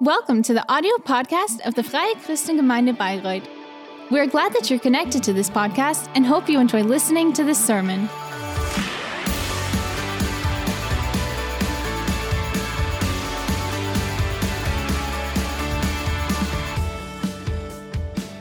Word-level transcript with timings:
Welcome 0.00 0.42
to 0.44 0.54
the 0.54 0.64
audio 0.70 0.92
podcast 0.98 1.60
of 1.66 1.74
the 1.74 1.82
Freie 1.82 2.14
Christengemeinde 2.16 2.96
Bayreuth. 2.96 3.46
We're 4.10 4.26
glad 4.26 4.52
that 4.54 4.68
you're 4.70 4.80
connected 4.80 5.22
to 5.24 5.32
this 5.32 5.48
podcast 5.48 6.10
and 6.14 6.26
hope 6.26 6.48
you 6.48 6.58
enjoy 6.60 6.82
listening 6.82 7.32
to 7.34 7.44
this 7.44 7.64
sermon. 7.64 8.08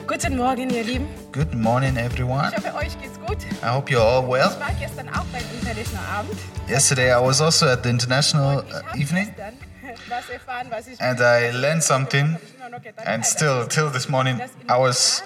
Guten 0.07 0.37
Morgen, 0.37 0.69
ihr 0.69 0.83
Lieben. 0.83 1.07
Good 1.31 1.53
morning, 1.53 1.97
everyone. 1.97 2.49
Ich 2.49 2.57
hoffe, 2.57 2.75
euch 2.75 3.01
geht's 3.01 3.19
gut. 3.25 3.37
I 3.63 3.67
hope 3.73 3.89
you're 3.91 4.01
all 4.01 4.23
Ich 4.23 4.29
well. 4.29 4.49
war 4.59 4.69
gestern 4.79 5.09
auch 5.09 5.25
beim 5.31 5.43
International 5.59 6.05
Abend. 6.19 6.37
Yesterday, 6.69 7.11
I 7.11 7.19
was 7.19 7.41
also 7.41 7.67
at 7.67 7.83
the 7.83 7.89
international 7.89 8.59
uh, 8.59 8.81
evening 8.97 9.33
gestern 9.35 9.53
and 10.99 11.21
I 11.21 11.51
learned 11.51 11.83
something. 11.83 12.37
And 13.05 13.25
still, 13.25 13.67
till 13.67 13.89
this 13.89 14.09
morning, 14.09 14.41
I 14.69 14.77
was 14.77 15.23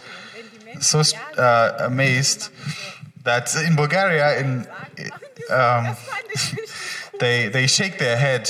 so 0.79 1.01
uh, 1.37 1.77
amazed 1.79 2.49
that 3.23 3.55
in 3.55 3.75
Bulgaria, 3.75 4.39
in 4.39 4.67
um, 5.49 5.95
they 7.19 7.47
they 7.49 7.67
shake 7.67 7.97
their 7.99 8.17
head 8.17 8.49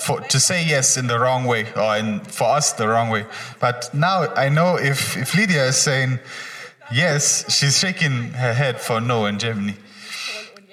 for, 0.00 0.20
to 0.20 0.38
say 0.40 0.64
yes 0.64 0.96
in 0.96 1.06
the 1.06 1.18
wrong 1.18 1.44
way, 1.44 1.66
or 1.74 1.96
in, 1.96 2.20
for 2.20 2.48
us 2.56 2.72
the 2.72 2.88
wrong 2.88 3.08
way. 3.10 3.26
But 3.60 3.92
now 3.94 4.32
I 4.34 4.48
know 4.48 4.76
if 4.76 5.16
if 5.16 5.34
Lydia 5.34 5.66
is 5.66 5.76
saying 5.76 6.18
yes, 6.92 7.44
she's 7.54 7.78
shaking 7.78 8.32
her 8.34 8.54
head 8.54 8.80
for 8.80 9.00
no 9.00 9.26
in 9.26 9.38
Germany. 9.38 9.76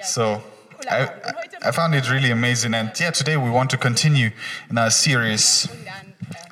So 0.04 0.42
I, 0.90 1.10
I 1.62 1.72
found 1.72 1.94
it 1.94 2.10
really 2.10 2.32
amazing. 2.32 2.74
And 2.74 2.92
yeah, 3.00 3.12
today 3.12 3.36
we 3.38 3.50
want 3.50 3.70
to 3.72 3.78
continue 3.78 4.32
in 4.70 4.78
our 4.78 4.90
series. 4.90 5.68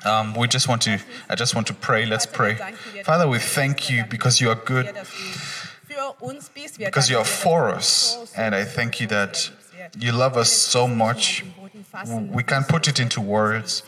Um, 0.04 0.34
we 0.34 0.48
just 0.48 0.68
want 0.68 0.82
to, 0.82 1.00
I 1.28 1.34
just 1.34 1.54
want 1.54 1.66
to 1.68 1.74
pray. 1.74 2.04
Let's 2.06 2.26
pray. 2.26 2.56
Father, 3.04 3.26
we 3.26 3.38
thank 3.38 3.88
you 3.90 4.04
because 4.04 4.40
you 4.40 4.50
are 4.50 4.54
good, 4.54 4.94
because 6.78 7.10
you 7.10 7.18
are 7.18 7.24
for 7.24 7.70
us. 7.70 8.32
And 8.36 8.54
I 8.54 8.64
thank 8.64 9.00
you 9.00 9.06
that 9.08 9.50
you 9.98 10.12
love 10.12 10.36
us 10.36 10.52
so 10.52 10.86
much. 10.86 11.44
We 12.30 12.42
can't 12.42 12.68
put 12.68 12.86
it 12.88 13.00
into 13.00 13.20
words 13.20 13.82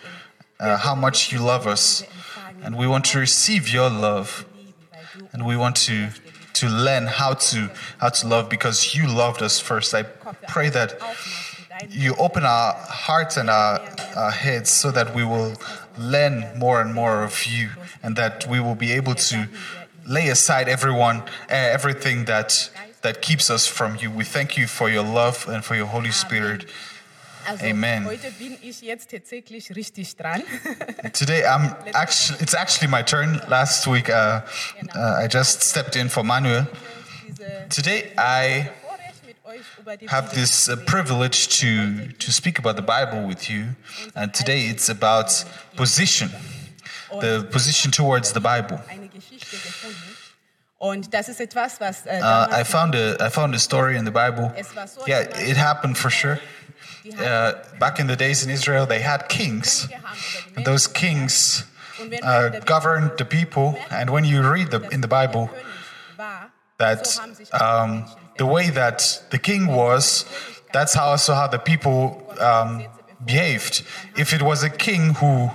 uh, 0.59 0.79
how 0.79 0.95
much 0.95 1.33
you 1.33 1.39
love 1.39 1.67
us. 1.67 2.03
And 2.63 2.77
we 2.77 2.87
want 2.87 3.05
to 3.07 3.19
receive 3.19 3.69
your 3.69 3.91
love. 3.91 4.47
And 5.33 5.47
we 5.47 5.57
want 5.57 5.77
to, 5.89 6.09
to 6.61 6.69
learn 6.69 7.07
how 7.07 7.35
to, 7.35 7.71
how 7.99 8.11
to 8.11 8.29
love 8.29 8.49
because 8.49 8.95
you 8.95 9.07
loved 9.07 9.43
us 9.43 9.59
first. 9.59 9.95
I 9.95 10.03
pray 10.03 10.69
that 10.71 11.01
you 11.89 12.15
open 12.17 12.45
our 12.45 12.75
hearts 12.75 13.37
and 13.39 13.49
our, 13.49 13.81
our 14.15 14.31
heads 14.31 14.69
so 14.69 14.91
that 14.91 15.15
we 15.15 15.25
will 15.25 15.55
learn 15.99 16.59
more 16.59 16.81
and 16.83 16.95
more 16.95 17.25
of 17.25 17.45
you 17.47 17.71
and 18.03 18.17
that 18.17 18.47
we 18.47 18.61
will 18.61 18.75
be 18.75 18.93
able 18.93 19.15
to 19.15 19.49
lay 20.07 20.29
aside 20.29 20.69
everyone 20.69 21.19
uh, 21.19 21.77
everything 21.79 22.25
that 22.25 22.71
that 23.03 23.23
keeps 23.23 23.51
us 23.51 23.67
from 23.67 23.97
you 23.97 24.11
we 24.11 24.25
thank 24.25 24.57
you 24.57 24.67
for 24.67 24.89
your 24.89 25.05
love 25.05 25.47
and 25.49 25.65
for 25.65 25.75
your 25.75 25.87
holy 25.87 26.11
spirit 26.11 26.65
Also, 27.51 27.67
Amen. 27.67 28.05
heute 28.07 28.31
bin 28.39 28.57
ich 28.63 28.81
jetzt 28.81 29.11
tatsächlich 29.11 29.75
richtig 29.75 30.17
dran. 30.17 30.41
today 31.13 31.43
i'm 31.45 31.75
actually 31.95 32.41
it's 32.41 32.55
actually 32.55 32.87
my 32.87 33.03
turn 33.03 33.43
last 33.49 33.89
week 33.89 34.09
uh, 34.09 34.41
uh, 34.95 35.19
i 35.19 35.27
just 35.27 35.61
stepped 35.61 35.97
in 35.97 36.09
for 36.09 36.23
manuel 36.23 36.69
today 37.69 38.13
i 38.17 38.69
Vorrecht 38.83 39.27
mit 39.27 39.37
euch 39.45 39.67
über 39.81 39.97
die 39.97 40.07
have 40.09 40.33
this 40.33 40.69
uh, 40.69 40.77
privilege 40.77 41.49
to 41.49 42.13
to 42.25 42.31
speak 42.31 42.57
about 42.57 42.77
the 42.77 42.83
Bible 42.83 43.27
with 43.27 43.51
you, 43.51 43.75
and 44.15 44.33
today 44.33 44.69
it's 44.71 44.89
about 44.89 45.45
position, 45.75 46.31
the 47.21 47.45
position 47.51 47.91
towards 47.91 48.33
the 48.33 48.41
Bible. 48.41 48.79
eine 48.89 49.09
Geschichte 49.09 49.57
gefunden. 49.57 49.97
Und 50.79 51.13
das 51.13 51.29
ist 51.29 51.41
etwas, 51.41 51.79
was 51.79 52.07
äh, 52.07 52.21
Uh, 52.23 52.61
I 52.61 52.65
found 52.65 52.95
a 52.95 53.17
I 53.21 53.29
found 53.29 53.55
a 53.55 53.59
story 53.59 53.97
in 53.97 54.07
the 54.07 54.11
Bible. 54.11 54.51
Yeah, 55.07 55.29
it 55.39 55.59
happened 55.59 55.99
for 55.99 56.11
sure. 56.11 56.39
Uh, 57.19 57.55
back 57.79 57.99
in 57.99 58.07
the 58.07 58.17
days 58.17 58.45
in 58.45 58.51
Israel, 58.51 58.85
they 58.87 59.01
had 59.01 59.29
kings, 59.29 59.89
and 60.55 60.65
those 60.65 60.87
kings 60.87 61.65
uh, 62.23 62.61
governed 62.61 63.13
the 63.17 63.25
people. 63.25 63.79
And 63.91 64.11
when 64.11 64.25
you 64.25 64.43
read 64.43 64.71
the, 64.71 64.87
in 64.91 65.01
the 65.01 65.09
Bible 65.09 65.51
that 66.79 67.19
um, 67.53 68.07
the 68.39 68.47
way 68.47 68.71
that 68.71 69.23
the 69.31 69.39
king 69.39 69.67
was, 69.67 70.25
that's 70.73 70.95
how 70.95 71.07
also 71.07 71.35
how 71.35 71.47
the 71.47 71.59
people 71.59 72.25
um, 72.39 72.85
behaved. 73.25 73.83
If 74.17 74.33
it 74.33 74.43
was 74.43 74.63
a 74.63 74.71
king 74.71 75.15
who 75.15 75.51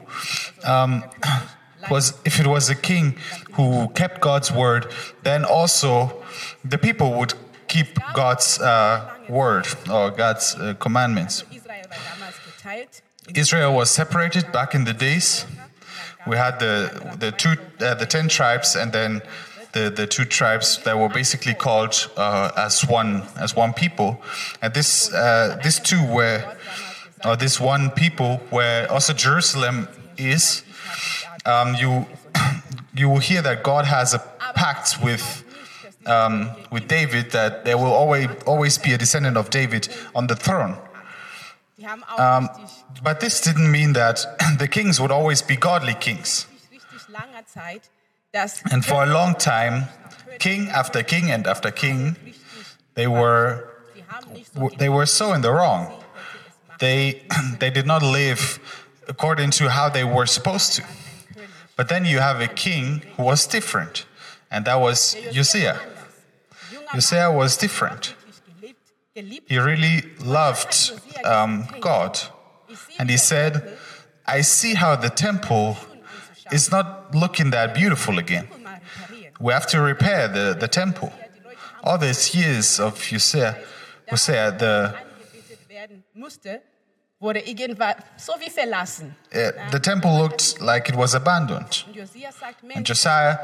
um, 0.64 1.04
was, 1.90 2.14
if 2.26 2.40
it 2.40 2.48
was 2.48 2.70
a 2.70 2.76
king 2.76 3.18
who 3.54 3.90
kept 3.90 4.22
God's 4.22 4.52
word, 4.52 4.92
then 5.24 5.46
also 5.46 6.24
the 6.64 6.78
people 6.78 7.14
would 7.14 7.34
keep 7.68 7.98
God's 8.14 8.60
uh, 8.60 9.15
word 9.30 9.68
or 9.90 10.12
God's 10.12 10.56
uh, 10.56 10.74
commandments. 10.80 11.44
Israel 13.34 13.74
was 13.74 13.90
separated 13.90 14.52
back 14.52 14.76
in 14.76 14.84
the 14.84 14.94
days. 14.94 15.46
We 16.28 16.38
had 16.38 16.60
the 16.60 17.16
the 17.20 17.32
two 17.32 17.58
uh, 17.80 17.96
the 17.96 18.06
ten 18.06 18.28
tribes, 18.28 18.76
and 18.76 18.92
then 18.92 19.22
the, 19.76 19.90
the 19.90 20.08
two 20.08 20.26
tribes 20.26 20.80
that 20.84 20.98
were 20.98 21.10
basically 21.10 21.54
called 21.54 22.10
uh, 22.18 22.52
as 22.58 22.82
one 22.88 23.24
as 23.38 23.56
one 23.56 23.74
people. 23.74 24.22
And 24.62 24.74
this 24.74 25.14
uh, 25.14 25.60
these 25.64 25.80
two 25.80 26.04
were, 26.08 26.56
or 27.24 27.36
this 27.36 27.60
one 27.60 27.92
people, 27.92 28.38
where 28.50 28.92
also 28.92 29.14
Jerusalem 29.14 29.88
is. 30.18 30.64
Um, 31.46 31.76
you 31.76 32.08
you 32.96 33.10
will 33.10 33.20
hear 33.20 33.42
that 33.42 33.64
God 33.64 33.86
has 33.86 34.14
a 34.14 34.20
pact 34.56 35.04
with 35.04 35.45
um, 36.06 36.52
with 36.72 36.88
David 36.88 37.32
that 37.32 37.66
there 37.66 37.78
will 37.78 37.94
always 37.94 38.28
always 38.46 38.78
be 38.78 38.94
a 38.94 38.98
descendant 38.98 39.38
of 39.38 39.50
David 39.50 39.88
on 40.14 40.28
the 40.28 40.36
throne. 40.36 40.78
Um, 42.18 42.50
but 43.04 43.20
this 43.20 43.42
didn't 43.42 43.70
mean 43.70 43.94
that 43.94 44.26
the 44.60 44.68
kings 44.68 45.00
would 45.02 45.12
always 45.12 45.42
be 45.42 45.56
godly 45.56 45.94
kings. 45.94 46.48
And 48.72 48.84
for 48.84 49.04
a 49.04 49.08
long 49.08 49.36
time, 49.36 49.88
king 50.40 50.70
after 50.70 51.04
king 51.04 51.32
and 51.32 51.48
after 51.48 51.72
king, 51.72 52.16
they 52.96 53.08
were 53.08 53.70
they 54.78 54.90
were 54.90 55.06
so 55.06 55.34
in 55.34 55.42
the 55.42 55.52
wrong. 55.52 56.04
They 56.80 57.24
they 57.60 57.70
did 57.70 57.86
not 57.86 58.02
live 58.02 58.60
according 59.08 59.52
to 59.52 59.70
how 59.70 59.90
they 59.90 60.04
were 60.04 60.26
supposed 60.26 60.74
to. 60.74 60.84
But 61.76 61.90
then 61.90 62.06
you 62.06 62.20
have 62.20 62.40
a 62.40 62.48
king 62.48 63.04
who 63.18 63.24
was 63.24 63.46
different, 63.48 64.06
and 64.50 64.66
that 64.66 64.80
was 64.80 65.16
Josiah. 65.32 65.78
Josiah 66.96 67.32
was 67.32 67.58
different. 67.58 68.16
He 69.14 69.58
really 69.58 70.04
loved 70.20 70.92
um, 71.24 71.68
God. 71.80 72.20
And 73.00 73.10
he 73.10 73.18
said, 73.18 73.78
I 74.26 74.42
see 74.42 74.74
how 74.74 74.96
the 74.96 75.10
temple 75.10 75.78
is 76.52 76.72
not 76.72 77.14
looking 77.14 77.52
that 77.52 77.74
beautiful 77.74 78.18
again. 78.18 78.48
We 79.40 79.54
have 79.54 79.68
to 79.68 79.82
repair 79.82 80.28
the, 80.28 80.56
the 80.58 80.68
temple. 80.68 81.12
All 81.84 81.98
these 81.98 82.34
years 82.34 82.80
of 82.80 82.94
Hosea, 83.10 83.58
Hosea 84.10 84.52
the, 84.58 84.96
uh, 89.34 89.70
the 89.72 89.80
temple 89.82 90.18
looked 90.18 90.62
like 90.62 90.90
it 90.90 90.96
was 90.96 91.14
abandoned. 91.14 91.84
And 92.74 92.86
Josiah 92.86 93.38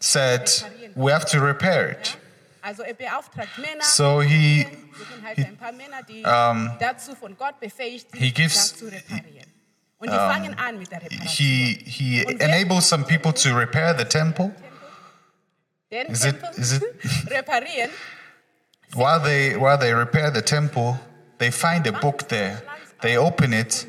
said, 0.00 0.50
We 0.96 1.12
have 1.12 1.26
to 1.26 1.40
repair 1.40 1.88
it. 1.88 2.16
Also 2.64 2.82
er 2.82 2.94
beauftragt 2.94 3.58
Männer, 3.58 3.84
So 3.84 4.22
he, 4.22 4.66
suchen 4.96 5.22
halt 5.22 5.38
ein 5.38 5.56
paar 5.58 5.72
Männer, 5.72 6.02
die 6.08 6.22
dazu 6.22 7.14
von 7.14 7.36
Gott 7.36 7.60
befähigt 7.60 8.10
sind, 8.10 8.18
he 8.18 8.32
gives- 8.32 8.54
das 8.54 8.76
zu 8.78 8.86
reparieren. 8.86 9.52
Und 9.98 10.10
die 10.10 10.16
fangen 10.16 10.58
an 10.58 10.78
mit 10.78 10.90
der 10.90 11.02
Reparation. 11.02 11.28
he, 11.28 11.78
he 11.84 12.22
enables 12.40 12.88
some 12.88 13.04
people 13.04 13.34
to 13.34 13.54
repair 13.54 13.94
the 13.96 14.04
temple. 14.06 14.50
Is 15.90 16.24
it, 16.24 16.36
is 16.56 16.72
it, 16.72 16.82
while 18.94 19.20
they, 19.20 19.54
while 19.56 19.78
they 19.78 19.92
repair 19.92 20.32
the 20.32 20.42
temple, 20.42 20.98
they 21.38 21.50
find 21.50 21.86
a 21.86 21.92
book 21.92 22.28
there. 22.28 22.62
They 23.02 23.18
open 23.18 23.52
it, 23.52 23.86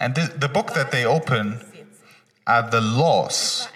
and 0.00 0.14
the, 0.14 0.32
the 0.38 0.48
book 0.48 0.72
that 0.72 0.90
they 0.90 1.04
open 1.04 1.60
are 2.46 2.68
the 2.70 2.80
laws. 2.80 3.68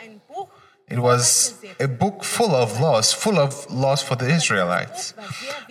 War 0.98 1.12
ein 1.14 1.18
Buch, 1.18 1.20
It 1.20 1.20
was 1.20 1.54
a 1.78 1.86
book 1.86 2.24
full 2.24 2.54
of 2.54 2.80
laws, 2.80 3.12
full 3.12 3.38
of 3.38 3.70
laws 3.70 4.02
for 4.02 4.16
the 4.16 4.26
Israelites. 4.26 5.14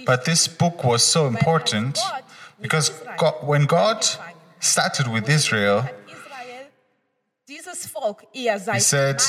But 0.05 0.25
this 0.25 0.47
book 0.47 0.83
was 0.83 1.03
so 1.03 1.27
important 1.27 1.99
because 2.61 2.91
God, 3.17 3.35
when 3.43 3.65
God 3.65 4.05
started 4.59 5.07
with 5.07 5.29
Israel, 5.29 5.83
hat 5.83 5.93
Israel 6.07 6.69
dieses 7.47 7.87
Volk, 7.87 8.25
ihr 8.33 8.59
seid 8.59 8.81
said, 8.81 9.21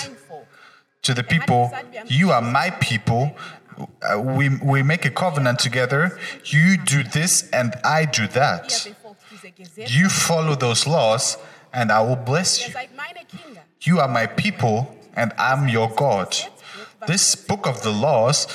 to 1.03 1.15
the 1.15 1.23
people, 1.23 1.71
You 2.07 2.33
are 2.33 2.43
my 2.43 2.71
people. 2.71 3.35
Uh, 4.03 4.21
we, 4.21 4.51
we 4.63 4.83
make 4.83 5.07
a 5.07 5.11
covenant 5.11 5.59
together. 5.59 6.19
You 6.45 6.77
do 6.77 7.03
this 7.03 7.49
and 7.51 7.75
I 7.83 8.05
do 8.05 8.27
that. 8.29 8.69
befolgt 8.69 9.23
diese 9.31 9.51
Gesetze 9.53 9.91
You 9.91 10.11
follow 10.11 10.55
those 10.55 10.87
laws 10.87 11.39
and 11.73 11.91
I 11.91 12.01
will 12.03 12.17
bless 12.17 12.61
you. 12.61 12.73
seid 12.73 12.91
meine 12.95 13.25
Kinder. 13.27 13.63
You 13.81 14.01
are 14.01 14.09
my 14.09 14.27
people, 14.27 14.95
and 15.15 15.33
I'm 15.39 15.69
your 15.69 15.91
God. 15.91 16.37
This 17.07 17.35
book 17.35 17.67
of 17.67 17.83
the 17.83 17.91
laws 17.91 18.47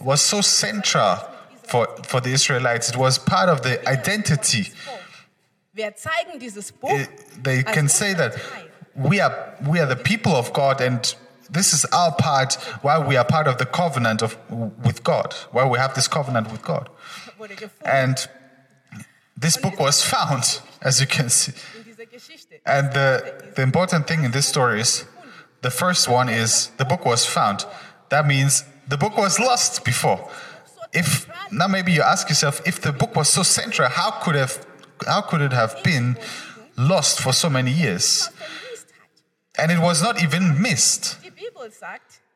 was 0.00 0.20
so 0.22 0.40
central 0.40 1.16
for, 1.64 1.86
for 2.04 2.20
the 2.20 2.30
Israelites. 2.32 2.88
It 2.88 2.96
was 2.96 3.18
part 3.18 3.48
of 3.48 3.62
the 3.62 3.86
identity. 3.88 4.72
It- 7.00 7.42
they 7.42 7.62
can 7.62 7.88
say 7.88 8.14
that 8.14 8.34
we 8.94 9.20
are 9.20 9.54
we 9.66 9.78
are 9.80 9.86
the 9.86 9.96
people 9.96 10.32
of 10.32 10.52
God, 10.52 10.80
and 10.80 11.14
this 11.48 11.72
is 11.72 11.84
our 11.86 12.12
part. 12.12 12.54
Why 12.82 12.98
we 12.98 13.16
are 13.16 13.24
part 13.24 13.46
of 13.46 13.56
the 13.58 13.66
covenant 13.66 14.22
of 14.22 14.36
with 14.84 15.02
God. 15.04 15.34
Why 15.52 15.64
we 15.64 15.78
have 15.78 15.94
this 15.94 16.08
covenant 16.08 16.50
with 16.50 16.62
God. 16.62 16.88
And 17.84 18.28
this 19.36 19.56
book 19.56 19.78
was 19.78 20.02
found, 20.02 20.60
as 20.82 21.00
you 21.00 21.06
can 21.06 21.30
see. 21.30 21.52
And 22.66 22.92
the, 22.92 23.52
the 23.56 23.62
important 23.62 24.06
thing 24.06 24.24
in 24.24 24.32
this 24.32 24.46
story 24.46 24.80
is 24.80 25.04
the 25.62 25.70
first 25.70 26.08
one 26.08 26.28
is 26.28 26.68
the 26.78 26.84
book 26.84 27.04
was 27.04 27.26
found. 27.26 27.64
That 28.08 28.26
means 28.26 28.64
the 28.88 28.96
book 28.96 29.16
was 29.16 29.38
lost 29.38 29.84
before. 29.84 30.28
If 30.92 31.28
now 31.52 31.68
maybe 31.68 31.92
you 31.92 32.02
ask 32.02 32.28
yourself 32.28 32.60
if 32.66 32.80
the 32.80 32.92
book 32.92 33.14
was 33.14 33.28
so 33.28 33.42
central, 33.42 33.88
how 33.88 34.10
could 34.22 34.34
have 34.34 34.66
how 35.06 35.20
could 35.22 35.40
it 35.40 35.52
have 35.52 35.82
been 35.82 36.16
lost 36.76 37.20
for 37.20 37.32
so 37.32 37.48
many 37.48 37.70
years? 37.70 38.28
And 39.58 39.70
it 39.70 39.78
was 39.78 40.02
not 40.02 40.22
even 40.22 40.60
missed. 40.60 41.18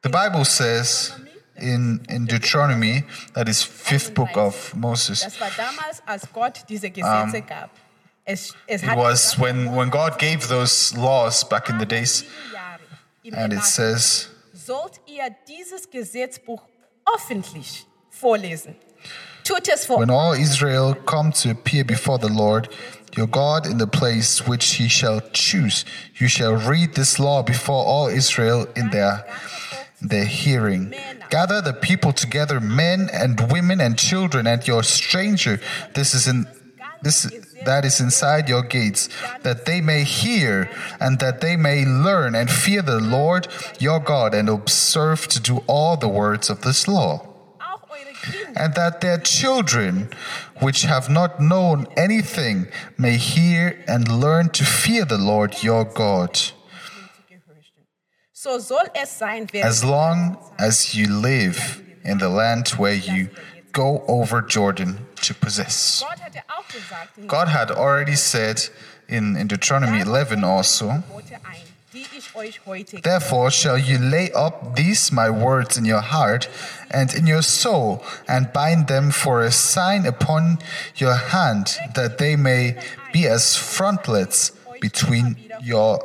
The 0.03 0.11
Bible 0.11 0.45
says 0.45 1.13
in, 1.57 2.05
in 2.09 2.27
Deuteronomy, 2.27 3.05
that 3.35 3.49
is 3.49 3.63
fifth 3.63 4.15
book 4.15 4.37
of 4.37 4.75
Moses, 4.77 5.23
es 8.27 8.55
it 8.67 8.97
was 8.97 9.39
when, 9.39 9.75
when 9.75 9.91
God 9.91 10.19
gave 10.19 10.49
those 10.49 10.95
laws 10.97 11.45
back 11.45 11.69
in 11.69 11.79
the 11.79 11.87
days, 11.87 12.25
and 13.33 13.53
it 13.53 13.63
says, 13.63 14.29
sollt 14.53 15.01
ihr 15.07 15.35
dieses 15.49 15.91
Gesetzbuch 15.91 16.63
öffentlich 17.07 17.87
vorlesen. 18.11 18.77
Tut 19.45 19.69
es 19.69 19.87
vor 19.87 19.99
When 19.99 20.11
all 20.11 20.35
Israel 20.35 20.95
come 20.95 21.33
to 21.33 21.51
appear 21.51 21.85
before 21.85 22.19
the 22.19 22.29
Lord 22.29 22.69
your 23.17 23.27
God 23.27 23.67
in 23.67 23.79
the 23.79 23.87
place 23.87 24.47
which 24.47 24.75
he 24.75 24.89
shall 24.89 25.21
choose, 25.33 25.85
you 26.17 26.29
shall 26.29 26.57
read 26.57 26.95
this 26.95 27.19
law 27.19 27.43
before 27.43 27.85
all 27.85 28.09
Israel 28.09 28.67
in 28.75 28.91
their, 28.91 29.25
their 30.01 30.25
hearing. 30.25 30.95
Gather 31.31 31.61
the 31.61 31.75
people 31.75 32.13
together, 32.13 32.59
men 32.59 33.09
and 33.13 33.53
women 33.53 33.81
and 33.81 33.99
children, 33.99 34.47
and 34.47 34.67
your 34.67 34.83
stranger. 34.83 35.61
This 35.95 36.15
is 36.15 36.27
in 36.27 36.47
this 37.03 37.31
that 37.65 37.85
is 37.85 38.01
inside 38.01 38.49
your 38.49 38.63
gates, 38.63 39.09
that 39.43 39.65
they 39.67 39.81
may 39.81 40.05
hear 40.05 40.71
and 41.01 41.19
that 41.21 41.41
they 41.41 41.57
may 41.57 41.85
learn 41.85 42.35
and 42.35 42.51
fear 42.51 42.83
the 42.83 43.01
Lord 43.01 43.49
your 43.79 44.01
God 44.01 44.35
and 44.35 44.49
observe 44.49 45.27
to 45.29 45.41
do 45.41 45.63
all 45.67 45.97
the 45.97 46.09
words 46.09 46.51
of 46.51 46.63
this 46.63 46.87
law 46.89 47.27
auch 47.61 47.89
eure 47.91 48.13
Kinder. 48.23 48.53
and 48.61 48.75
that 48.75 49.01
their 49.01 49.19
children, 49.19 50.09
which 50.61 50.83
have 50.83 51.09
not 51.09 51.41
known 51.41 51.87
anything, 51.97 52.67
may 52.99 53.17
hear 53.17 53.83
and 53.87 54.09
learn 54.09 54.49
to 54.51 54.65
fear 54.65 55.05
the 55.05 55.19
Lord 55.19 55.63
your 55.63 55.85
God, 55.85 56.39
So 58.33 58.59
soll 58.59 58.89
es 58.95 59.11
sein, 59.11 59.47
wer 59.53 59.65
as 59.65 59.83
long 59.83 60.37
as 60.59 60.95
you 60.95 61.07
live 61.09 61.83
in 62.05 62.19
the 62.19 62.29
land 62.29 62.69
where 62.77 62.93
you 62.95 63.31
go 63.73 64.05
over 64.07 64.43
Jordan 64.43 64.99
to 65.27 65.35
possess. 65.35 66.05
Gott 66.07 66.21
hatte 66.21 66.43
auch 66.49 66.69
gesagt, 66.69 67.19
in 67.19 67.29
God 67.29 67.49
had 67.49 67.71
already 67.71 68.17
said 68.17 68.71
in, 69.09 69.37
in 69.37 69.49
Deuteronomy 69.49 70.01
11 70.01 70.45
also, 70.45 70.87
Gebote 70.87 71.35
ein, 71.45 71.63
die 71.93 72.07
ich 72.17 72.35
euch 72.35 72.61
heute 72.67 73.01
Therefore 73.01 73.51
shall 73.51 73.79
you 73.79 73.99
lay 73.99 74.33
up 74.33 74.77
these 74.77 75.13
my 75.13 75.31
words 75.31 75.77
in 75.77 75.85
your 75.85 76.01
heart 76.03 76.49
and 76.91 77.15
in 77.15 77.27
your 77.27 77.43
soul, 77.43 78.03
and 78.27 78.53
bind 78.53 78.89
them 78.89 79.11
for 79.11 79.43
a 79.43 79.51
sign 79.51 80.07
upon 80.07 80.59
your 80.97 81.15
hand, 81.15 81.79
that 81.95 82.19
they 82.19 82.37
may 82.37 82.77
be 83.13 83.29
as 83.29 83.57
frontlets 83.57 84.53
between 84.81 85.37
your 85.63 86.01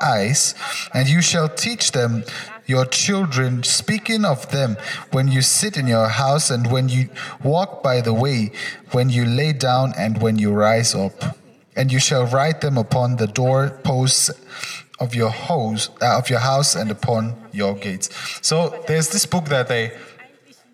eyes. 0.00 0.54
And 0.92 1.08
you 1.08 1.22
shall 1.22 1.48
teach 1.48 1.92
them 1.92 2.24
your 2.66 2.86
children, 2.86 3.62
speaking 3.62 4.24
of 4.24 4.50
them 4.50 4.76
when 5.12 5.28
you 5.28 5.42
sit 5.42 5.76
in 5.76 5.86
your 5.86 6.08
house, 6.08 6.50
and 6.50 6.70
when 6.70 6.88
you 6.88 7.08
walk 7.42 7.82
by 7.82 8.00
the 8.00 8.12
way, 8.12 8.52
when 8.92 9.10
you 9.10 9.24
lay 9.24 9.52
down, 9.52 9.92
and 9.96 10.20
when 10.22 10.38
you 10.38 10.52
rise 10.52 10.94
up. 10.94 11.36
And 11.76 11.90
you 11.90 11.98
shall 11.98 12.26
write 12.26 12.60
them 12.60 12.78
upon 12.78 13.16
the 13.16 13.26
doorposts 13.26 14.30
of 15.00 15.14
your 15.14 15.30
house, 15.30 15.90
uh, 16.00 16.18
of 16.18 16.30
your 16.30 16.38
house, 16.38 16.76
and 16.76 16.90
upon 16.90 17.34
your 17.52 17.74
gates. 17.74 18.08
So 18.42 18.82
there's 18.86 19.10
this 19.10 19.26
book 19.26 19.46
that 19.46 19.68
they 19.68 19.92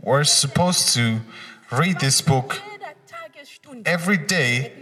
were 0.01 0.25
supposed 0.25 0.95
to 0.95 1.21
read 1.73 2.01
this 2.01 2.21
book 2.21 2.61
every 3.87 4.19
day, 4.19 4.73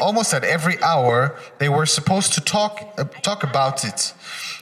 almost 0.00 0.32
at 0.34 0.44
every 0.44 0.80
hour. 0.82 1.36
They 1.58 1.68
were 1.68 1.86
supposed 1.86 2.32
to 2.34 2.40
talk 2.40 2.94
uh, 2.96 3.04
talk 3.22 3.42
about 3.42 3.84
it. 3.84 4.14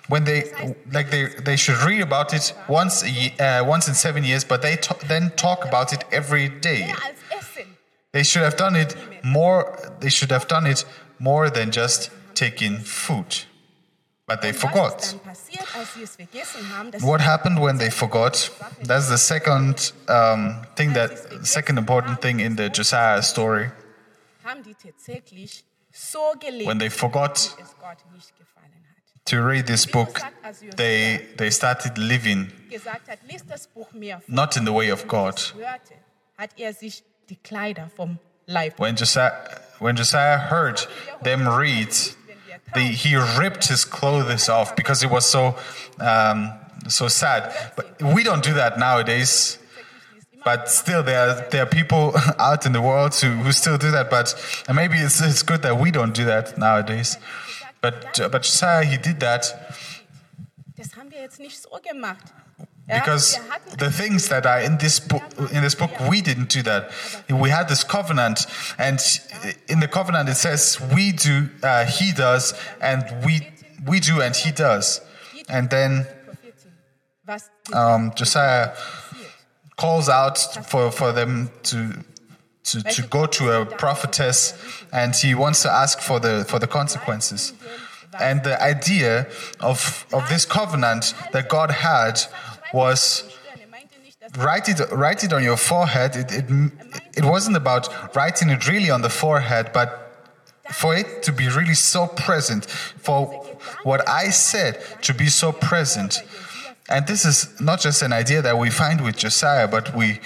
When 0.09 0.25
they 0.25 0.53
like 0.93 1.11
they 1.11 1.27
they 1.43 1.57
should 1.57 1.79
read 1.83 2.01
about 2.01 2.33
it 2.33 2.55
once 2.69 3.03
a 3.03 3.61
uh, 3.61 3.65
once 3.65 3.89
in 3.89 3.95
seven 3.95 4.23
years, 4.25 4.45
but 4.45 4.63
they 4.63 4.79
then 5.09 5.33
talk 5.37 5.65
about 5.65 5.93
it 5.93 6.05
every 6.13 6.49
day. 6.49 6.87
mehr 6.87 6.97
als 6.97 7.19
Essen. 7.31 7.77
They 8.13 8.23
should 8.25 8.45
have 8.45 8.57
done 8.57 8.77
it 8.77 8.97
more. 9.25 9.77
They 10.01 10.11
should 10.11 10.31
have 10.31 10.47
done 10.47 10.67
it 10.71 10.87
more 11.19 11.51
than 11.51 11.71
just 11.73 12.11
taking 12.35 12.79
food, 12.85 13.47
but 14.27 14.43
they 14.43 14.53
forgot. 14.53 15.01
ist 15.03 15.13
dann 15.13 15.21
passiert, 15.21 15.67
als 15.77 15.95
sie 15.95 16.03
es 16.05 16.15
vergessen 16.17 16.61
haben, 16.77 16.91
dass 16.93 17.03
What 17.03 17.21
happened 17.21 17.59
when 17.61 17.79
they 17.79 17.91
forgot? 17.91 18.51
That's 18.87 19.09
the 19.09 19.19
second 19.19 19.93
um, 20.09 20.63
thing 20.77 20.95
that 20.95 21.11
second 21.43 21.79
important 21.79 22.21
thing 22.21 22.39
in 22.41 22.57
the 22.57 22.69
Josiah 22.71 23.23
story. 23.23 23.71
haben 24.45 24.63
die 24.63 24.75
tatsächlich 24.75 25.65
so 25.93 26.33
gelebt, 26.39 26.69
When 26.69 26.79
they 26.79 26.91
forgot 26.91 27.57
to 29.27 29.43
read 29.43 29.67
this 29.67 29.87
book, 29.87 30.21
they 30.77 31.27
they 31.37 31.51
started 31.51 31.99
living 31.99 32.53
not 34.29 34.57
in 34.57 34.65
the 34.65 34.73
way 34.73 34.89
of 34.89 35.07
God. 35.07 35.41
When 38.79 38.97
Josiah 38.97 39.33
when 39.79 39.97
Josiah 39.97 40.39
heard 40.39 40.81
them 41.23 41.49
read, 41.49 41.95
the, 42.75 42.81
he 42.81 43.17
ripped 43.17 43.69
his 43.69 43.85
clothes 43.85 44.49
off 44.49 44.75
because 44.77 45.03
it 45.03 45.11
was 45.11 45.27
so 45.27 45.57
um, 46.01 46.53
so 46.89 47.09
sad. 47.09 47.73
But 47.77 48.03
we 48.03 48.23
don't 48.23 48.43
do 48.43 48.55
that 48.55 48.79
nowadays. 48.79 49.59
But 50.45 50.71
still, 50.71 51.03
there 51.03 51.29
are, 51.29 51.49
there 51.51 51.65
are 51.65 51.67
people 51.67 52.15
out 52.39 52.67
in 52.67 52.73
the 52.73 52.81
world 52.81 53.15
who, 53.17 53.31
who 53.31 53.51
still 53.51 53.77
do 53.77 53.91
that. 53.91 54.11
But 54.11 54.33
maybe 54.73 54.97
it's, 54.97 55.21
it's 55.21 55.43
good 55.43 55.63
that 55.63 55.77
we 55.79 55.91
don't 55.91 56.15
do 56.15 56.25
that 56.27 56.57
nowadays. 56.57 57.19
But 57.87 58.33
but 58.33 58.43
Josiah 58.43 58.85
he 58.85 58.99
did 58.99 59.21
that 59.21 59.55
Das 60.77 60.97
haben 60.97 61.11
wir 61.11 61.21
jetzt 61.21 61.39
nicht 61.39 61.57
so 61.63 61.71
gemacht. 61.83 62.25
Because 62.89 63.41
the 63.79 63.91
things 63.91 64.29
that 64.29 64.47
are 64.47 64.61
in 64.61 64.79
this 64.79 65.01
book 65.01 65.23
in 65.53 65.63
this 65.63 65.75
book 65.75 65.91
we 66.09 66.21
didn't 66.21 66.53
do 66.53 66.63
that 66.63 66.91
we 67.29 67.51
had 67.51 67.69
this 67.69 67.83
covenant 67.83 68.47
and 68.79 69.01
in 69.69 69.81
the 69.81 69.89
covenant 69.89 70.29
it 70.29 70.37
says 70.37 70.79
we 70.95 71.13
do 71.13 71.49
uh, 71.65 71.85
he 71.85 72.13
does 72.13 72.55
and 72.81 73.05
we 73.25 73.49
we 73.87 73.99
do 73.99 74.21
and 74.21 74.37
he 74.37 74.53
does 74.53 75.01
and 75.49 75.69
then 75.71 76.07
um, 77.73 78.13
josiah 78.15 78.71
calls 79.77 80.09
out 80.09 80.39
for, 80.39 80.93
for 80.93 81.13
them 81.13 81.51
to 81.65 82.05
to, 82.67 82.83
to 82.83 83.03
go 83.03 83.27
to 83.27 83.51
a 83.53 83.65
prophetess 83.65 84.55
and 84.93 85.15
he 85.15 85.35
wants 85.35 85.63
to 85.63 85.71
ask 85.71 86.01
for 86.01 86.21
the 86.21 86.45
for 86.49 86.59
the 86.59 86.67
consequences. 86.67 87.53
And 88.21 88.43
the 88.43 88.61
idea 88.63 89.27
of 89.61 90.07
of 90.13 90.29
this 90.29 90.45
covenant 90.45 91.15
that 91.33 91.49
god 91.49 91.71
had 91.71 92.21
was 92.73 93.25
meinte 93.71 94.01
nicht, 94.03 94.21
dass 94.21 94.33
write 94.39 94.69
it 94.69 94.81
write 94.91 95.23
it 95.23 95.33
on 95.33 95.43
your 95.43 95.57
forehead. 95.57 96.17
It, 96.17 96.33
it 96.33 96.47
it 97.15 97.25
wasn't 97.25 97.57
about 97.57 97.89
writing 98.15 98.51
it 98.51 98.67
really 98.67 98.91
on 98.91 99.03
the 99.03 99.11
forehead 99.11 99.73
but 99.73 99.89
for 100.73 100.97
it 100.97 101.23
to 101.23 101.33
be 101.33 101.49
really 101.49 101.75
so 101.75 102.09
present 102.09 102.67
for 103.01 103.27
what 103.85 104.09
i 104.09 104.31
said 104.31 104.79
to 105.03 105.15
be 105.15 105.29
so 105.29 105.53
present. 105.53 106.23
And 106.89 107.07
this 107.07 107.25
is 107.25 107.49
not 107.61 107.81
just 107.81 108.03
an 108.03 108.13
idea 108.13 108.43
that 108.43 108.59
we 108.59 108.71
find 108.71 109.01
with 109.01 109.17
josiah 109.17 109.69
but 109.69 109.95
we 109.95 110.21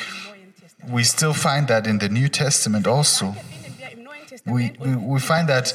we 0.88 1.04
still 1.04 1.32
find 1.32 1.68
that 1.68 1.87
in 1.87 1.99
the 1.99 2.08
new 2.08 2.28
testament 2.28 2.87
also 2.87 3.34
we, 4.46 4.72
we, 4.78 4.96
we 4.96 5.20
find 5.20 5.49
that 5.49 5.75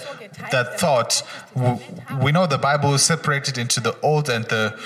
that 0.51 0.79
thought 0.79 1.21
we, 1.55 1.75
we 2.24 2.31
know 2.31 2.47
the 2.47 2.57
bible 2.57 2.93
is 2.93 3.03
separated 3.03 3.57
into 3.57 3.79
the 3.79 3.95
old 4.01 4.29
and 4.29 4.45
the 4.45 4.77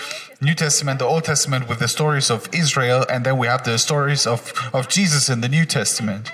new 0.42 0.54
testament 0.54 1.00
the 1.00 1.06
old 1.06 1.24
testament 1.24 1.68
with 1.70 1.80
the 1.80 1.88
stories 1.88 2.30
of 2.30 2.50
israel 2.54 3.06
and 3.10 3.26
then 3.26 3.38
we 3.38 3.48
have 3.48 3.64
the 3.64 3.78
stories 3.78 4.28
of, 4.28 4.54
of 4.74 4.90
jesus 4.90 5.30
in 5.30 5.42
the 5.42 5.50
new 5.50 5.66
testament 5.66 6.32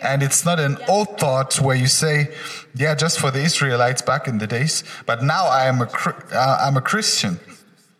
And 0.00 0.22
it's 0.22 0.44
not 0.44 0.60
an 0.60 0.76
old 0.86 1.18
thought 1.18 1.60
where 1.60 1.76
you 1.76 1.86
say, 1.86 2.34
yeah, 2.74 2.94
just 2.94 3.18
for 3.18 3.30
the 3.30 3.40
Israelites 3.40 4.02
back 4.02 4.28
in 4.28 4.38
the 4.38 4.46
days, 4.46 4.84
but 5.06 5.22
now 5.22 5.46
I 5.46 5.64
am 5.66 5.80
a, 5.80 5.88
uh, 6.32 6.58
I'm 6.60 6.76
a 6.76 6.82
Christian. 6.82 7.40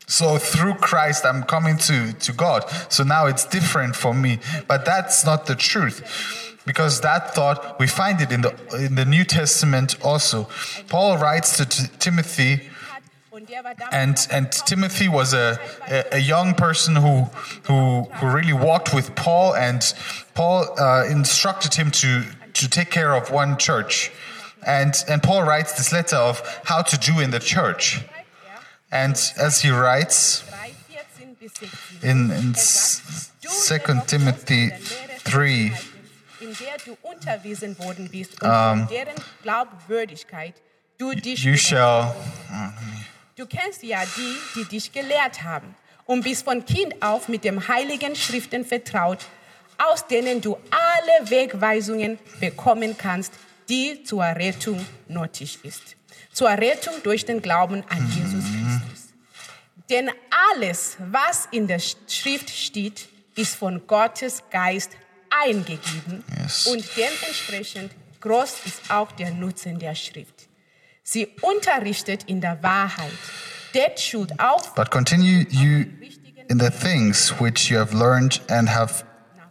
So 0.06 0.38
through 0.38 0.74
Christ, 0.74 1.24
I'm 1.24 1.42
coming 1.44 1.78
to, 1.78 2.12
to 2.12 2.32
God. 2.32 2.64
So 2.88 3.04
now 3.04 3.26
it's 3.26 3.46
different 3.46 3.96
for 3.96 4.12
me. 4.14 4.38
But 4.68 4.84
that's 4.84 5.24
not 5.24 5.46
the 5.46 5.54
truth. 5.54 6.02
Because 6.66 7.00
that 7.02 7.34
thought, 7.34 7.78
we 7.78 7.86
find 7.86 8.20
it 8.20 8.32
in 8.32 8.40
the, 8.40 8.54
in 8.74 8.94
the 8.94 9.04
New 9.04 9.24
Testament 9.24 9.96
also. 10.02 10.48
Paul 10.88 11.18
writes 11.18 11.56
to 11.58 11.66
T- 11.66 11.88
Timothy, 11.98 12.70
and 13.92 14.16
and 14.30 14.50
Timothy 14.52 15.08
was 15.08 15.34
a, 15.34 15.58
a, 15.88 16.16
a 16.16 16.18
young 16.18 16.54
person 16.54 16.96
who 16.96 17.24
who 17.64 18.02
who 18.02 18.26
really 18.26 18.52
walked 18.52 18.94
with 18.94 19.14
Paul, 19.14 19.54
and 19.54 19.82
Paul 20.34 20.66
uh, 20.78 21.04
instructed 21.06 21.74
him 21.74 21.90
to 21.90 22.24
to 22.54 22.68
take 22.68 22.90
care 22.90 23.14
of 23.14 23.30
one 23.30 23.58
church, 23.58 24.10
and 24.66 24.94
and 25.08 25.22
Paul 25.22 25.42
writes 25.42 25.72
this 25.72 25.92
letter 25.92 26.16
of 26.16 26.40
how 26.64 26.82
to 26.82 26.96
do 26.96 27.20
in 27.20 27.30
the 27.30 27.40
church, 27.40 28.00
and 28.94 29.16
as 29.38 29.60
he 29.62 29.70
writes 29.70 30.44
3, 30.48 30.72
14 31.18 31.34
bis 31.36 31.52
16. 31.54 31.98
in 32.02 32.30
in 32.30 32.52
Er 32.54 32.60
sagt, 32.60 33.30
du, 33.42 33.48
Second 33.50 33.94
jedoch 34.02 34.06
Timothy 34.06 34.70
sollst 34.70 34.80
in 34.80 34.88
der 34.88 35.06
Lehre 35.08 35.20
three. 35.24 35.70
festhalten, 35.70 35.94
in 36.40 36.54
der 36.54 36.76
du 36.84 36.96
unterwiesen 37.02 37.78
worden 37.78 38.08
bist 38.10 38.32
und 38.42 38.48
von 38.50 38.88
deren 38.88 39.14
Glaubwürdigkeit 39.42 40.54
du 40.98 41.12
dich 41.12 41.42
You 41.42 41.50
über- 41.50 41.58
shall 41.58 42.14
Du 43.36 43.46
kennst 43.46 43.82
ja 43.82 44.00
die, 44.16 44.36
die 44.60 44.64
dich 44.66 44.92
gelehrt 44.92 45.42
haben 45.42 45.74
und 46.06 46.22
bist 46.22 46.44
von 46.44 46.64
Kind 46.64 46.94
auf 47.02 47.26
mit 47.28 47.42
dem 47.42 47.66
heiligen 47.66 48.14
Schriften 48.14 48.64
vertraut, 48.64 49.26
aus 49.76 50.06
denen 50.06 50.40
du 50.40 50.56
alle 50.70 51.30
Wegweisungen 51.30 52.18
bekommen 52.38 52.96
kannst, 52.96 53.32
die 53.68 54.04
zur 54.04 54.22
Rettung 54.24 54.86
nötig 55.08 55.58
ist. 55.64 55.96
Zur 56.34 56.50
Rettung 56.50 56.94
durch 57.02 57.24
den 57.24 57.40
Glauben 57.40 57.82
an 57.88 58.10
Jesus 58.10 58.44
Christus. 58.44 59.14
Denn 59.88 60.10
alles, 60.52 60.96
was 60.98 61.48
in 61.52 61.66
der 61.66 61.78
Schrift 61.78 62.50
steht, 62.50 63.08
ist 63.36 63.54
von 63.56 63.86
Gottes 63.86 64.42
Geist 64.50 64.90
eingegeben 65.30 66.22
Yes. 66.38 66.66
und 66.66 66.84
dementsprechend 66.96 67.92
groß 68.20 68.56
ist 68.66 68.90
auch 68.90 69.12
der 69.12 69.30
Nutzen 69.30 69.78
der 69.78 69.94
Schrift. 69.94 70.48
Sie 71.02 71.28
unterrichtet 71.42 72.24
in 72.24 72.40
der 72.40 72.62
Wahrheit, 72.62 73.10
deckt 73.74 74.00
Schuld 74.00 74.38
auf, 74.40 74.74
But 74.74 74.90
continue 74.90 75.46
you 75.50 75.86
in 76.48 76.58
the 76.60 76.70
things 76.70 77.32
which 77.40 77.70
you 77.70 77.78
have 77.78 77.94
learned 77.96 78.40
and 78.50 78.68
have 78.74 79.04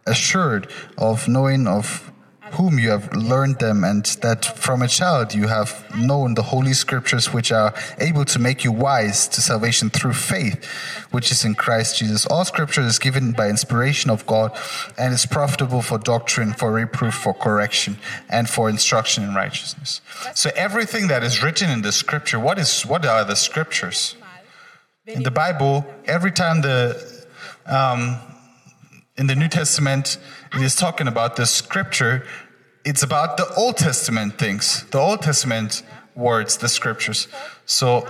assured 0.06 0.68
of 0.98 1.26
knowing 1.26 1.68
of 1.68 2.12
whom 2.54 2.78
you 2.80 2.90
have 2.90 3.14
learned 3.14 3.60
them, 3.60 3.84
and 3.84 4.06
that 4.22 4.46
from 4.46 4.82
a 4.82 4.88
child 4.88 5.34
you 5.34 5.48
have 5.48 5.84
known 5.98 6.36
the 6.36 6.44
holy 6.44 6.74
scriptures 6.74 7.34
which 7.34 7.52
are 7.52 7.74
able 8.00 8.26
to 8.26 8.40
make 8.40 8.64
you 8.64 8.72
wise 8.72 9.28
to 9.28 9.42
salvation 9.42 9.90
through 9.90 10.14
faith, 10.14 10.64
which 11.12 11.32
is 11.32 11.44
in 11.44 11.56
Christ 11.56 11.98
Jesus. 11.98 12.26
All 12.28 12.46
scripture 12.46 12.82
is 12.82 13.00
given 13.00 13.32
by 13.32 13.50
inspiration 13.50 14.10
of 14.10 14.26
God 14.26 14.58
and 14.98 15.14
is 15.14 15.26
profitable 15.26 15.82
for 15.82 15.98
doctrine, 15.98 16.54
for 16.54 16.72
reproof, 16.72 17.14
for 17.14 17.34
correction, 17.34 17.98
and 18.30 18.50
for 18.50 18.70
instruction 18.70 19.24
in 19.24 19.34
righteousness. 19.34 20.02
So 20.36 20.52
everything 20.56 21.08
that 21.08 21.24
is 21.24 21.44
written 21.44 21.70
in 21.70 21.82
the 21.82 21.92
scripture, 21.92 22.40
what 22.40 22.60
is 22.60 22.86
what 22.86 23.06
are 23.06 23.26
the 23.26 23.36
scriptures? 23.36 24.16
in 25.06 25.24
the 25.24 25.32
Bible, 25.32 25.86
every 26.06 26.32
time 26.32 26.62
the 26.62 27.26
um, 27.66 28.18
in 29.18 29.28
the 29.28 29.36
New 29.36 29.50
Testament 29.50 30.18
it 30.54 30.62
is 30.62 30.76
talking 30.76 31.08
about 31.08 31.36
the 31.36 31.46
scripture, 31.46 32.26
it's 32.86 33.04
about 33.04 33.38
the 33.38 33.48
Old 33.56 33.78
Testament 33.78 34.38
things, 34.38 34.86
the 34.92 35.00
Old 35.00 35.22
Testament 35.22 35.84
words, 36.16 36.58
the 36.58 36.68
scriptures. 36.68 37.28
So 37.66 38.08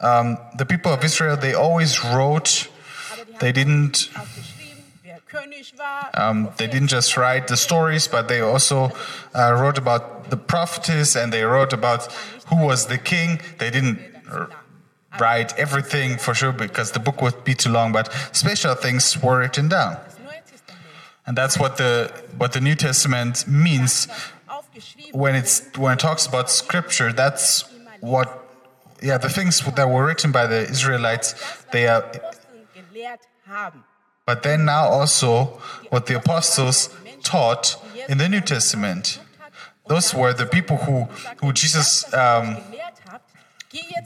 um, 0.00 0.38
the 0.58 0.66
people 0.66 0.92
of 0.92 1.02
Israel, 1.04 1.36
they 1.36 1.54
always 1.54 2.04
wrote. 2.04 2.68
They 3.40 3.52
didn't. 3.52 4.10
Um, 6.14 6.50
they 6.58 6.66
didn't 6.66 6.88
just 6.88 7.16
write 7.16 7.48
the 7.48 7.56
stories, 7.56 8.06
but 8.06 8.28
they 8.28 8.40
also 8.40 8.92
uh, 9.34 9.56
wrote 9.58 9.78
about 9.78 10.28
the 10.30 10.36
prophetess 10.36 11.16
and 11.16 11.32
they 11.32 11.42
wrote 11.42 11.72
about 11.72 12.12
who 12.48 12.66
was 12.66 12.86
the 12.86 12.98
king. 12.98 13.40
They 13.58 13.70
didn't 13.70 13.98
write 15.18 15.58
everything 15.58 16.18
for 16.18 16.34
sure 16.34 16.52
because 16.52 16.92
the 16.92 16.98
book 16.98 17.22
would 17.22 17.44
be 17.44 17.54
too 17.54 17.70
long, 17.70 17.92
but 17.92 18.12
special 18.32 18.74
things 18.74 19.22
were 19.22 19.38
written 19.38 19.68
down. 19.68 19.96
And 21.26 21.36
that's 21.36 21.58
what 21.58 21.76
the 21.76 22.12
what 22.36 22.52
the 22.52 22.60
New 22.60 22.74
Testament 22.74 23.46
means 23.46 24.08
when 25.12 25.34
it's 25.34 25.62
when 25.76 25.94
it 25.94 26.00
talks 26.00 26.26
about 26.26 26.50
scripture. 26.50 27.12
That's 27.12 27.64
what 28.00 28.44
yeah 29.00 29.18
the 29.18 29.28
things 29.28 29.60
that 29.60 29.88
were 29.88 30.04
written 30.04 30.32
by 30.32 30.46
the 30.46 30.68
Israelites. 30.68 31.34
They 31.70 31.86
are, 31.86 32.04
but 34.26 34.42
then 34.42 34.64
now 34.64 34.88
also 34.88 35.60
what 35.90 36.06
the 36.06 36.16
apostles 36.16 36.90
taught 37.22 37.76
in 38.08 38.18
the 38.18 38.28
New 38.28 38.40
Testament. 38.40 39.20
Those 39.86 40.14
were 40.14 40.32
the 40.32 40.46
people 40.46 40.78
who 40.78 41.04
who 41.40 41.52
Jesus 41.52 42.12
um, 42.14 42.56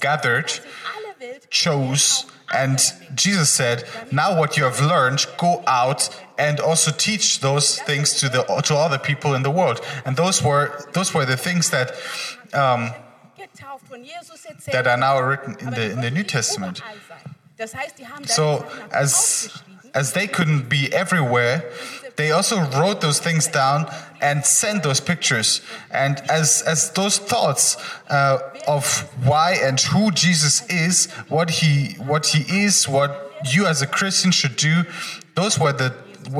gathered, 0.01 0.53
chose, 1.49 2.27
and 2.53 2.79
Jesus 3.15 3.49
said, 3.49 3.85
"Now 4.13 4.39
what 4.39 4.57
you 4.59 4.65
have 4.65 4.81
learned, 4.81 5.27
go 5.39 5.63
out 5.67 6.11
and 6.39 6.61
also 6.61 6.91
teach 6.91 7.41
those 7.41 7.79
things 7.81 8.15
to 8.21 8.29
the 8.29 8.43
to 8.43 8.89
the 8.91 8.99
people 8.99 9.35
in 9.35 9.43
the 9.43 9.51
world." 9.51 9.81
And 10.05 10.17
those 10.17 10.43
were 10.43 10.87
those 10.93 11.15
were 11.15 11.25
the 11.25 11.37
things 11.37 11.71
that 11.71 11.93
um, 12.53 12.91
that 14.73 14.87
are 14.87 14.97
now 14.97 15.21
written 15.21 15.57
in 15.61 15.71
the 15.71 15.91
in 15.91 16.01
the 16.01 16.11
New 16.11 16.25
Testament. 16.25 16.83
So 18.27 18.67
as 18.93 19.63
as 19.95 20.13
they 20.13 20.27
couldn't 20.27 20.69
be 20.69 20.93
everywhere, 20.93 21.65
they 22.17 22.31
also 22.31 22.61
wrote 22.79 23.01
those 23.01 23.19
things 23.19 23.47
down 23.47 23.91
and 24.21 24.45
sent 24.45 24.83
those 24.83 25.01
pictures. 25.01 25.63
And 25.91 26.21
as 26.29 26.63
as 26.63 26.91
those 26.91 27.19
thoughts 27.19 27.77
uh, 28.11 28.39
of 28.67 29.09
why 29.25 29.53
and 29.53 29.81
who 29.81 30.11
Jesus 30.11 30.67
is, 30.69 31.07
what 31.29 31.51
he 31.51 31.95
what 31.95 32.27
he 32.27 32.65
is, 32.65 32.89
what 32.89 33.33
you 33.53 33.67
as 33.67 33.83
a 33.83 33.87
Christian 33.87 34.33
should 34.33 34.57
do, 34.57 34.85
those 35.35 35.59
were 35.59 35.73
the 35.73 35.95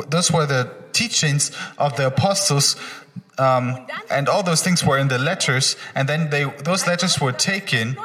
those 0.09 0.31
were 0.33 0.47
the 0.47 0.71
teachings 0.93 1.51
of 1.79 1.97
the 1.97 2.07
apostles. 2.07 2.77
Um, 3.39 3.87
and 4.11 4.29
all 4.29 4.43
those 4.43 4.63
things 4.63 4.83
were 4.83 4.97
in 4.99 5.09
the 5.09 5.19
letters, 5.19 5.77
and 5.95 6.09
then 6.09 6.31
they 6.31 6.45
those 6.65 6.87
letters 6.87 7.21
were 7.21 7.33
taken 7.33 7.97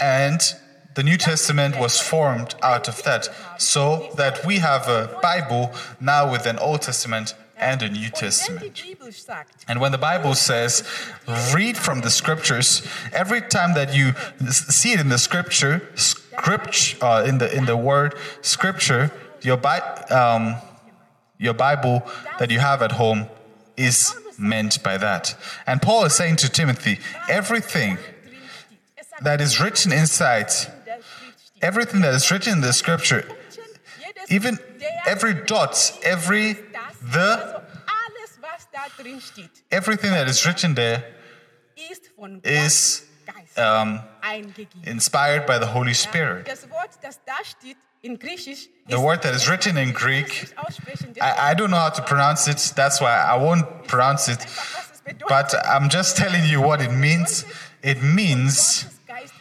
and 0.00 0.40
the 0.94 1.02
New 1.02 1.16
Testament 1.16 1.76
was 1.78 2.00
formed 2.00 2.54
out 2.62 2.88
of 2.88 3.02
that, 3.04 3.28
so 3.58 4.10
that 4.16 4.44
we 4.44 4.58
have 4.58 4.88
a 4.88 5.18
Bible 5.22 5.72
now 6.00 6.30
with 6.30 6.46
an 6.46 6.58
Old 6.58 6.82
Testament 6.82 7.34
and 7.56 7.82
a 7.82 7.88
New 7.88 8.10
Testament. 8.10 8.82
And 9.68 9.80
when 9.80 9.92
the 9.92 9.98
Bible 9.98 10.34
says, 10.34 10.82
read 11.54 11.76
from 11.76 12.00
the 12.00 12.10
scriptures, 12.10 12.86
every 13.12 13.40
time 13.40 13.74
that 13.74 13.94
you 13.94 14.14
see 14.50 14.92
it 14.92 15.00
in 15.00 15.08
the 15.08 15.18
scripture, 15.18 15.88
script, 15.94 16.96
uh, 17.00 17.24
in 17.26 17.38
the 17.38 17.52
in 17.56 17.66
the 17.66 17.76
word 17.76 18.14
scripture, 18.42 19.12
your 19.42 19.56
Bi- 19.56 19.80
um, 20.10 20.56
your 21.38 21.54
Bible 21.54 22.02
that 22.38 22.50
you 22.50 22.58
have 22.58 22.82
at 22.82 22.92
home 22.92 23.26
is 23.76 24.14
meant 24.38 24.82
by 24.82 24.98
that. 24.98 25.36
And 25.66 25.80
Paul 25.80 26.04
is 26.04 26.14
saying 26.14 26.36
to 26.36 26.48
Timothy, 26.48 26.98
everything 27.28 27.98
that 29.22 29.40
is 29.40 29.60
written 29.60 29.92
inside, 29.92 30.50
everything 31.62 32.00
that 32.02 32.14
is 32.14 32.30
written 32.30 32.54
in 32.54 32.60
the 32.60 32.72
scripture, 32.72 33.28
even 34.28 34.58
every 35.06 35.34
dot, 35.34 35.98
every 36.02 36.54
the, 37.02 37.62
everything 39.70 40.10
that 40.10 40.28
is 40.28 40.46
written 40.46 40.74
there 40.74 41.04
is 42.44 43.04
um, 43.56 44.00
inspired 44.84 45.46
by 45.46 45.58
the 45.58 45.66
Holy 45.66 45.94
Spirit. 45.94 46.48
Das 48.04 48.10
Wort, 48.10 48.12
das 48.12 48.12
da 48.12 48.12
steht 48.12 48.12
in 48.12 48.18
Griechisch, 48.18 48.68
The 48.86 49.00
word 49.00 49.22
that 49.22 49.34
is 49.34 49.48
written 49.48 49.76
in 49.78 49.94
Greek, 49.94 50.26
es 50.28 50.42
nicht 50.42 50.58
aussprechen, 50.58 51.14
I, 51.16 51.52
I 51.52 51.54
don't 51.54 51.70
know 51.70 51.78
how 51.78 51.90
to 51.90 52.02
pronounce 52.02 52.46
it, 52.46 52.58
that's 52.76 53.00
why 53.00 53.08
I 53.08 53.36
won't 53.36 53.86
pronounce 53.86 54.28
it, 54.28 54.40
was 54.40 54.90
es 54.92 55.00
bedeutet. 55.00 55.28
but 55.28 55.54
I'm 55.64 55.88
just 55.88 56.16
telling 56.16 56.44
you 56.44 56.60
what 56.60 56.82
it 56.82 56.90
means. 56.92 57.46
It 57.82 58.02
means, 58.02 58.84
Gottes 59.06 59.30
Geist 59.30 59.34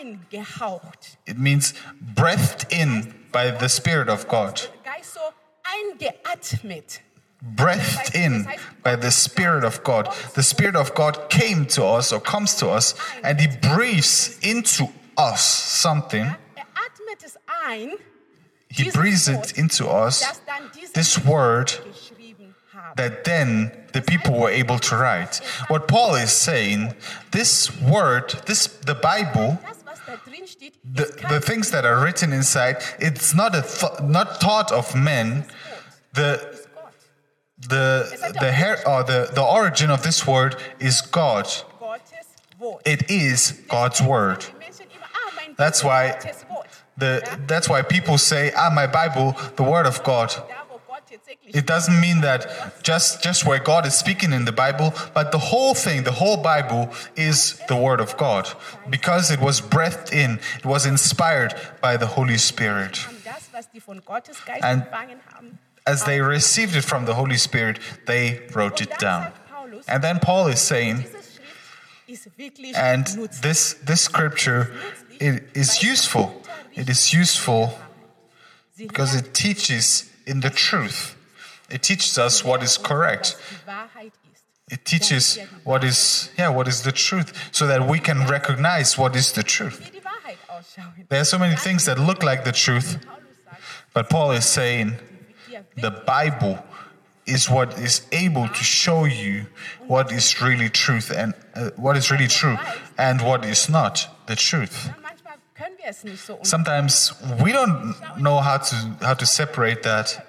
eingehaucht. 0.00 1.16
it 1.26 1.38
means 1.38 1.74
breathed 2.00 2.66
in 2.70 3.14
by 3.30 3.52
the 3.52 3.68
Spirit 3.68 4.08
of 4.08 4.26
God. 4.26 4.60
Geist 4.84 5.14
so 5.14 5.20
eingeatmet. 5.62 7.00
breathed 7.42 8.14
in 8.14 8.46
by 8.82 8.96
the 8.96 9.10
Spirit 9.10 9.64
of 9.64 9.82
God. 9.84 10.08
The 10.34 10.42
Spirit 10.42 10.74
of 10.76 10.94
God 10.94 11.30
came 11.30 11.64
to 11.66 11.84
us 11.84 12.12
or 12.12 12.20
comes 12.20 12.54
to 12.56 12.68
us 12.70 12.94
and 13.22 13.40
He 13.40 13.46
breathes 13.46 14.36
into 14.42 14.88
us 15.16 15.40
something. 15.42 16.24
Er 16.26 16.36
atmet 16.36 16.38
es 16.56 16.99
ein, 16.99 16.99
He 18.68 18.90
breathes 18.90 19.28
it 19.28 19.58
into 19.58 19.88
us. 19.88 20.20
das 20.20 20.40
dann 20.46 20.70
diese 20.74 20.92
This 20.92 21.24
word 21.24 21.80
that 22.96 23.24
then 23.24 23.72
the 23.92 24.00
people 24.00 24.38
were 24.38 24.50
able 24.50 24.78
to 24.78 24.96
write. 24.96 25.40
What 25.68 25.88
Paul 25.88 26.14
is 26.14 26.32
saying, 26.32 26.94
this 27.32 27.70
word, 27.80 28.42
this 28.46 28.68
the 28.86 28.94
Bible, 28.94 29.58
Das, 29.62 29.84
was 29.84 29.98
da 30.06 30.16
drin 30.24 30.46
steht, 30.46 30.74
the, 30.84 31.06
the 31.28 31.40
things 31.40 31.70
that 31.70 31.84
are 31.84 32.00
written 32.02 32.32
inside, 32.32 32.76
it's 32.98 33.34
not 33.34 33.54
a 33.54 33.62
th- 33.62 34.02
not 34.02 34.40
thought 34.40 34.70
of 34.72 34.94
men. 34.94 35.46
The 36.14 36.60
the 37.58 38.34
the 38.40 38.52
hair 38.52 38.78
or 38.86 39.02
the, 39.04 39.30
the 39.34 39.42
origin 39.42 39.90
of 39.90 40.02
this 40.02 40.26
word 40.26 40.56
is 40.78 41.00
God. 41.00 41.46
It 42.84 43.10
is 43.10 43.52
God's 43.68 44.02
word. 44.02 44.40
Die 44.40 44.52
Menschen 44.58 44.86
immer, 44.94 45.06
ah, 45.14 45.54
That's 45.56 45.82
why. 45.82 46.18
The 47.00 47.10
that's 47.46 47.68
why 47.72 47.80
people 47.82 48.16
say, 48.18 48.52
"Ah, 48.56 48.70
my 48.80 48.86
Bible, 48.86 49.28
the 49.56 49.62
word 49.62 49.86
of 49.86 50.02
God." 50.04 50.30
It 51.60 51.66
doesn't 51.66 51.98
mean 52.06 52.20
that 52.20 52.40
just 52.82 53.22
just 53.22 53.44
where 53.44 53.58
God 53.58 53.84
is 53.86 53.94
speaking 54.04 54.32
in 54.32 54.44
the 54.44 54.52
Bible, 54.64 54.88
but 55.14 55.32
the 55.32 55.42
whole 55.50 55.74
thing, 55.74 56.04
the 56.04 56.16
whole 56.22 56.36
Bible 56.36 56.82
is 57.16 57.38
the 57.68 57.76
word 57.76 58.00
of 58.00 58.16
God 58.16 58.44
because 58.88 59.30
it 59.34 59.40
was 59.40 59.60
breathed 59.60 60.12
in, 60.12 60.38
it 60.58 60.66
was 60.66 60.86
inspired 60.86 61.52
by 61.80 61.96
the 61.96 62.06
Holy 62.16 62.38
Spirit. 62.38 62.94
And. 64.62 64.86
As 65.86 66.04
they 66.04 66.20
received 66.20 66.76
it 66.76 66.84
from 66.84 67.06
the 67.06 67.14
Holy 67.14 67.38
Spirit, 67.38 67.80
they 68.06 68.46
wrote 68.54 68.80
it 68.82 68.92
down. 68.98 69.32
And 69.88 70.04
then 70.04 70.20
Paul 70.20 70.46
is 70.48 70.60
saying, 70.60 71.04
and 72.76 73.06
this 73.42 73.74
this 73.90 74.00
scripture 74.02 74.70
is 75.20 75.82
useful. 75.82 76.26
It 76.74 76.88
is 76.88 77.12
useful 77.12 77.78
because 78.76 79.14
it 79.14 79.34
teaches 79.34 80.10
in 80.26 80.40
the 80.40 80.50
truth. 80.50 81.16
It 81.70 81.82
teaches 81.82 82.18
us 82.18 82.44
what 82.44 82.62
is 82.62 82.78
correct. 82.78 83.36
It 84.70 84.84
teaches 84.84 85.38
what 85.64 85.82
is 85.82 86.30
yeah, 86.38 86.48
what 86.48 86.68
is 86.68 86.82
the 86.82 86.92
truth 86.92 87.32
so 87.52 87.66
that 87.66 87.88
we 87.88 87.98
can 87.98 88.26
recognize 88.26 88.96
what 88.96 89.16
is 89.16 89.32
the 89.32 89.42
truth. 89.42 89.90
There 91.08 91.20
are 91.20 91.24
so 91.24 91.38
many 91.38 91.56
things 91.56 91.86
that 91.86 91.98
look 91.98 92.22
like 92.22 92.44
the 92.44 92.52
truth, 92.52 92.98
but 93.92 94.08
Paul 94.08 94.30
is 94.32 94.46
saying 94.46 94.94
the 95.76 95.90
Bible 95.90 96.62
is 97.26 97.50
what 97.50 97.78
is 97.78 98.02
able 98.12 98.48
to 98.48 98.64
show 98.64 99.04
you 99.04 99.46
what 99.86 100.12
is 100.12 100.40
really 100.40 100.68
truth 100.68 101.10
and 101.10 101.34
uh, 101.54 101.70
what 101.76 101.96
is 101.96 102.10
really 102.10 102.26
true 102.26 102.56
and 102.98 103.22
what 103.22 103.44
is 103.44 103.68
not 103.68 104.08
the 104.26 104.36
truth. 104.36 104.90
Sometimes 106.42 107.12
we 107.42 107.52
don't 107.52 107.94
know 108.16 108.40
how 108.40 108.58
to 108.58 108.76
how 109.02 109.14
to 109.14 109.26
separate 109.26 109.82
that. 109.82 110.26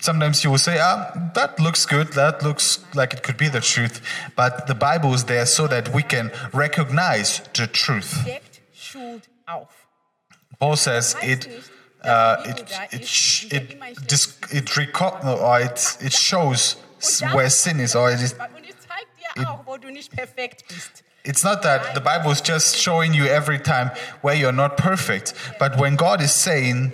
Sometimes 0.00 0.42
you 0.42 0.50
will 0.50 0.58
say, 0.58 0.78
"Ah, 0.80 1.12
that 1.34 1.60
looks 1.60 1.84
good. 1.86 2.12
That 2.14 2.42
looks 2.42 2.80
like 2.94 3.12
it 3.12 3.22
could 3.22 3.36
be 3.36 3.48
the 3.48 3.60
truth," 3.60 4.00
but 4.34 4.66
the 4.66 4.74
Bible 4.74 5.14
is 5.14 5.24
there 5.24 5.46
so 5.46 5.66
that 5.66 5.88
we 5.92 6.02
can 6.02 6.30
recognize 6.52 7.42
the 7.52 7.66
truth. 7.66 8.24
deckt, 8.24 8.60
schult 8.74 9.28
auf. 9.46 9.68
Paul 10.58 10.76
says 10.76 11.16
it. 11.22 11.48
Uh, 12.02 12.42
it 12.46 12.60
it 12.92 13.02
it 13.52 13.72
it 14.50 14.66
reco- 14.70 15.22
or 15.24 15.60
it 15.60 15.96
it 16.00 16.12
shows 16.14 16.76
where 17.32 17.50
sin 17.50 17.80
is, 17.80 17.94
or 17.94 18.10
it 18.10 18.20
is. 18.20 18.34
Und 19.36 19.84
It's 21.24 21.44
not 21.44 21.62
that 21.62 21.94
the 21.94 22.00
Bible 22.00 22.30
is 22.30 22.40
just 22.40 22.76
showing 22.76 23.12
you 23.12 23.26
every 23.26 23.58
time 23.58 23.90
where 24.22 24.34
you're 24.34 24.52
not 24.52 24.76
perfect, 24.76 25.34
but 25.58 25.78
when 25.78 25.96
God 25.96 26.22
is 26.22 26.32
saying 26.32 26.92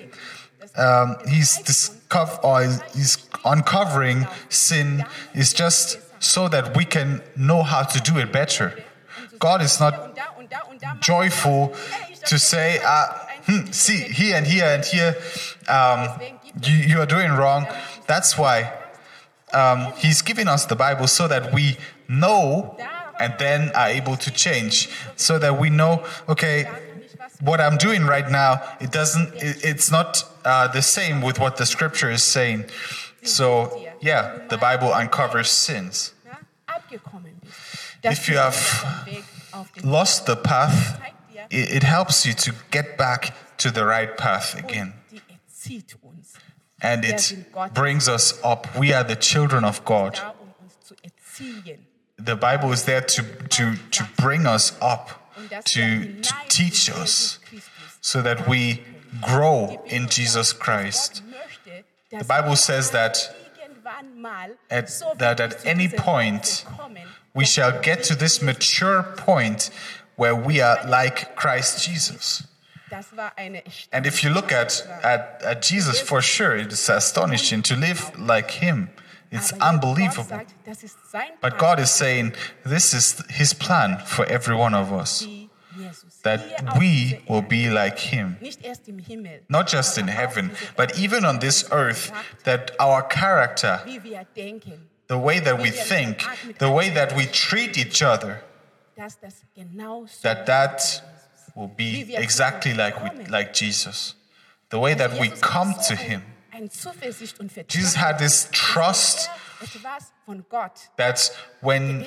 um, 0.77 1.17
He's 1.29 1.59
discover 1.59 2.39
or 2.43 2.63
He's 2.95 3.19
uncovering 3.45 4.27
sin, 4.49 5.05
is 5.35 5.53
just 5.53 6.01
so 6.23 6.49
that 6.49 6.77
we 6.77 6.85
can 6.85 7.23
know 7.37 7.63
how 7.63 7.83
to 7.85 8.01
do 8.01 8.19
it 8.19 8.33
better. 8.33 8.83
God 9.39 9.63
is 9.63 9.79
not 9.79 10.19
joyful 11.01 11.75
to 12.27 12.39
say, 12.39 12.81
uh, 12.85 13.07
hmm, 13.45 13.67
see, 13.71 13.99
here 13.99 14.37
and 14.37 14.47
here 14.47 14.65
and 14.65 14.85
here, 14.85 15.17
um, 15.69 16.09
you, 16.65 16.75
you 16.75 17.01
are 17.01 17.07
doing 17.07 17.31
wrong. 17.31 17.67
That's 18.09 18.37
why 18.37 18.73
um, 19.53 19.93
He's 19.99 20.23
giving 20.23 20.49
us 20.49 20.65
the 20.67 20.77
Bible 20.77 21.07
so 21.07 21.29
that 21.29 21.53
we 21.53 21.77
know 22.09 22.77
and 23.19 23.35
then 23.39 23.71
are 23.75 23.89
able 23.89 24.17
to 24.17 24.31
change. 24.31 24.89
So 25.17 25.39
that 25.39 25.59
we 25.59 25.71
know, 25.71 26.05
okay, 26.29 26.69
what 27.41 27.61
I'm 27.61 27.77
doing 27.77 28.05
right 28.05 28.29
now, 28.31 28.63
it 28.81 28.91
doesn't, 28.93 29.35
it, 29.35 29.65
it's 29.65 29.91
not 29.91 30.25
uh, 30.45 30.69
the 30.69 30.83
same 30.83 31.21
with 31.23 31.39
what 31.39 31.57
the 31.57 31.67
scripture 31.67 32.11
is 32.11 32.23
saying. 32.23 32.67
So, 33.23 33.85
yeah, 34.01 34.47
the 34.49 34.57
Bible 34.57 34.93
uncovers 34.93 35.51
sins. 35.51 36.13
If 38.03 38.29
you 38.29 38.37
have 38.37 38.55
Lost 39.83 40.27
the 40.27 40.37
path, 40.37 41.01
it, 41.51 41.77
it 41.77 41.83
helps 41.83 42.27
you 42.27 42.35
to 42.35 42.55
get 42.71 42.97
back 42.99 43.35
to 43.59 43.71
the 43.71 43.85
right 43.85 44.17
path 44.17 44.59
again. 44.59 44.95
And 46.81 47.05
it 47.05 47.35
brings 47.75 48.09
us 48.09 48.39
up. 48.45 48.67
We 48.77 48.93
are 48.93 49.05
the 49.05 49.17
children 49.17 49.65
of 49.65 49.85
God. 49.85 50.21
Da, 52.19 52.25
uns 52.25 52.25
zu 52.25 52.25
erziehen. 52.25 52.25
The 52.25 52.37
Bible 52.37 52.73
is 52.73 52.85
there 52.85 53.03
to, 53.03 53.23
to, 53.51 53.77
to 53.91 54.05
bring 54.17 54.47
us 54.47 54.77
up, 54.81 55.33
to, 55.51 56.13
to 56.23 56.35
teach 56.49 56.91
us, 56.91 57.39
so 58.01 58.23
that 58.23 58.49
we 58.49 58.83
grow 59.21 59.83
in 59.87 60.09
Jesus 60.09 60.53
Christ. 60.53 61.23
The 62.11 62.25
Bible 62.25 62.57
says 62.57 62.91
that 62.91 63.35
at, 64.71 64.89
that 65.19 65.41
at 65.41 65.67
any 65.67 65.89
point 65.89 66.65
we 67.35 67.45
shall 67.45 67.81
get 67.81 68.03
to 68.05 68.15
this 68.15 68.43
mature 68.43 69.03
point 69.03 69.71
where 70.17 70.35
we 70.35 70.61
are 70.61 70.79
like 70.87 71.37
Christ 71.37 71.85
Jesus. 71.85 72.43
Das 72.89 73.13
war 73.17 73.33
eine 73.37 73.63
And 73.93 74.07
if 74.07 74.23
you 74.23 74.31
look 74.31 74.53
at, 74.53 74.87
at, 75.03 75.43
at 75.43 75.63
Jesus, 75.63 76.01
for 76.01 76.23
sure, 76.23 76.57
it's 76.57 76.89
astonishing 76.89 77.63
to 77.63 77.75
live 77.75 78.17
like 78.17 78.51
him. 78.53 78.91
It's 79.31 79.53
Aber 79.53 79.61
jetzt 79.61 79.61
Gott 79.61 79.75
unbelievable. 79.75 80.29
sagt, 80.29 80.55
das 80.65 80.83
ist 80.83 80.97
sein 81.11 81.31
But 81.41 81.59
God 81.59 81.79
is 81.79 81.91
saying 81.91 82.33
this 82.65 82.93
is 82.93 83.23
his 83.29 83.55
plan 83.55 83.99
for 84.05 84.27
every 84.27 84.55
one 84.55 84.75
of 84.75 84.93
us. 84.93 85.27
That 86.23 86.41
we 86.79 87.21
will 87.29 87.43
be 87.43 87.69
like 87.69 87.99
him. 87.99 88.37
Nicht 88.41 88.65
erst 88.65 88.89
im 88.89 88.99
Himmel, 88.99 89.43
Not 89.49 89.71
just 89.71 89.99
in 89.99 90.09
heaven, 90.09 90.51
but 90.77 90.99
even 90.99 91.25
on 91.25 91.39
this 91.39 91.71
earth, 91.71 92.13
that 92.45 92.73
our 92.81 93.03
character, 93.03 93.83
wie 93.85 94.03
wir 94.03 94.27
denken, 94.35 94.89
the 95.09 95.19
way 95.19 95.39
that 95.39 95.61
we 95.61 95.71
think, 95.71 96.25
the 96.59 96.71
way 96.71 96.89
that 96.91 97.15
we 97.15 97.27
treat 97.27 97.77
each 97.77 98.03
other, 98.03 98.43
dass 98.97 99.21
das 99.21 99.45
genau 99.55 100.07
so 100.07 100.23
that 100.23 100.47
that 100.47 101.03
will 101.55 101.69
be 101.69 102.15
exactly 102.17 102.73
like 102.73 102.97
we, 103.03 103.27
like 103.29 103.53
Jesus. 103.53 104.15
The 104.71 104.79
way 104.79 104.95
that 104.95 105.19
we 105.21 105.29
come 105.29 105.75
to 105.89 105.95
him. 105.95 106.23
Ein 106.57 106.71
Zuversicht 106.71 107.39
und 107.39 107.53
Vertrauen, 107.53 107.81
Jesus 107.81 107.97
had 107.97 108.19
this 108.19 108.49
trust 108.51 109.31
dass 109.61 109.75
etwas 109.75 110.13
von 110.25 110.45
Gott 110.49 110.73
that 110.97 111.33
when 111.61 112.05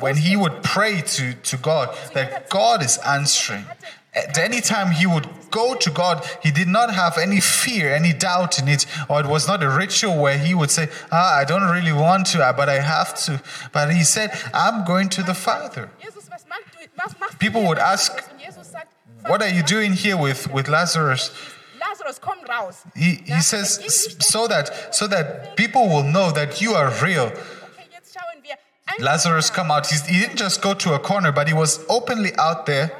when 0.00 0.16
he 0.16 0.36
would 0.36 0.62
pray 0.62 1.02
to, 1.02 1.34
to 1.42 1.56
God, 1.56 1.88
that 2.12 2.50
God 2.50 2.82
is 2.82 2.98
answering. 2.98 3.64
At 4.14 4.38
any 4.38 4.62
time 4.62 4.92
he 4.92 5.06
would 5.06 5.28
go 5.50 5.74
to 5.74 5.90
God, 5.90 6.24
he 6.42 6.50
did 6.50 6.68
not 6.68 6.90
have 6.90 7.18
any 7.18 7.40
fear, 7.40 7.94
any 7.94 8.14
doubt 8.14 8.58
in 8.58 8.66
it, 8.68 8.86
or 9.08 9.20
it 9.20 9.26
was 9.26 9.46
not 9.46 9.62
a 9.62 9.68
ritual 9.68 10.18
where 10.18 10.38
he 10.38 10.54
would 10.54 10.70
say, 10.70 10.88
Ah, 11.12 11.36
I 11.36 11.44
don't 11.44 11.70
really 11.70 11.92
want 11.92 12.26
to, 12.28 12.38
but 12.56 12.68
I 12.68 12.80
have 12.80 13.14
to. 13.26 13.42
But 13.72 13.92
he 13.92 14.04
said, 14.04 14.30
I'm 14.54 14.86
going 14.86 15.10
to 15.10 15.22
the 15.22 15.34
Father. 15.34 15.90
Jesus, 16.00 16.28
was 16.30 16.46
machst 16.48 16.72
du, 16.72 16.88
was 16.96 17.14
machst 17.20 17.32
du 17.32 17.38
People 17.38 17.64
would 17.64 17.78
ask, 17.78 18.12
Lazarus? 18.12 18.30
Und 18.32 18.40
Jesus 18.40 18.72
sagt, 18.72 18.88
What 19.28 19.42
are 19.42 19.48
you 19.48 19.62
doing 19.62 19.92
here 19.92 20.16
with, 20.16 20.50
with 20.50 20.68
Lazarus? 20.68 21.30
Lazarus, 22.06 22.18
komm 22.20 22.44
raus. 22.46 22.84
He, 22.94 23.16
he 23.26 23.40
says, 23.40 24.16
so 24.20 24.46
that, 24.46 24.94
so 24.94 25.06
that 25.08 25.56
people 25.56 25.88
will 25.88 26.04
know 26.04 26.30
that 26.30 26.60
you 26.60 26.74
are 26.74 26.90
real. 27.02 27.26
Okay, 27.26 27.88
jetzt 27.92 28.14
schauen 28.14 28.42
wir. 28.42 28.56
Lazarus 29.00 29.50
come 29.50 29.70
out. 29.70 29.86
He's, 29.86 30.06
he 30.06 30.20
didn't 30.20 30.36
just 30.36 30.62
go 30.62 30.74
to 30.74 30.94
a 30.94 30.98
corner, 30.98 31.32
but 31.32 31.48
he 31.48 31.54
was 31.54 31.84
openly 31.88 32.32
out 32.38 32.66
there 32.66 32.92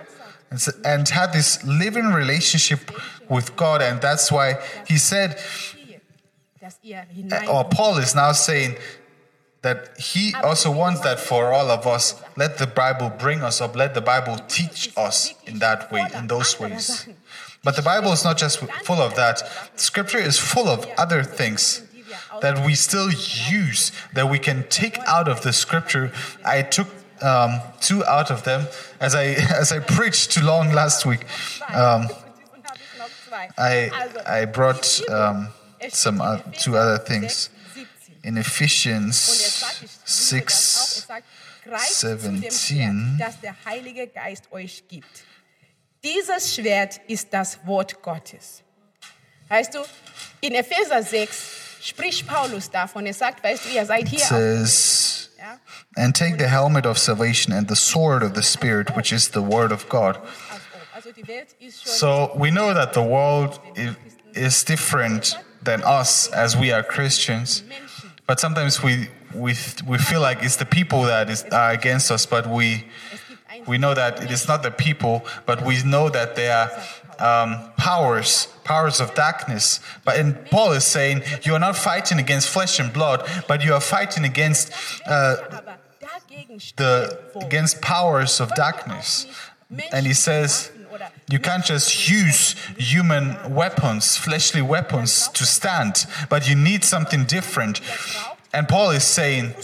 and, 0.51 0.61
and 0.85 1.09
had 1.09 1.33
this 1.33 1.63
living 1.65 2.07
relationship 2.07 2.81
with 3.29 3.55
God. 3.57 3.83
And 3.83 4.01
that's 4.01 4.33
why 4.33 4.61
he 4.87 4.99
said, 4.99 5.39
Hier, 5.39 6.01
dass 6.61 6.79
ihr 6.83 7.07
hinein 7.15 7.49
or 7.49 7.65
Paul 7.65 7.99
is 7.99 8.15
now 8.15 8.33
saying 8.33 8.77
that 9.63 9.99
he 9.99 10.35
also 10.43 10.71
wants 10.71 11.01
that 11.01 11.19
for 11.21 11.53
all 11.53 11.71
of 11.71 11.87
us. 11.87 12.21
Let 12.37 12.59
the 12.59 12.67
Bible 12.67 13.11
bring 13.11 13.43
us 13.43 13.61
up. 13.61 13.77
Let 13.77 13.95
the 13.95 14.01
Bible 14.01 14.39
teach 14.49 14.93
us 14.97 15.35
in 15.45 15.61
that 15.61 15.91
way, 15.93 16.07
in 16.15 16.27
those 16.27 16.59
ways. 16.59 17.09
But 17.67 17.75
the 17.75 17.83
Bible 17.83 18.13
is 18.13 18.23
not 18.23 18.39
just 18.39 18.61
full 18.85 19.01
of 19.03 19.17
that. 19.17 19.43
Scripture 19.75 20.19
is 20.19 20.39
full 20.39 20.69
of 20.69 20.87
other 20.97 21.25
things 21.25 21.83
that 22.41 22.65
we 22.65 22.77
still 22.77 23.11
use, 23.11 23.91
that 24.13 24.31
we 24.31 24.39
can 24.39 24.65
take 24.69 24.97
out 25.01 25.27
of 25.27 25.43
the 25.43 25.53
Scripture. 25.53 26.13
I 26.45 26.63
took 26.63 26.87
um, 27.23 27.61
two 27.81 28.05
out 28.05 28.31
of 28.31 28.45
them 28.45 28.69
as 29.01 29.17
I 29.17 29.25
as 29.63 29.73
I 29.73 29.81
preached 29.81 30.31
too 30.31 30.45
long 30.45 30.73
last 30.73 31.05
week. 31.05 31.27
Um. 31.75 32.07
I 33.59 33.91
I 34.25 34.45
brought 34.45 35.01
um, 35.11 35.49
some 35.89 36.21
uh, 36.21 36.39
two 36.53 36.77
other 36.77 36.99
things. 36.99 37.51
in 38.23 38.37
Ephesians 38.37 39.17
sagt, 40.05 41.25
ich 44.63 44.83
Dieses 46.03 46.55
Schwert 46.55 47.01
ist 47.09 47.29
das 47.33 47.59
Wort 47.67 48.03
Gottes. 48.03 48.63
Weißt 49.49 49.75
du, 49.75 49.79
in 50.41 50.55
Epheser 50.55 51.03
6 51.03 51.79
spricht 51.83 52.27
Paulus 52.27 52.71
davon. 52.71 53.07
Er 53.07 53.15
sagt, 53.15 53.43
weißt 53.43 53.65
du, 53.65 53.69
ihr 53.71 53.87
seid 53.87 54.09
hier 54.09 54.21
says. 54.21 55.31
And 55.97 56.15
take 56.15 56.37
the 56.39 56.49
helmet 56.49 56.87
of 56.87 56.99
salvation 56.99 57.53
and 57.53 57.69
the 57.69 57.77
sword 57.77 58.23
of 58.23 58.35
the 58.35 58.43
Spirit, 58.43 58.97
which 58.97 59.13
is 59.13 59.31
the 59.33 59.41
word 59.41 59.73
of 59.73 59.89
God. 59.89 60.17
als 60.17 60.63
ob. 60.75 60.97
Also 60.97 61.13
die 61.13 61.27
Welt 61.29 61.55
ist 61.61 61.85
schon 61.85 61.93
So 61.93 62.33
we 62.35 62.51
know 62.51 62.75
that 62.75 62.95
the 62.95 63.01
world 63.01 63.61
is 64.33 64.65
different 64.65 65.39
than 65.63 65.83
us 65.85 66.29
as 66.33 66.57
we 66.57 66.73
are 66.73 66.83
Christians. 66.83 67.63
But 68.27 68.41
sometimes 68.41 68.83
we, 68.83 69.09
we, 69.35 69.55
we 69.87 69.99
feel 69.99 70.21
like 70.21 70.43
it's 70.43 70.57
the 70.57 70.65
people 70.65 71.03
that 71.03 71.31
is, 71.31 71.45
are 71.53 71.71
against 71.71 72.11
us, 72.11 72.27
but 72.27 72.47
we, 72.47 72.85
we 73.67 73.79
know 73.79 73.95
that 73.95 74.23
it 74.23 74.31
is 74.31 74.49
not 74.49 74.63
the 74.63 74.71
people, 74.71 75.25
but 75.47 75.65
we 75.65 75.83
know 75.83 76.09
that 76.09 76.37
they 76.37 76.51
are 76.51 76.71
um, 77.19 77.73
powers, 77.77 78.49
powers 78.65 79.01
of 79.01 79.15
darkness. 79.15 79.81
But 80.05 80.19
and 80.19 80.45
Paul 80.51 80.73
is 80.73 80.85
saying 80.85 81.23
you 81.43 81.55
are 81.55 81.59
not 81.59 81.77
fighting 81.77 82.19
against 82.19 82.49
flesh 82.49 82.79
and 82.79 82.93
blood, 82.93 83.29
but 83.49 83.65
you 83.65 83.73
are 83.75 83.81
fighting 83.81 84.25
against 84.25 84.73
uh, 85.07 85.37
the 86.77 87.19
against 87.41 87.81
powers 87.81 88.41
of 88.41 88.55
darkness. 88.55 89.27
And 89.93 90.07
he 90.07 90.15
says 90.15 90.71
you 91.29 91.39
can't 91.39 91.65
just 91.65 92.09
use 92.09 92.55
human 92.79 93.37
weapons, 93.53 94.17
fleshly 94.17 94.63
weapons 94.63 95.29
to 95.29 95.45
stand, 95.45 96.07
but 96.29 96.49
you 96.49 96.55
need 96.55 96.85
something 96.85 97.25
different. 97.25 97.81
And 98.53 98.69
Paul 98.69 98.91
is 98.91 99.05
saying 99.05 99.55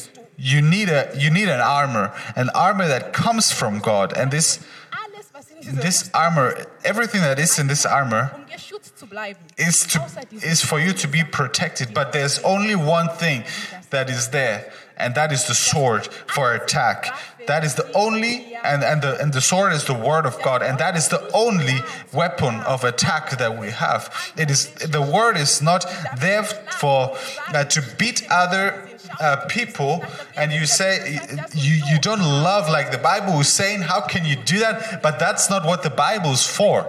you 0.42 0.60
need 0.60 0.88
a 0.88 1.08
you 1.16 1.30
need 1.30 1.48
an 1.48 1.60
armor, 1.60 2.12
an 2.34 2.50
armor 2.50 2.88
that 2.88 3.12
comes 3.12 3.52
from 3.52 3.78
God. 3.78 4.12
And 4.16 4.32
this 4.32 4.58
alles, 4.90 5.30
was 5.32 5.48
in 5.50 5.76
dieser 5.76 5.82
this 5.82 6.10
armor, 6.12 6.66
everything 6.84 7.20
that 7.20 7.38
is 7.38 7.58
in 7.60 7.68
this 7.68 7.86
armor 7.86 8.32
um 8.34 8.46
geschützt 8.46 8.98
zu 8.98 9.06
bleiben, 9.06 9.38
is 9.56 9.86
to 9.86 10.00
is 10.42 10.60
for 10.60 10.80
you 10.80 10.92
to 10.92 11.06
be 11.06 11.22
protected. 11.22 11.94
But 11.94 12.12
there's 12.12 12.40
only 12.42 12.74
one 12.74 13.08
thing 13.08 13.44
that 13.90 14.10
is 14.10 14.30
there, 14.30 14.72
and 14.96 15.14
that 15.14 15.30
is 15.30 15.46
the 15.46 15.54
sword 15.54 16.08
for 16.26 16.52
attack. 16.52 17.14
That 17.46 17.62
is 17.62 17.76
the 17.76 17.86
only 17.94 18.56
and, 18.64 18.82
and 18.82 19.00
the 19.00 19.20
and 19.22 19.32
the 19.32 19.40
sword 19.40 19.72
is 19.72 19.84
the 19.84 19.94
word 19.94 20.26
of 20.26 20.42
God, 20.42 20.62
and 20.62 20.76
that 20.78 20.96
is 20.96 21.06
the 21.06 21.22
only 21.32 21.78
weapon 22.12 22.60
of 22.66 22.82
attack 22.82 23.38
that 23.38 23.56
we 23.56 23.70
have. 23.70 24.10
It 24.36 24.50
is 24.50 24.66
the 24.74 25.02
word 25.02 25.36
is 25.36 25.62
not 25.62 25.86
there 26.18 26.42
for 26.42 27.16
uh, 27.54 27.64
to 27.64 27.82
beat 27.96 28.26
other 28.28 28.88
uh, 29.20 29.44
people 29.48 30.04
and 30.36 30.52
you 30.52 30.66
say 30.66 31.18
you, 31.54 31.74
you 31.90 31.98
don't 32.00 32.20
love 32.20 32.68
like 32.68 32.90
the 32.90 32.98
bible 32.98 33.40
is 33.40 33.52
saying 33.52 33.80
how 33.80 34.00
can 34.00 34.24
you 34.24 34.36
do 34.36 34.58
that 34.58 35.02
but 35.02 35.18
that's 35.18 35.48
not 35.50 35.64
what 35.64 35.82
the 35.82 35.90
bible 35.90 36.30
is 36.30 36.46
for 36.46 36.88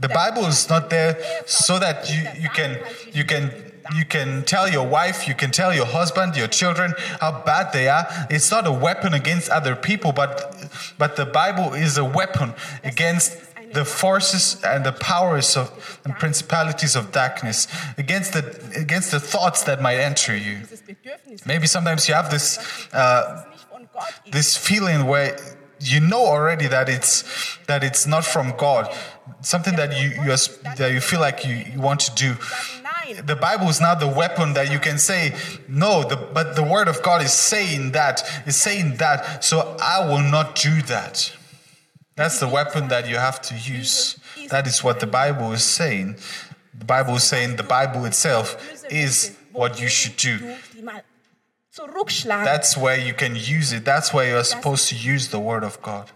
the 0.00 0.08
Bible 0.08 0.46
is 0.46 0.68
not 0.68 0.90
there 0.90 1.18
so 1.46 1.78
that 1.78 2.10
you, 2.10 2.42
you 2.42 2.48
can 2.48 2.78
you 3.12 3.24
can 3.24 3.50
you 3.94 4.04
can 4.04 4.42
tell 4.44 4.68
your 4.68 4.86
wife, 4.86 5.28
you 5.28 5.34
can 5.34 5.50
tell 5.50 5.72
your 5.72 5.86
husband, 5.86 6.36
your 6.36 6.48
children 6.48 6.94
how 7.20 7.42
bad 7.44 7.72
they 7.72 7.88
are. 7.88 8.06
It's 8.30 8.50
not 8.50 8.66
a 8.66 8.72
weapon 8.72 9.14
against 9.14 9.48
other 9.48 9.76
people, 9.76 10.12
but 10.12 10.68
but 10.98 11.16
the 11.16 11.26
Bible 11.26 11.74
is 11.74 11.98
a 11.98 12.04
weapon 12.04 12.54
against 12.84 13.45
the 13.72 13.84
forces 13.84 14.60
and 14.64 14.84
the 14.84 14.92
powers 14.92 15.56
of 15.56 16.00
and 16.04 16.14
principalities 16.14 16.96
of 16.96 17.12
darkness, 17.12 17.68
against 17.98 18.32
the 18.32 18.44
against 18.76 19.10
the 19.10 19.20
thoughts 19.20 19.62
that 19.64 19.80
might 19.80 19.98
enter 19.98 20.36
you. 20.36 20.60
Maybe 21.44 21.66
sometimes 21.66 22.08
you 22.08 22.14
have 22.14 22.30
this 22.30 22.58
uh, 22.92 23.44
this 24.30 24.56
feeling 24.56 25.06
where 25.06 25.36
you 25.80 26.00
know 26.00 26.24
already 26.26 26.66
that 26.68 26.88
it's 26.88 27.58
that 27.66 27.84
it's 27.84 28.06
not 28.06 28.24
from 28.24 28.54
God, 28.56 28.94
something 29.40 29.76
that 29.76 29.92
you 30.00 30.10
you 30.22 30.36
that 30.76 30.92
you 30.92 31.00
feel 31.00 31.20
like 31.20 31.44
you, 31.44 31.54
you 31.54 31.80
want 31.80 32.00
to 32.00 32.14
do. 32.14 32.36
The 33.24 33.36
Bible 33.36 33.68
is 33.68 33.80
not 33.80 34.00
the 34.00 34.08
weapon 34.08 34.54
that 34.54 34.72
you 34.72 34.80
can 34.80 34.98
say 34.98 35.36
no, 35.68 36.02
the, 36.02 36.16
but 36.16 36.56
the 36.56 36.62
Word 36.62 36.88
of 36.88 37.02
God 37.02 37.22
is 37.22 37.32
saying 37.32 37.92
that 37.92 38.22
is 38.46 38.56
saying 38.56 38.96
that. 38.96 39.44
So 39.44 39.76
I 39.80 40.06
will 40.08 40.22
not 40.22 40.56
do 40.56 40.82
that. 40.82 41.32
That's 42.16 42.38
the 42.40 42.48
weapon 42.48 42.88
that 42.88 43.06
you 43.08 43.16
have 43.16 43.40
to 43.42 43.54
use. 43.54 44.18
That 44.48 44.66
is 44.66 44.82
what 44.82 45.00
the 45.00 45.06
Bible 45.06 45.52
is 45.52 45.62
saying. 45.62 46.16
The 46.78 46.86
Bible 46.86 47.16
is 47.16 47.24
saying 47.24 47.56
the 47.56 47.62
Bible 47.62 48.06
itself 48.06 48.56
is 48.90 49.36
what 49.52 49.80
you 49.80 49.88
should 49.88 50.16
do. 50.16 50.38
du 50.38 50.56
die 50.74 50.82
mal 50.82 51.02
zurückschlagen. 51.70 52.44
That's 52.44 52.76
where 52.76 52.98
you 52.98 53.12
can 53.12 53.34
use 53.36 53.72
it. 53.72 53.84
That's 53.84 54.12
where 54.14 54.26
you're 54.28 54.44
supposed 54.44 54.88
to 54.88 54.94
use 54.96 55.28
the 55.28 55.38
word 55.38 55.62
of 55.62 55.80
God. 55.82 56.10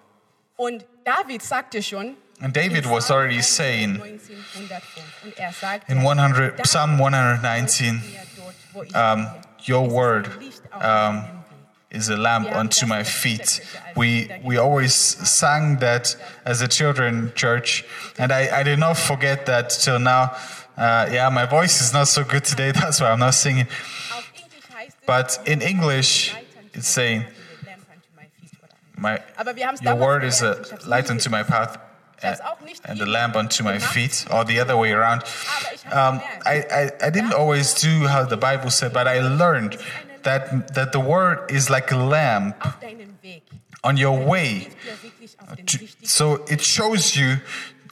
Und 0.56 0.84
David 1.04 1.42
sagte 1.42 1.82
schon, 1.82 2.16
And 2.42 2.54
David 2.54 2.86
was 2.86 3.10
already 3.10 3.42
saying 3.42 4.00
1905, 4.00 5.24
und 5.24 5.36
sagte, 5.54 5.92
in 5.92 5.98
100, 5.98 6.62
Psalm 6.62 6.98
119, 6.98 8.00
"Mir 8.00 8.22
dort, 8.36 8.54
wo 8.72 8.82
ich 8.82 8.94
um, 8.94 9.26
Your 9.68 9.90
word 9.90 10.26
ein 10.26 10.40
Licht 10.40 10.62
auf 10.72 10.82
um, 10.82 11.22
Weg." 11.22 11.39
Is 11.90 12.08
a 12.08 12.16
lamp 12.16 12.48
unto 12.52 12.86
my 12.86 13.02
feet. 13.02 13.60
We 13.96 14.30
we 14.44 14.56
always 14.58 14.94
sang 14.94 15.78
that 15.78 16.16
as 16.44 16.62
a 16.62 16.68
children 16.68 17.32
church, 17.34 17.84
and 18.18 18.32
I, 18.32 18.60
I 18.60 18.62
did 18.62 18.78
not 18.78 18.96
forget 18.96 19.46
that 19.46 19.70
till 19.70 19.98
now. 19.98 20.32
Uh, 20.76 21.08
yeah, 21.12 21.28
my 21.28 21.46
voice 21.46 21.80
is 21.80 21.92
not 21.92 22.08
so 22.08 22.22
good 22.24 22.44
today. 22.44 22.70
That's 22.80 23.00
why 23.00 23.10
I'm 23.10 23.18
not 23.18 23.34
singing. 23.34 23.66
Auf 24.12 24.24
Englisch 24.34 24.70
heißt 24.72 24.96
es, 25.00 25.06
But 25.06 25.48
in 25.48 25.60
English, 25.60 26.34
it's 26.72 26.88
saying, 26.88 27.24
my 28.16 28.22
feet 28.40 28.50
oder- 28.62 28.68
"My 28.96 29.20
Aber 29.36 29.56
wir 29.56 29.66
haben 29.66 29.74
es 29.74 29.82
your 29.82 29.96
word 29.96 30.24
is 30.24 30.42
a 30.42 30.54
gelernt. 30.54 30.66
Ich 30.66 30.72
hab's 30.72 30.86
light 30.86 31.10
unto 31.10 31.28
my 31.30 31.42
path." 31.42 31.78
Ich 32.18 32.24
hab's 32.24 32.40
auch 32.40 32.60
nicht 32.60 32.88
and 32.88 33.00
the 33.00 33.06
lamp 33.06 33.34
unto 33.34 33.64
my 33.64 33.78
feet, 33.80 34.26
or 34.30 34.44
the 34.44 34.60
other 34.60 34.76
way 34.78 34.92
around. 34.92 35.22
Hab's 35.24 35.84
Um. 35.92 36.20
I, 36.46 36.62
I, 36.70 37.06
I 37.06 37.10
didn't 37.10 37.34
always 37.34 37.74
do 37.74 38.06
how 38.06 38.24
the 38.24 38.36
Bible 38.36 38.70
said, 38.70 38.92
but 38.92 39.08
I 39.08 39.18
learned 39.20 39.76
that 40.24 40.74
that 40.74 40.92
the 40.92 41.00
word 41.00 41.50
is 41.50 41.68
like 41.68 41.92
a 41.92 41.96
lamp 41.96 42.54
auf 42.64 42.78
deinem 42.80 43.16
Weg. 43.22 43.42
on 43.82 43.96
your 43.96 44.26
way. 44.26 44.68
Hilft 44.68 44.84
dir 44.84 45.02
wirklich 45.02 45.36
auf 45.40 45.56
den 45.56 45.66
To- 45.66 45.78
so 46.02 46.44
it 46.48 46.62
shows 46.62 47.14
you 47.14 47.36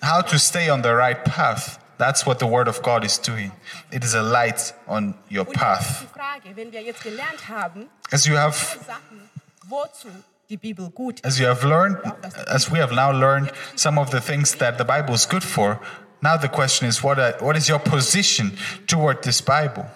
how 0.03 0.23
to 0.23 0.39
stay 0.39 0.71
on 0.71 0.83
the 0.83 0.91
right 0.95 1.23
path. 1.25 1.79
That's 1.99 2.25
what 2.27 2.39
the 2.39 2.47
word 2.47 2.69
of 2.69 2.83
God 2.83 3.05
is 3.05 3.19
doing. 3.21 3.51
It 3.91 4.05
is 4.05 4.15
a 4.15 4.23
light 4.23 4.73
on 4.87 5.15
your 5.31 5.47
Und 5.47 5.49
jetzt 5.49 5.57
ist 5.57 5.61
path. 5.61 6.01
die 6.03 6.19
Frage, 6.19 6.57
wenn 6.57 6.71
wir 6.73 6.83
jetzt 6.83 7.03
gelernt 7.03 7.49
haben, 7.49 7.89
As 8.13 8.25
you 8.27 8.37
have 8.37 8.55
Sachen, 8.87 9.29
wozu 9.69 10.09
die 10.49 10.57
Bibel 10.57 10.91
gut 10.91 11.21
ist. 11.21 11.25
as 11.27 11.39
you 11.41 11.47
have 11.49 11.67
learned, 11.67 11.99
as 12.47 12.71
we 12.71 12.79
have 12.81 12.95
now 12.95 13.11
learned 13.11 13.51
some 13.75 13.99
of 14.01 14.11
the 14.13 14.21
things 14.21 14.57
that 14.59 14.79
the 14.79 14.85
Bible 14.85 15.13
is 15.15 15.29
good 15.29 15.43
for, 15.43 15.81
now 16.23 16.37
the 16.37 16.49
question 16.49 16.87
is 16.89 17.03
what, 17.03 17.19
are, 17.19 17.35
what 17.41 17.57
is 17.57 17.69
your 17.69 17.81
position 17.81 18.57
toward 18.87 19.23
this 19.23 19.41
Bible? 19.43 19.87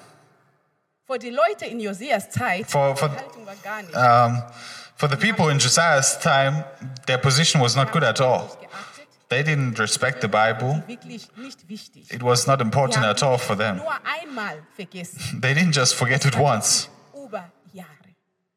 Die 1.18 1.30
Leute 1.30 1.66
in 1.66 1.80
Josias 1.80 2.30
Zeit, 2.30 2.66
For- 2.70 2.96
for- 2.96 3.08
die 3.08 3.16
Haltung 3.16 3.46
war 3.46 3.54
gar 3.62 3.82
nicht. 3.82 3.94
Um, 3.94 4.42
for 4.96 5.08
the 5.08 5.16
people 5.16 5.50
in 5.50 5.58
Josiah's 5.58 6.18
time, 6.18 6.64
their 7.06 7.18
position 7.18 7.60
was 7.60 7.74
not 7.76 7.92
good 7.92 8.04
at 8.04 8.20
all. 8.20 8.48
They 9.28 9.42
didn't 9.42 9.78
respect 9.78 10.20
the 10.20 10.28
Bible. 10.28 10.82
wirklich 10.86 11.28
nicht 11.36 11.66
wichtig. 11.68 12.12
It 12.12 12.22
was 12.22 12.46
not 12.46 12.60
important 12.60 13.04
at 13.04 13.22
all 13.22 13.38
for 13.38 13.56
them. 13.56 13.78
Nur 13.78 13.92
einmal 14.04 14.58
vergessen, 14.76 15.40
They 15.40 15.54
didn't 15.54 15.74
just 15.74 15.94
forget 15.94 16.24
it 16.26 16.36
once. 16.38 16.88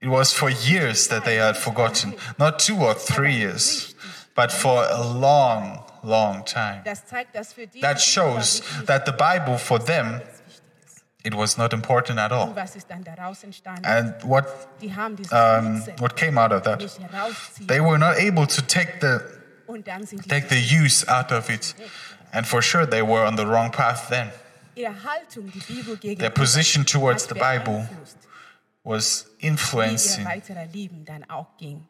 It 0.01 0.09
was 0.11 0.33
for 0.33 0.49
years 0.49 1.07
that 1.07 1.23
they 1.23 1.37
had 1.39 1.57
forgotten. 1.57 2.13
Not 2.37 2.59
two 2.59 2.77
or 2.77 2.93
three 2.93 3.33
years, 3.33 3.95
but 4.35 4.51
for 4.51 4.83
a 4.83 5.01
long, 5.01 5.83
long 6.03 6.43
time. 6.45 6.81
Das 6.83 7.07
zeigt, 7.07 7.33
dass 7.33 7.53
für 7.53 7.65
die 7.65 7.79
That 7.81 7.99
shows 7.99 8.61
that 8.85 9.05
the 9.05 9.13
Bible 9.13 9.57
for 9.57 9.79
them, 9.83 10.21
it 11.25 11.35
was 11.35 11.57
not 11.57 11.73
important 11.73 12.19
at 12.19 12.31
all. 12.31 12.49
Und 12.49 12.55
was 12.55 12.75
ist 12.75 12.89
dann 12.89 13.03
daraus 13.03 13.43
entstanden? 13.43 13.85
And 13.85 14.13
what, 14.23 14.45
Die 14.81 14.95
haben 14.95 15.15
diese 15.15 15.33
um, 15.35 15.83
what 15.97 16.15
came 16.15 16.39
out 16.39 16.51
of 16.53 16.61
that? 16.63 16.79
They 17.67 17.79
were 17.81 17.97
not 17.97 18.17
able 18.17 18.45
to 18.47 18.61
take 18.61 18.99
the, 19.01 19.19
Und 19.67 19.87
dann 19.87 20.05
sind 20.05 20.23
die 20.23 20.29
take 20.29 20.47
the 20.49 20.61
use 20.61 21.07
out 21.07 21.31
of 21.31 21.49
it. 21.49 21.75
And 22.31 22.45
for 22.45 22.61
sure, 22.61 22.85
they 22.87 23.01
were 23.01 23.25
on 23.25 23.37
the 23.37 23.45
wrong 23.45 23.71
path 23.71 24.07
then. 24.09 24.29
ihre 24.75 24.93
Haltung, 25.03 25.51
die 25.51 25.59
Bibel 25.73 25.97
gegen 25.97 26.19
Their 26.19 26.29
position 26.29 26.85
towards 26.85 27.27
the 27.27 27.33
Bible 27.33 27.87
was 28.83 29.25
influencing 29.39 30.25
weiterer 30.25 30.65
Leben 30.67 31.05
dann 31.05 31.23
auch 31.29 31.57
ging. 31.57 31.87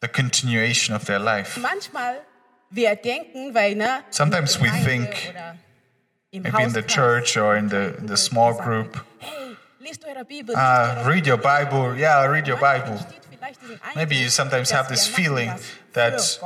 the 0.00 0.08
continuation 0.08 0.94
of 0.96 1.04
their 1.04 1.18
life. 1.18 1.58
Manchmal 1.60 2.20
wir 2.70 2.96
denken, 2.96 3.52
weil 3.54 3.74
ne, 3.74 4.02
Sometimes 4.10 4.58
we 4.60 4.70
think, 4.84 5.10
Maybe 6.32 6.62
in 6.62 6.72
the 6.72 6.82
church 6.82 7.36
or 7.36 7.56
in 7.56 7.68
the, 7.68 7.96
in 7.98 8.06
the 8.06 8.16
small 8.16 8.54
group. 8.54 8.96
Hey, 9.18 9.54
lest 9.80 10.02
eure 10.04 10.24
Bibel. 10.24 10.54
Uh, 10.56 11.04
read 11.06 11.26
your 11.26 11.36
Bible. 11.36 11.94
Yeah, 11.94 12.24
read 12.24 12.46
your 12.46 12.56
Bible. 12.56 12.94
entsteht 12.94 13.22
vielleicht 13.30 13.60
diesen 13.60 13.80
Eindruck, 13.82 13.96
Maybe 13.96 14.16
you 14.16 14.30
sometimes 14.30 14.70
have 14.70 14.88
this 14.88 15.06
feeling 15.06 15.52
that- 15.92 16.40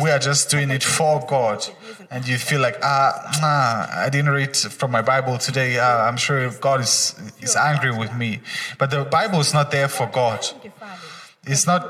we 0.00 0.10
are 0.10 0.20
just 0.20 0.50
doing 0.50 0.70
it 0.70 0.84
for 0.84 1.20
God, 1.26 1.66
and 2.10 2.24
you 2.26 2.38
feel 2.38 2.60
like, 2.60 2.78
ah, 2.82 3.28
ah 3.42 4.04
I 4.06 4.08
didn't 4.08 4.30
read 4.30 4.56
from 4.56 4.92
my 4.92 5.02
Bible 5.02 5.36
today. 5.36 5.78
Ah, 5.80 6.06
I'm 6.06 6.16
sure 6.16 6.48
God 6.60 6.80
is 6.80 7.14
is 7.40 7.56
angry 7.56 7.90
with 7.90 8.14
me. 8.14 8.40
But 8.78 8.90
the 8.90 9.04
Bible 9.04 9.40
is 9.40 9.52
not 9.52 9.70
there 9.72 9.88
for 9.88 10.06
God. 10.06 10.46
It's 11.44 11.66
not 11.66 11.82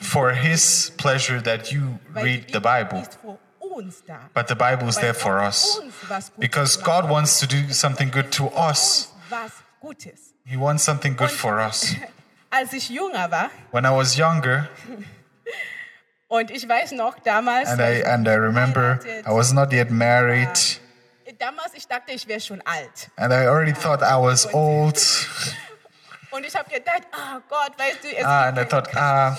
for 0.00 0.34
His 0.34 0.92
pleasure 0.96 1.40
that 1.40 1.72
you 1.72 1.98
read 2.14 2.52
the 2.52 2.60
Bible. 2.60 3.02
But 4.34 4.48
the 4.48 4.54
Bible 4.56 4.88
is 4.88 4.96
there 4.98 5.14
for 5.14 5.38
us 5.40 5.80
because 6.38 6.76
God 6.76 7.08
wants 7.08 7.40
to 7.40 7.46
do 7.46 7.72
something 7.72 8.10
good 8.10 8.30
to 8.32 8.48
us. 8.48 9.08
He 10.44 10.56
wants 10.56 10.82
something 10.82 11.14
good 11.14 11.30
for 11.30 11.60
us. 11.60 11.94
Als 12.50 12.72
ich 12.72 12.88
jünger 12.88 13.30
war, 13.30 13.50
When 13.72 13.84
I 13.84 13.90
was 13.90 14.16
younger, 14.16 14.68
und 16.28 16.50
ich 16.50 16.66
weiß 16.66 16.92
noch 16.92 17.18
damals, 17.22 17.68
and 17.68 17.80
I 17.80 18.02
and 18.02 18.26
I 18.26 18.36
remember 18.36 18.98
I 19.26 19.30
was 19.32 19.52
not 19.52 19.70
yet 19.70 19.90
married, 19.90 20.80
damals 21.38 21.74
ich 21.74 21.86
dachte, 21.86 22.12
ich 22.12 22.26
wäre 22.26 22.40
schon 22.40 22.62
alt. 22.64 23.10
and 23.18 23.34
I 23.34 23.46
already 23.46 23.74
thought 23.74 24.02
I 24.02 24.16
was 24.16 24.46
old. 24.54 24.96
Und 26.30 26.44
ich 26.46 26.54
habe 26.56 26.70
gedacht, 26.70 27.02
ah 27.12 27.40
Gott, 27.48 27.78
weißt 27.78 28.04
du, 28.04 28.08
es 28.16 28.24
Ah, 28.24 28.48
and 28.48 28.58
I 28.58 28.64
thought, 28.64 28.88
ah. 28.96 29.36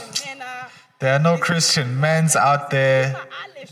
There 0.99 1.13
are 1.13 1.19
no 1.19 1.37
Christian 1.37 1.99
men's 1.99 2.35
out 2.35 2.69
there, 2.69 3.19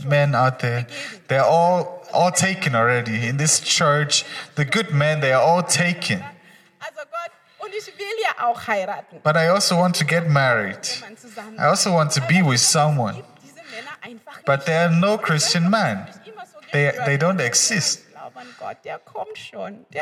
men 0.05 0.33
out 0.33 0.59
there. 0.59 0.87
They're 1.27 1.45
all 1.45 1.97
all 2.13 2.31
taken 2.31 2.73
already 2.73 3.27
in 3.27 3.37
this 3.37 3.59
church. 3.59 4.23
The 4.55 4.65
good 4.65 4.93
men, 4.93 5.19
they 5.19 5.33
are 5.33 5.41
all 5.41 5.63
taken. 5.63 6.23
But 9.23 9.37
I 9.37 9.47
also 9.47 9.75
want 9.75 9.95
to 9.95 10.05
get 10.05 10.29
married. 10.29 10.87
I 11.59 11.65
also 11.65 11.91
want 11.91 12.11
to 12.11 12.25
be 12.27 12.41
with 12.41 12.61
someone. 12.61 13.23
But 14.45 14.65
there 14.65 14.87
are 14.87 14.95
no 14.95 15.17
Christian 15.17 15.69
men. 15.69 16.07
They 16.71 16.91
they 17.05 17.17
don't 17.17 17.41
exist. 17.41 18.03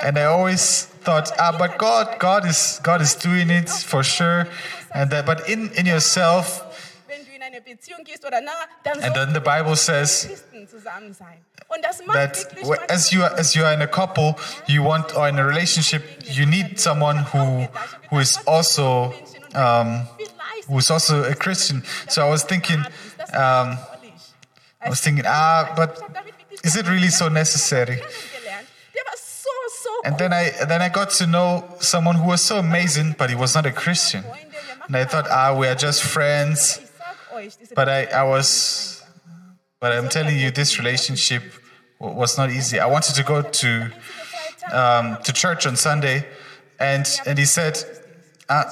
And 0.04 0.18
I 0.18 0.26
always 0.26 0.86
thought, 1.04 1.32
ah, 1.40 1.56
but 1.58 1.78
God, 1.78 2.20
God 2.20 2.46
is 2.46 2.80
God 2.84 3.02
is 3.02 3.16
doing 3.16 3.50
it 3.50 3.70
for 3.70 4.04
sure. 4.04 4.48
And 4.94 5.10
that, 5.12 5.26
but 5.26 5.48
in 5.50 5.70
in 5.74 5.86
yourself, 5.86 6.65
Beziehung 7.66 8.04
gehst 8.04 8.24
oder 8.24 8.42
dann 8.84 9.04
and 9.04 9.16
then 9.16 9.34
the 9.34 9.40
Bible 9.40 9.76
says 9.76 10.28
Christen 10.28 10.68
zusammen 10.68 11.14
sein. 11.14 11.44
Und 11.68 11.84
das 11.84 11.98
that 11.98 12.92
as 12.92 13.12
you 13.12 13.24
are, 13.24 13.34
as 13.40 13.56
you 13.56 13.66
are 13.66 13.74
in 13.74 13.82
a 13.82 13.88
couple, 13.88 14.36
you 14.68 14.84
want 14.84 15.16
or 15.16 15.28
in 15.28 15.40
a 15.40 15.44
relationship, 15.44 16.04
you 16.24 16.46
need 16.46 16.80
someone 16.80 17.26
who 17.34 17.68
who 18.12 18.20
is 18.20 18.38
also 18.46 19.14
um, 19.56 20.08
who 20.68 20.78
is 20.78 20.92
also 20.92 21.24
a 21.24 21.34
Christian. 21.34 21.84
So 22.08 22.26
I 22.26 22.30
was 22.30 22.44
thinking, 22.44 22.86
um, 23.34 23.80
I 24.80 24.90
was 24.90 25.02
thinking, 25.02 25.26
ah, 25.26 25.74
but 25.76 26.00
is 26.64 26.76
it 26.76 26.88
really 26.88 27.10
so 27.10 27.30
necessary? 27.30 27.98
kennengelernt. 27.98 28.68
Der 28.94 29.02
war 29.06 29.18
so, 29.18 29.50
so 29.84 29.90
And 30.04 30.18
then 30.20 30.34
I 30.34 30.52
then 30.68 30.84
I 30.84 30.90
got 30.90 31.10
to 31.18 31.26
know 31.26 31.64
someone 31.80 32.18
who 32.18 32.28
was 32.28 32.42
so 32.42 32.58
amazing, 32.60 33.16
but 33.18 33.32
he 33.32 33.36
was 33.36 33.56
not 33.56 33.66
a 33.66 33.72
Christian. 33.72 34.22
Freunde, 34.22 34.54
wir 34.54 34.76
machen 34.76 34.88
And 34.88 34.96
I 34.98 35.06
thought, 35.06 35.28
ah, 35.32 35.58
we 35.58 35.68
are 35.68 35.76
just 35.76 36.04
friends. 36.04 36.85
But 37.76 37.90
I, 37.90 38.06
I 38.06 38.24
was, 38.24 39.04
but 39.80 39.92
I'm 39.92 40.10
telling 40.10 40.38
you, 40.38 40.52
this 40.52 40.80
relationship 40.80 41.44
was 42.00 42.38
not 42.38 42.50
easy. 42.50 42.80
I 42.80 42.86
wanted 42.86 43.16
to 43.16 43.24
go 43.24 43.42
to 43.42 43.92
um, 44.72 45.18
to 45.24 45.34
church 45.34 45.68
on 45.68 45.76
Sunday, 45.76 46.26
and 46.80 47.06
and 47.26 47.38
he 47.38 47.46
said, 47.46 47.84
uh, 48.50 48.64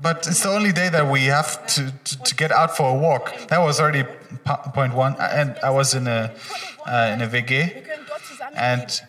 but 0.00 0.26
it's 0.26 0.42
the 0.42 0.48
only 0.48 0.72
day 0.72 0.88
that 0.88 1.10
we 1.10 1.24
have 1.24 1.66
to, 1.74 1.92
to, 2.04 2.22
to 2.22 2.34
get 2.34 2.50
out 2.50 2.76
for 2.76 2.90
a 2.90 2.98
walk. 2.98 3.34
That 3.48 3.58
was 3.58 3.80
already 3.80 4.04
point 4.74 4.94
one, 4.94 5.16
and 5.20 5.58
I 5.62 5.70
was 5.70 5.94
in 5.94 6.06
a 6.06 6.34
uh, 6.86 7.10
in 7.12 7.20
a 7.22 7.28
WG, 7.28 7.86
and. 8.54 9.00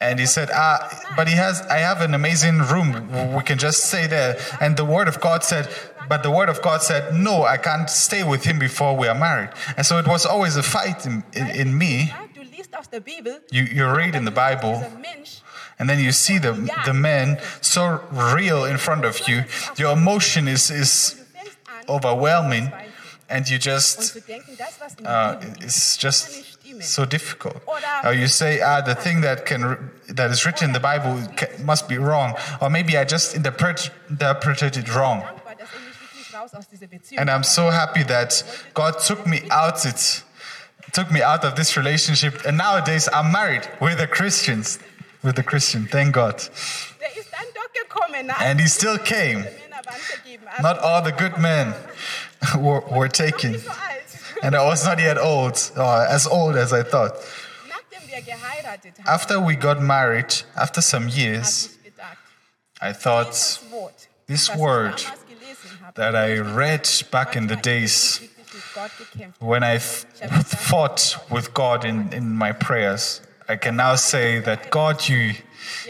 And 0.00 0.20
he 0.20 0.26
said, 0.26 0.50
ah, 0.52 1.14
but 1.16 1.26
he 1.26 1.34
has, 1.34 1.62
I 1.62 1.78
have 1.78 2.02
an 2.02 2.12
amazing 2.12 2.58
room. 2.58 3.34
We 3.34 3.42
can 3.42 3.58
just 3.58 3.86
stay 3.88 4.06
there. 4.06 4.38
And 4.60 4.76
the 4.76 4.84
word 4.84 5.08
of 5.08 5.20
God 5.20 5.42
said, 5.42 5.68
but 6.08 6.22
the 6.22 6.30
word 6.30 6.48
of 6.48 6.60
God 6.60 6.82
said, 6.82 7.14
no, 7.14 7.44
I 7.44 7.56
can't 7.56 7.88
stay 7.88 8.22
with 8.22 8.44
him 8.44 8.58
before 8.58 8.94
we 8.96 9.08
are 9.08 9.14
married. 9.14 9.50
And 9.76 9.86
so 9.86 9.98
it 9.98 10.06
was 10.06 10.26
always 10.26 10.56
a 10.56 10.62
fight 10.62 11.06
in, 11.06 11.24
in, 11.32 11.48
in 11.48 11.78
me. 11.78 12.12
You, 13.50 13.62
you 13.62 13.90
read 13.90 14.14
in 14.14 14.24
the 14.24 14.30
Bible, 14.30 14.84
and 15.78 15.88
then 15.88 15.98
you 15.98 16.12
see 16.12 16.38
the, 16.38 16.52
the 16.84 16.92
man 16.94 17.38
so 17.60 18.02
real 18.12 18.64
in 18.64 18.76
front 18.76 19.04
of 19.04 19.26
you. 19.28 19.44
Your 19.76 19.92
emotion 19.92 20.46
is, 20.46 20.70
is 20.70 21.24
overwhelming, 21.88 22.70
and 23.28 23.48
you 23.48 23.58
just 23.58 24.16
uh, 25.04 25.40
it's 25.60 25.96
just 25.96 26.55
so 26.80 27.04
difficult. 27.04 27.62
Or 28.04 28.12
you 28.12 28.26
say, 28.28 28.60
ah, 28.60 28.80
the 28.80 28.94
thing 28.94 29.22
that 29.22 29.46
can 29.46 29.90
that 30.08 30.30
is 30.30 30.44
written 30.46 30.68
in 30.68 30.72
the 30.72 30.80
Bible 30.80 31.20
must 31.64 31.88
be 31.88 31.98
wrong, 31.98 32.34
or 32.60 32.70
maybe 32.70 32.96
I 32.96 33.04
just 33.04 33.34
interpret, 33.34 33.90
interpreted 34.08 34.76
it 34.76 34.94
wrong. 34.94 35.22
dankbar, 35.22 35.54
dass 35.56 35.68
mich 35.68 36.00
wirklich 36.00 36.34
raus 36.34 36.54
aus 36.54 36.68
dieser 36.68 36.86
Beziehung 36.86 37.18
And 37.20 37.30
I'm 37.30 37.42
so 37.44 37.70
happy 37.70 38.04
that 38.04 38.44
God 38.74 38.98
took 38.98 39.26
me 39.26 39.42
out 39.50 39.84
it, 39.84 40.22
took 40.92 41.10
me 41.10 41.22
out 41.22 41.44
of 41.44 41.54
this 41.54 41.76
relationship, 41.76 42.44
and 42.46 42.56
nowadays 42.56 43.08
I'm 43.12 43.32
married 43.32 43.68
with 43.80 44.00
a 44.00 44.06
Christian, 44.06 44.64
with 45.22 45.38
a 45.38 45.42
Christian. 45.42 45.86
Thank 45.88 46.14
God. 46.14 46.38
Der 47.00 47.16
ist 47.16 47.30
dann 47.32 47.46
doch 47.54 47.72
gekommen, 47.72 48.26
nach 48.26 48.40
And 48.40 48.60
he 48.60 48.68
still 48.68 48.98
came. 48.98 49.44
Männer 49.44 49.84
waren 49.84 50.00
vergeben. 50.00 50.46
Also 50.48 50.62
Not 50.62 50.78
all 50.78 51.02
the 51.02 51.12
good 51.12 51.38
men 51.38 51.74
were, 52.54 52.82
were 52.90 53.08
taken, 53.08 53.52
nicht 53.52 53.64
so 53.64 53.70
alt. 53.70 54.05
And 54.42 54.54
I 54.54 54.64
was 54.64 54.84
not 54.84 54.98
yet 54.98 55.18
old, 55.18 55.70
or 55.76 56.06
as 56.06 56.26
old 56.26 56.56
as 56.56 56.72
I 56.72 56.82
thought. 56.82 57.14
After 59.06 59.40
we 59.40 59.56
got 59.56 59.82
married, 59.82 60.34
after 60.56 60.80
some 60.80 61.08
years, 61.08 61.76
I 62.80 62.92
thought 62.92 63.34
this 64.26 64.54
word 64.54 65.02
that 65.94 66.14
I 66.14 66.38
read 66.38 66.88
back 67.10 67.36
in 67.36 67.46
the 67.46 67.56
days 67.56 68.20
when 69.38 69.62
I 69.62 69.78
fought 69.78 71.16
with 71.30 71.54
God 71.54 71.84
in, 71.84 72.12
in 72.12 72.32
my 72.32 72.52
prayers, 72.52 73.22
I 73.48 73.56
can 73.56 73.76
now 73.76 73.94
say 73.96 74.40
that 74.40 74.70
God, 74.70 75.08
you, 75.08 75.34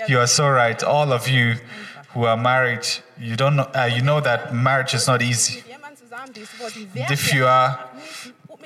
you 0.09 0.19
are 0.19 0.27
so 0.27 0.49
right. 0.49 0.81
All 0.83 1.13
of 1.13 1.29
you 1.29 1.57
who 2.11 2.25
are 2.25 2.37
married, 2.37 2.87
you 3.19 3.37
don't 3.37 3.57
know, 3.57 3.71
uh, 3.75 3.91
you 3.93 4.03
know 4.03 4.21
that 4.21 4.55
marriage 4.55 4.95
is 4.95 5.07
not 5.07 5.23
easy. 5.23 5.63
If 6.95 7.33
you 7.33 7.47
are 7.47 7.91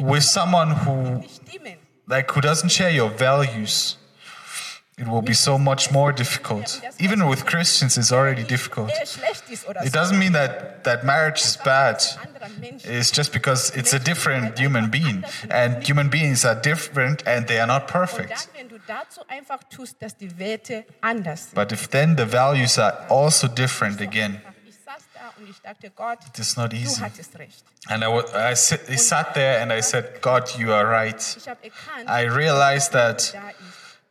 with 0.01 0.25
someone 0.25 0.71
who 0.71 1.23
like 2.07 2.31
who 2.31 2.41
doesn't 2.41 2.71
share 2.71 2.91
your 2.91 3.11
values, 3.11 3.97
it 5.01 5.09
will 5.09 5.23
be 5.23 5.33
so 5.33 5.57
much 5.57 5.91
more 5.91 6.13
difficult. 6.13 6.81
Even 6.99 7.27
with 7.27 7.47
Christians, 7.47 7.97
it's 7.97 8.13
already 8.13 8.45
difficult. 8.45 8.91
It 8.91 9.93
doesn't 9.93 10.19
mean 10.19 10.33
that, 10.33 10.85
that 10.85 11.07
marriage 11.07 11.41
is 11.41 11.57
bad. 11.57 12.05
It's 12.85 13.11
just 13.11 13.33
because 13.33 13.71
it's 13.75 13.95
a 13.95 13.99
different 13.99 14.59
human 14.59 14.91
being. 14.91 15.25
And 15.49 15.83
human 15.83 16.11
beings 16.11 16.45
are 16.45 16.55
different 16.55 17.23
and 17.27 17.47
they 17.47 17.59
are 17.61 17.67
not 17.67 17.89
perfect. 17.89 18.49
But 21.55 21.73
if 21.73 21.91
then 21.91 22.17
the 22.17 22.27
values 22.27 22.79
are 22.79 23.07
also 23.09 23.49
different 23.49 24.01
again, 24.03 24.43
it 25.41 26.39
is 26.39 26.57
not 26.57 26.73
easy. 26.75 27.03
And 27.89 28.05
I, 28.05 28.51
I, 28.51 28.55
sit, 28.55 28.83
I 28.89 28.97
sat 28.97 29.35
there 29.35 29.61
and 29.61 29.73
I 29.73 29.81
said, 29.81 30.21
God, 30.21 30.51
you 30.59 30.73
are 30.73 30.87
right. 30.87 31.21
I 32.07 32.23
realized 32.23 32.93
that 32.93 33.35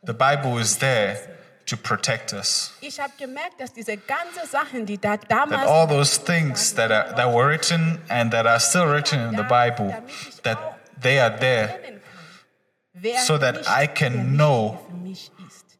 the 0.02 0.14
Bible 0.14 0.58
is 0.58 0.78
there 0.78 1.40
to 1.66 1.76
protect 1.76 2.32
us. 2.32 2.72
Ich 2.80 2.98
habe 2.98 3.12
gemerkt, 3.16 3.60
dass 3.60 3.72
diese 3.72 3.96
ganzen 3.96 4.46
Sachen, 4.50 4.86
die 4.86 4.98
da 4.98 5.16
That 5.16 5.52
all 5.66 5.86
those 5.86 6.18
things 6.18 6.74
that, 6.74 6.90
are, 6.90 7.14
that 7.14 7.32
were 7.32 7.48
written 7.48 8.00
and 8.08 8.32
that 8.32 8.46
are 8.46 8.58
still 8.58 8.86
written 8.86 9.20
in 9.28 9.36
the 9.36 9.44
Bible, 9.44 9.94
that 10.42 10.58
they 11.00 11.20
are 11.20 11.30
there 11.30 11.68
kennen 11.68 12.00
kann, 12.00 13.02
wer 13.02 13.18
so 13.20 13.38
that 13.38 13.68
I 13.68 13.86
can 13.86 14.36
know 14.36 14.80
für 14.88 14.96
mich 14.96 15.30
ist. 15.46 15.78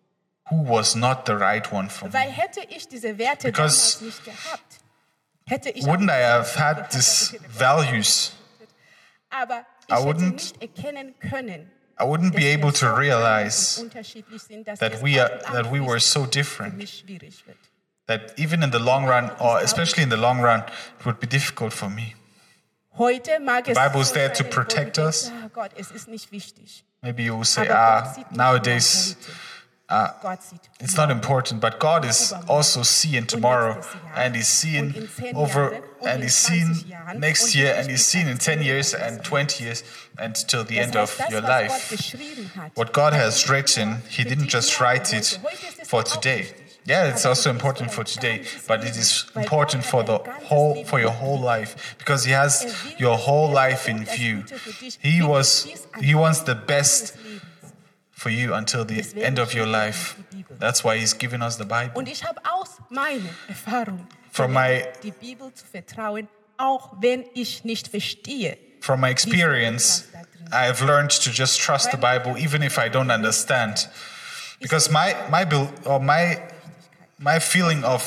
who 0.50 0.62
was 0.62 0.94
not 0.94 1.26
the 1.26 1.36
right 1.36 1.72
one 1.72 1.88
for 1.88 2.06
me. 2.06 2.12
Weil 2.12 2.30
hätte 2.30 2.60
ich 2.68 2.88
diese 2.88 3.18
Werte 3.18 3.48
Because 3.48 3.98
damals 3.98 4.00
nicht 4.00 4.24
gehabt, 4.24 4.40
hätte 4.40 5.39
ich 5.39 5.39
Wouldn't 5.50 6.10
I 6.10 6.22
have 6.22 6.54
had 6.56 6.90
these 6.90 7.36
values? 7.48 8.32
aber 9.30 9.64
ich 9.88 9.94
I 9.94 9.98
wouldn't- 9.98 10.32
nicht 10.32 10.62
erkennen 10.62 11.14
können, 11.20 11.70
I 12.00 12.04
wouldn't 12.04 12.34
be 12.34 12.46
able 12.52 12.72
to 12.72 12.86
realize 12.94 13.80
unterschiedlich 13.80 14.42
sind, 14.42 14.66
dass 14.66 14.78
that 14.78 15.02
we 15.02 15.20
are 15.22 15.38
that 15.52 15.70
we 15.72 15.80
were 15.80 16.00
so 16.00 16.24
different. 16.26 16.76
mich 16.76 17.00
schwierig 17.04 17.46
wird. 17.46 17.58
That 18.06 18.38
even 18.38 18.62
in 18.62 18.72
the 18.72 18.78
long 18.78 19.06
run, 19.08 19.30
or 19.38 19.60
especially 19.60 20.02
in 20.02 20.10
the 20.10 20.16
long 20.16 20.40
run, 20.40 20.60
it 20.98 21.04
would 21.06 21.20
be 21.20 21.26
difficult 21.26 21.72
for 21.72 21.88
me. 21.88 22.14
Es 22.92 23.78
Bible 23.78 24.00
is 24.00 24.12
there 24.12 24.28
to 24.32 24.34
sein, 24.42 24.46
wo 24.46 24.50
du 24.50 24.54
protect 24.54 24.98
us. 24.98 25.30
"Ah 25.30 25.48
Gott, 25.52 25.70
es 25.76 25.90
ist 25.90 26.08
nicht 26.08 26.32
wichtig. 26.32 26.84
Maybe 27.02 27.22
you 27.22 27.36
will 27.36 27.44
say, 27.46 27.68
ah, 27.70 28.14
nowadays 28.30 29.16
Ah, 29.92 30.14
heute. 30.22 30.38
It's 30.78 30.96
not 30.96 31.10
important, 31.10 31.60
but 31.60 31.80
God 31.80 32.04
is 32.04 32.32
also 32.48 32.82
seeing 32.84 33.26
tomorrow, 33.26 33.82
and 34.14 34.36
He's 34.36 34.46
seeing 34.48 34.94
over, 35.34 35.82
and 36.06 36.22
He's 36.22 36.36
seeing 36.36 36.76
next 37.16 37.54
year, 37.56 37.74
and 37.76 37.90
He's 37.90 38.06
seeing 38.06 38.28
in 38.28 38.38
10 38.38 38.62
years 38.62 38.94
and 38.94 39.24
20 39.24 39.64
years, 39.64 39.82
and 40.16 40.36
till 40.36 40.62
the 40.62 40.78
end 40.78 40.94
of 40.94 41.20
your 41.28 41.40
life. 41.40 42.14
What 42.76 42.92
God 42.92 43.12
has 43.14 43.50
written, 43.50 44.02
He 44.08 44.22
didn't 44.22 44.48
just 44.48 44.80
write 44.80 45.12
it 45.12 45.38
for 45.84 46.04
today. 46.04 46.54
Yeah, 46.86 47.12
it's 47.12 47.26
also 47.26 47.50
important 47.50 47.92
for 47.92 48.04
today, 48.04 48.44
but 48.66 48.82
it 48.84 48.96
is 48.96 49.30
important 49.36 49.84
for 49.84 50.02
the 50.02 50.18
whole 50.48 50.82
for 50.84 50.98
your 50.98 51.10
whole 51.10 51.38
life 51.38 51.94
because 51.98 52.24
he 52.24 52.32
has 52.32 52.64
your 52.98 53.18
whole 53.18 53.50
life 53.50 53.86
in 53.88 54.04
view. 54.06 54.44
He 54.98 55.22
was 55.22 55.68
he 56.00 56.14
wants 56.14 56.40
the 56.40 56.54
best 56.54 57.14
for 58.20 58.28
you 58.28 58.52
until 58.52 58.84
the 58.84 59.02
end 59.16 59.38
of 59.38 59.54
your 59.54 59.66
life. 59.66 60.14
That's 60.58 60.84
why 60.84 60.98
he's 60.98 61.14
given 61.14 61.42
us 61.42 61.56
the 61.56 61.64
Bible. 61.64 61.94
Und 61.94 62.06
ich 62.06 62.22
habe 62.22 62.38
aus 62.44 62.76
meiner 62.90 63.30
Erfahrung 63.48 64.06
From 64.30 64.52
my 64.52 64.84
die 65.02 65.10
Bibel 65.10 65.52
zu 65.54 65.64
vertrauen, 65.64 66.28
auch 66.58 66.90
wenn 67.00 67.24
ich 67.34 67.64
nicht 67.64 67.88
verstehe. 67.88 68.58
from 68.80 69.00
my 69.00 69.08
experience, 69.08 70.06
I've 70.52 70.82
learned 70.82 71.10
to 71.22 71.30
just 71.30 71.60
trust 71.60 71.90
the 71.92 71.96
Bible 71.96 72.36
even 72.36 72.62
if 72.62 72.78
I 72.78 72.90
don't 72.90 73.10
understand. 73.10 73.88
Because 74.60 74.90
my 74.90 75.16
my 75.30 75.46
or 75.86 75.98
my 75.98 76.42
my 77.18 77.38
feeling 77.38 77.84
of 77.84 78.04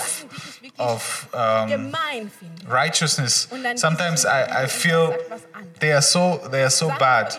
of 0.77 1.29
um, 1.33 1.93
righteousness 2.67 3.47
sometimes 3.75 4.25
I, 4.25 4.63
I 4.63 4.67
feel 4.67 5.15
they 5.79 5.91
are 5.91 6.01
so 6.01 6.37
they 6.51 6.63
are 6.63 6.71
so 6.71 6.89
bad 6.89 7.35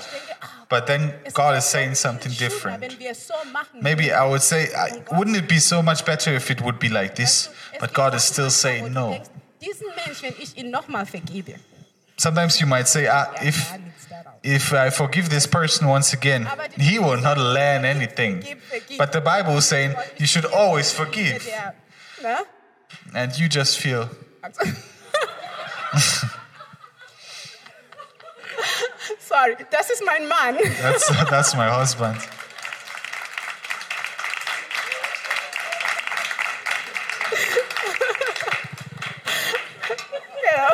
but 0.69 0.87
then 0.87 1.13
god 1.33 1.57
is 1.57 1.65
saying 1.65 1.95
something 1.95 2.33
different. 2.33 2.81
Wenn 2.81 2.99
wir 2.99 3.11
es 3.11 3.27
so 3.27 3.35
machen, 3.53 3.81
maybe 3.81 4.13
i 4.13 4.25
would 4.29 4.43
say 4.43 4.69
I, 4.75 5.03
wouldn't 5.17 5.37
it 5.37 5.49
be 5.49 5.59
so 5.59 5.83
much 5.83 6.05
better 6.05 6.35
if 6.35 6.51
it 6.51 6.61
would 6.61 6.79
be 6.79 6.89
like 6.89 7.15
this? 7.15 7.51
but 7.81 7.93
god 7.93 8.15
is 8.15 8.25
still 8.25 8.51
saying 8.51 8.93
no. 8.93 9.21
diesen 9.61 9.87
Mensch, 9.97 10.23
wenn 10.23 10.35
ich 10.39 10.57
ihn 10.57 10.71
nochmal 10.71 11.07
vergebe, 11.07 11.55
sometimes 12.17 12.61
you 12.61 12.67
might 12.67 12.89
say 12.89 13.07
ah, 13.09 13.33
if 13.43 13.57
da 13.71 13.77
liegt's 13.77 14.07
darauf. 14.09 14.35
if 14.43 14.73
i 14.73 14.91
forgive 14.91 15.29
this 15.29 15.47
person 15.47 15.89
once 15.89 16.13
again 16.13 16.47
he 16.77 16.99
will 16.99 17.21
not 17.21 17.39
learn 17.39 17.85
anything. 17.85 18.45
but 18.99 19.13
the 19.13 19.21
bible 19.21 19.57
is 19.59 19.67
saying 19.67 19.95
you 20.19 20.27
should 20.27 20.47
always 20.47 20.93
forgive 20.93 21.47
and 23.15 23.39
you 23.39 23.49
just 23.49 23.79
feel 23.79 24.09
Sorry, 29.35 29.57
das 29.69 29.91
ist 29.91 30.05
mein 30.05 30.29
Mann. 30.29 30.57
that's 30.83 31.09
that's 31.29 31.55
my 31.57 31.69
husband 31.69 32.17
Genau. 40.45 40.69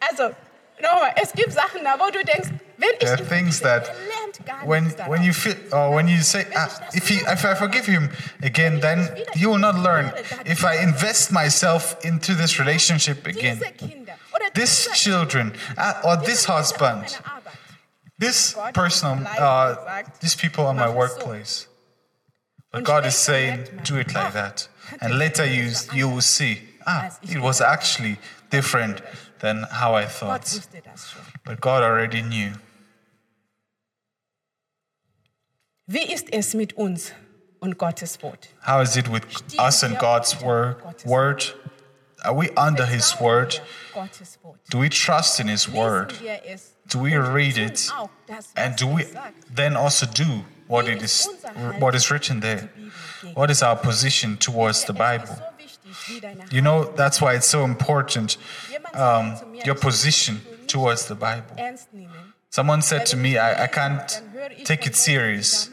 Also, 0.00 0.34
nochmal, 0.80 1.12
es 1.20 1.32
gibt 1.32 1.52
Sachen 1.52 1.82
da, 1.82 1.98
wo 1.98 2.08
du 2.10 2.24
denkst, 2.24 2.50
wenn 2.76 2.88
ich 2.92 2.98
There 3.00 3.12
are 3.14 3.24
things 3.24 3.60
that 3.60 3.90
when 4.64 4.90
when 5.08 5.22
you 5.22 5.32
feel 5.32 5.56
or 5.72 5.94
when 5.94 6.06
you 6.08 6.22
say 6.22 6.46
ah, 6.54 6.68
if 6.92 7.08
he 7.08 7.16
if 7.16 7.44
I 7.44 7.54
forgive 7.54 7.86
him 7.86 8.10
again, 8.42 8.80
then 8.80 9.08
he 9.34 9.46
will 9.46 9.58
not 9.58 9.74
learn. 9.74 10.12
If 10.44 10.64
I 10.64 10.76
invest 10.82 11.32
myself 11.32 11.96
into 12.04 12.34
this 12.34 12.58
relationship 12.58 13.26
again, 13.26 13.60
this 14.54 14.88
children 14.94 15.54
or 16.04 16.16
this 16.16 16.44
husband, 16.44 17.18
this 18.18 18.56
person, 18.74 19.26
uh, 19.38 20.02
these 20.20 20.34
people 20.34 20.66
on 20.66 20.76
my 20.76 20.90
workplace. 20.90 21.66
But 22.72 22.84
God 22.84 23.04
is 23.04 23.16
saying, 23.16 23.66
do 23.82 23.96
it 23.96 24.14
like 24.14 24.32
that, 24.32 24.68
and 25.00 25.18
later 25.18 25.44
you 25.44 25.72
you 25.92 26.08
will 26.08 26.20
see 26.20 26.60
ah, 26.86 27.10
it 27.22 27.40
was 27.40 27.60
actually 27.60 28.18
different 28.50 29.02
than 29.40 29.64
how 29.70 29.94
I 29.94 30.06
thought. 30.06 30.42
wusste 30.42 30.80
das 30.82 31.10
schon. 31.10 31.22
But 31.44 31.60
God 31.60 31.82
already 31.82 32.22
knew. 32.22 32.52
Wie 35.86 36.12
ist 36.12 36.32
es 36.32 36.54
mit 36.54 36.74
uns 36.74 37.12
und 37.58 37.76
Gottes 37.76 38.22
Wort? 38.22 38.48
How 38.60 38.80
is 38.80 38.96
it 38.96 39.08
with 39.08 39.24
us 39.58 39.82
and 39.82 39.98
God's 39.98 40.40
word? 40.40 40.76
Word? 41.04 41.52
Are 42.24 42.34
we 42.34 42.50
under 42.56 42.86
His 42.86 43.20
word? 43.20 43.60
Do 44.70 44.78
we 44.78 44.88
trust 44.88 45.40
in 45.40 45.48
His 45.48 45.68
word? 45.68 46.10
Lesen 46.10 46.22
wir 46.22 46.40
es 46.44 46.76
Do 46.88 46.98
we 46.98 47.16
read 47.16 47.56
it? 47.56 47.90
And 48.56 48.76
do 48.76 48.86
we 48.88 49.04
then 49.54 49.76
also 49.76 50.06
do 50.06 50.44
what 50.66 50.88
it 50.88 51.02
is, 51.02 51.28
what 51.78 51.94
is 51.94 52.10
written 52.10 52.40
there? 52.40 52.68
What 53.34 53.50
is 53.50 53.62
our 53.62 53.76
position 53.76 54.36
towards 54.36 54.84
the 54.84 54.92
Bible? 54.92 55.36
so 55.36 55.44
wichtig, 55.58 56.08
wie 56.08 56.20
deine 56.20 56.44
You 56.50 56.62
know, 56.62 56.84
that's 56.96 57.20
why 57.20 57.34
it's 57.34 57.48
so 57.48 57.64
important, 57.64 58.36
um, 58.94 59.36
sagte 59.36 59.38
zu 59.38 59.46
mir, 59.46 59.66
your 59.66 59.74
position 59.76 60.40
towards 60.66 61.06
the 61.06 61.14
Bible. 61.14 61.56
Someone 62.50 62.82
said 62.82 63.06
to 63.06 63.16
me, 63.16 63.38
I, 63.38 63.64
I 63.64 63.66
can't 63.68 64.08
Dann 64.08 64.32
höre 64.32 64.50
ich 64.50 64.64
take 64.64 64.86
it 64.86 64.96
serious. 64.96 65.70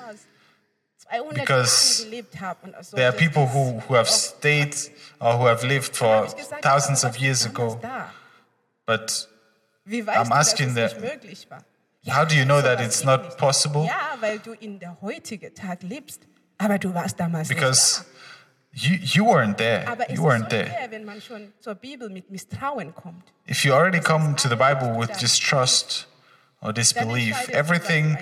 Damals 1.09 1.35
200 1.35 1.35
because 1.35 1.99
Jahre 2.03 2.09
gelebt 2.09 2.39
haben 2.41 2.73
und 2.73 2.85
so. 2.85 2.95
There 2.95 3.07
are 3.07 3.15
people 3.17 3.47
who, 3.47 3.81
who 3.87 3.95
have 3.95 4.09
stayed 4.09 4.75
or 5.19 5.37
who 5.39 5.47
have 5.47 5.65
lived 5.65 5.95
for 5.95 6.07
habe 6.07 6.27
ich 6.27 6.35
gesagt, 6.35 6.61
thousands 6.63 7.03
of 7.05 7.17
years 7.17 7.45
ago. 7.45 7.79
But 8.85 9.27
I'm 9.87 10.31
asking 10.31 10.69
es 10.69 10.73
the- 10.75 10.81
nicht 10.81 11.01
möglich 11.01 11.47
war? 11.49 11.63
how 12.09 12.23
do 12.25 12.35
you 12.35 12.45
know 12.45 12.61
that 12.61 12.79
it's 12.79 13.03
not 13.03 13.37
possible? 13.37 13.85
Ja, 13.85 14.15
weil 14.19 14.39
du 14.39 14.53
in 14.53 14.79
der 14.79 14.97
heutigen 15.01 15.53
Tag 15.53 15.83
lebst, 15.83 16.21
aber 16.57 16.77
du 16.79 16.93
warst 16.93 17.19
damals 17.19 17.47
Because 17.49 18.03
you, 18.73 18.95
you 19.01 19.25
weren't 19.25 19.57
there. 19.57 19.85
es 20.07 20.15
You 20.15 20.23
weren't 20.25 20.49
there. 20.49 20.67
schwer, 20.67 20.91
wenn 20.91 21.05
man 21.05 21.21
schon 21.21 21.51
zur 21.59 21.75
Bibel 21.75 22.09
mit 22.09 22.29
Misstrauen 22.29 22.93
kommt. 22.95 23.23
If 23.49 23.63
you 23.65 23.73
already 23.73 23.99
come 23.99 24.35
to 24.35 24.47
the 24.49 24.55
Bible 24.55 24.97
with 24.97 25.17
distrust 25.19 26.07
or 26.61 26.71
disbelief, 26.73 27.35
entscheidest 27.35 27.47
du, 27.49 27.53
was 27.53 27.53
du 27.53 27.53
everything 27.53 28.17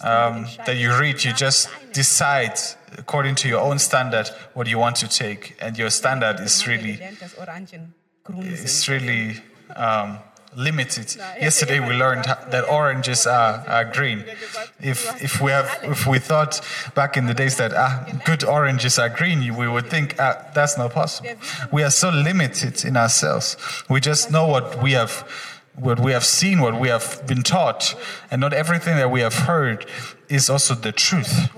um, 0.00 0.46
that 0.66 0.76
you 0.76 0.98
read, 0.98 1.24
you 1.24 1.32
just 1.32 1.68
decide 1.92 2.58
according 2.98 3.34
to 3.36 3.48
your 3.48 3.60
own 3.60 3.78
standard 3.78 4.28
what 4.54 4.66
you 4.66 4.78
want 4.78 4.96
to 4.96 5.08
take, 5.08 5.56
and 5.60 5.76
your 5.78 5.90
standard 5.90 6.40
is 6.40 6.66
really 6.66 6.96
sind. 6.96 8.88
really 8.88 9.42
um, 9.76 10.18
limited. 10.56 11.16
Yesterday 11.40 11.80
we 11.80 11.94
learned 11.94 12.24
that 12.24 12.68
oranges 12.68 13.26
are, 13.26 13.64
are 13.66 13.84
green. 13.84 14.24
If 14.80 15.22
if 15.22 15.40
we 15.40 15.50
have 15.50 15.78
if 15.82 16.06
we 16.06 16.18
thought 16.18 16.60
back 16.94 17.16
in 17.16 17.26
the 17.26 17.34
days 17.34 17.56
that 17.56 17.72
ah, 17.74 18.06
good 18.24 18.44
oranges 18.44 18.98
are 18.98 19.08
green, 19.08 19.56
we 19.56 19.68
would 19.68 19.90
think 19.90 20.16
ah, 20.18 20.46
that's 20.54 20.78
not 20.78 20.92
possible. 20.92 21.30
We 21.72 21.82
are 21.82 21.90
so 21.90 22.10
limited 22.10 22.84
in 22.84 22.96
ourselves. 22.96 23.56
We 23.88 24.00
just 24.00 24.30
know 24.30 24.46
what 24.46 24.82
we 24.82 24.92
have. 24.92 25.24
What 25.76 25.98
we 25.98 26.12
have 26.12 26.24
seen, 26.24 26.60
what 26.60 26.78
we 26.78 26.88
have 26.88 27.26
been 27.26 27.42
taught, 27.42 27.96
and 28.30 28.40
not 28.40 28.52
everything 28.52 28.96
that 28.96 29.10
we 29.10 29.20
have 29.20 29.34
heard 29.34 29.86
is 30.28 30.48
also 30.48 30.74
the 30.74 30.92
truth. 30.92 31.50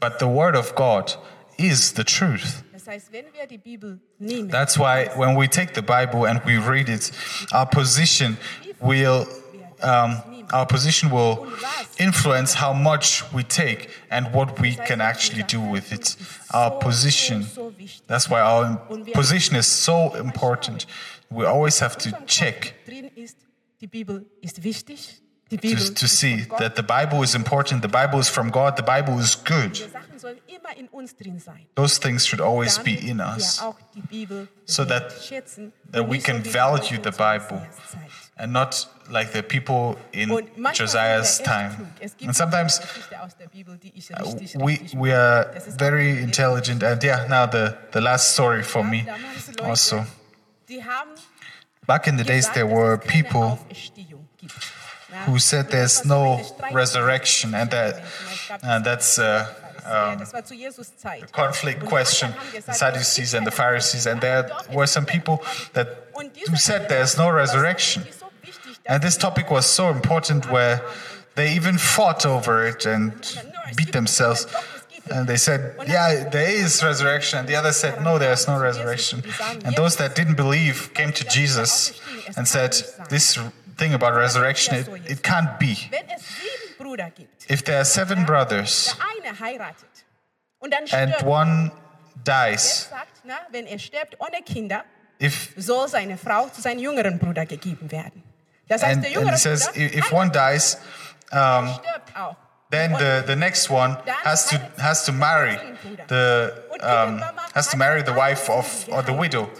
But 0.00 0.18
the 0.18 0.28
Word 0.28 0.56
of 0.56 0.74
God 0.74 1.14
is 1.58 1.92
the 1.92 2.04
truth. 2.04 2.62
Das 2.72 2.86
heißt, 2.86 3.12
wenn 3.12 3.26
wir 3.34 3.46
die 3.46 3.58
Bibel 3.58 3.98
nehmen, 4.18 4.50
That's 4.50 4.78
why 4.78 5.08
when 5.16 5.36
we 5.36 5.48
take 5.48 5.74
the 5.74 5.82
Bible 5.82 6.24
and 6.26 6.40
we 6.46 6.56
read 6.56 6.88
it, 6.88 7.10
our 7.52 7.66
position 7.66 8.38
will 8.80 9.26
um, 9.82 10.22
our 10.52 10.66
position 10.66 11.10
will 11.10 11.46
influence 11.98 12.54
how 12.54 12.72
much 12.72 13.22
we 13.32 13.42
take 13.42 13.90
and 14.10 14.32
what 14.32 14.58
we 14.60 14.74
can 14.74 15.00
actually 15.00 15.42
do 15.42 15.60
with 15.60 15.92
it. 15.92 16.16
Our 16.52 16.70
position. 16.70 17.46
That's 18.06 18.30
why 18.30 18.40
our 18.40 18.76
position 19.12 19.56
is 19.56 19.66
so 19.66 20.14
important. 20.14 20.86
We 21.30 21.44
always 21.44 21.80
have 21.80 21.98
to 21.98 22.12
check 22.26 22.74
die 23.80 23.86
Bibel 23.86 24.26
ist 24.40 24.62
wichtig. 24.62 25.22
Die 25.50 25.56
to, 25.56 25.62
Bibel 25.62 25.94
to 25.94 26.04
ist 26.04 26.18
see 26.18 26.46
that 26.58 26.76
the 26.76 26.82
Bible 26.82 27.24
is 27.24 27.34
important. 27.34 27.80
The 27.82 27.88
Bible 27.88 28.20
is 28.20 28.28
from 28.28 28.50
God. 28.50 28.76
The 28.76 28.82
Bible 28.82 29.18
is 29.18 29.34
good. 29.34 29.72
Die 29.78 29.88
Sachen 29.90 30.18
sollen 30.18 30.36
immer 30.46 30.76
in 30.76 30.88
uns 30.88 31.16
drin 31.16 31.38
sein. 31.38 31.66
Those 31.74 31.98
things 31.98 32.26
should 32.26 32.42
always 32.42 32.78
be 32.78 32.92
in 32.92 33.18
us. 33.20 33.58
auch 33.62 33.76
die 33.94 34.02
Bibel 34.02 34.46
So 34.66 34.84
that- 34.84 35.08
that 35.92 36.06
we 36.06 36.18
can 36.18 36.42
value 36.44 36.98
the 37.02 37.10
Bible. 37.10 37.66
And 38.36 38.52
not 38.52 38.88
like 39.08 39.32
the 39.32 39.42
people 39.42 39.96
in 40.12 40.28
Josiah's 40.74 41.36
sind 41.38 41.46
wir 41.46 41.52
echt 41.52 41.60
time. 41.60 41.74
klug. 41.76 41.88
Es 42.00 42.16
gibt 42.16 42.28
And 42.28 42.36
sometimes 42.36 42.78
eine 42.78 42.86
Geschichte 42.88 43.20
aus 43.22 43.36
der 43.36 43.46
Bibel, 43.48 43.78
die 43.78 43.92
ich 43.96 44.10
uh, 44.10 44.64
we 44.64 44.78
we 44.94 45.12
are 45.16 45.50
very 45.78 46.20
intelligent, 46.22 46.84
and 46.84 47.02
yeah, 47.02 47.26
now 47.26 47.46
the 47.50 47.74
the 47.92 48.00
last 48.00 48.34
story 48.34 48.62
for 48.62 48.84
me 48.84 49.06
also. 49.62 50.04
Back 51.88 52.06
in 52.06 52.18
the 52.18 52.24
days, 52.24 52.46
there 52.50 52.66
were 52.66 52.98
people 52.98 53.58
Auferstehung 53.58 54.28
gibt. 54.36 54.52
Ja, 55.10 55.24
who 55.24 55.38
said 55.38 55.70
there's 55.70 56.04
no 56.04 56.38
resurrection, 56.70 57.54
and 57.54 57.70
that 57.70 58.02
and 58.62 58.84
that's 58.84 59.18
a, 59.18 59.48
um, 59.86 60.22
zu 60.44 60.54
Jesus 60.54 60.92
Zeit. 60.98 61.32
conflict 61.32 61.86
question. 61.86 62.34
The 62.66 62.74
Sadducees 62.74 63.32
and 63.32 63.46
the 63.46 63.50
Pharisees, 63.62 64.06
and 64.06 64.20
there 64.20 64.50
were 64.70 64.86
some 64.86 65.06
people 65.06 65.40
that 65.72 65.88
who 66.46 66.56
said 66.56 66.90
there's 66.90 67.16
no 67.16 67.30
resurrection. 67.30 68.02
ist 68.06 68.20
so 68.20 68.26
wichtig, 68.44 68.76
dass 68.84 68.94
And 68.94 69.02
this 69.02 69.16
topic 69.16 69.50
was 69.50 69.64
so 69.64 69.88
important 69.88 70.50
where 70.50 70.82
they 71.36 71.56
even 71.56 71.78
fought 71.78 72.26
over 72.26 72.66
it 72.66 72.84
and 72.84 73.12
beat 73.76 73.92
themselves. 73.92 74.46
And 75.10 75.26
they 75.26 75.36
said, 75.36 75.74
Yeah, 75.86 76.28
there 76.28 76.48
is 76.48 76.82
resurrection. 76.82 77.46
The 77.46 77.56
other 77.56 77.72
said, 77.72 78.02
No, 78.02 78.18
there's 78.18 78.46
no 78.46 78.58
resurrection. 78.58 79.22
And 79.64 79.74
those 79.76 79.96
that 79.96 80.14
didn't 80.14 80.36
believe 80.36 80.92
came 80.94 81.12
to 81.12 81.24
Jesus 81.24 82.00
and 82.36 82.46
said, 82.46 82.72
This 83.08 83.38
thing 83.76 83.94
about 83.94 84.14
resurrection, 84.14 84.74
it, 84.74 84.88
it 85.06 85.22
can't 85.22 85.58
be. 85.58 85.76
Wenn 85.90 86.08
es 86.10 86.22
sieben 86.22 86.76
Brüder 86.78 87.10
gibt, 87.10 87.50
If 87.50 87.62
there 87.64 87.78
are 87.78 87.84
seven 87.84 88.24
brothers 88.26 88.94
der 88.98 89.28
eine 89.28 89.40
heiratet 89.40 89.88
und 90.58 90.72
dann 90.72 90.84
and 90.92 91.22
one 91.24 91.70
dies, 92.24 92.88
sagt, 92.90 93.22
na, 93.24 93.38
wenn 93.50 93.66
stirbt 93.78 94.16
ohne 94.20 94.42
Kinder, 94.42 94.84
if 95.20 95.54
soll 95.56 95.88
seine 95.88 96.18
Frau 96.18 96.48
zu 96.48 96.60
seinem 96.60 96.80
jüngeren 96.80 97.18
Bruder 97.18 97.46
gegeben 97.46 97.90
werden. 97.90 98.22
Das 98.68 98.82
heißt, 98.82 98.96
and, 98.96 99.04
der 99.04 99.10
and 99.10 99.20
jüngere 99.20 99.34
it 99.34 99.40
says 99.40 99.66
Bruder 99.68 99.94
if 99.96 100.12
one 100.12 100.30
dies, 100.30 100.78
um. 101.32 101.78
Then 102.70 102.92
the, 102.92 103.24
the 103.26 103.36
next 103.36 103.70
one 103.70 103.96
has 104.24 104.46
to 104.50 104.58
has 104.78 105.04
to 105.04 105.12
marry 105.12 105.56
the 106.08 106.52
um, 106.80 107.22
has 107.54 107.68
to 107.68 107.76
marry 107.76 108.02
the 108.02 108.12
wife 108.12 108.50
of 108.50 108.66
or 108.92 109.02
the 109.02 109.12
widow, 109.12 109.50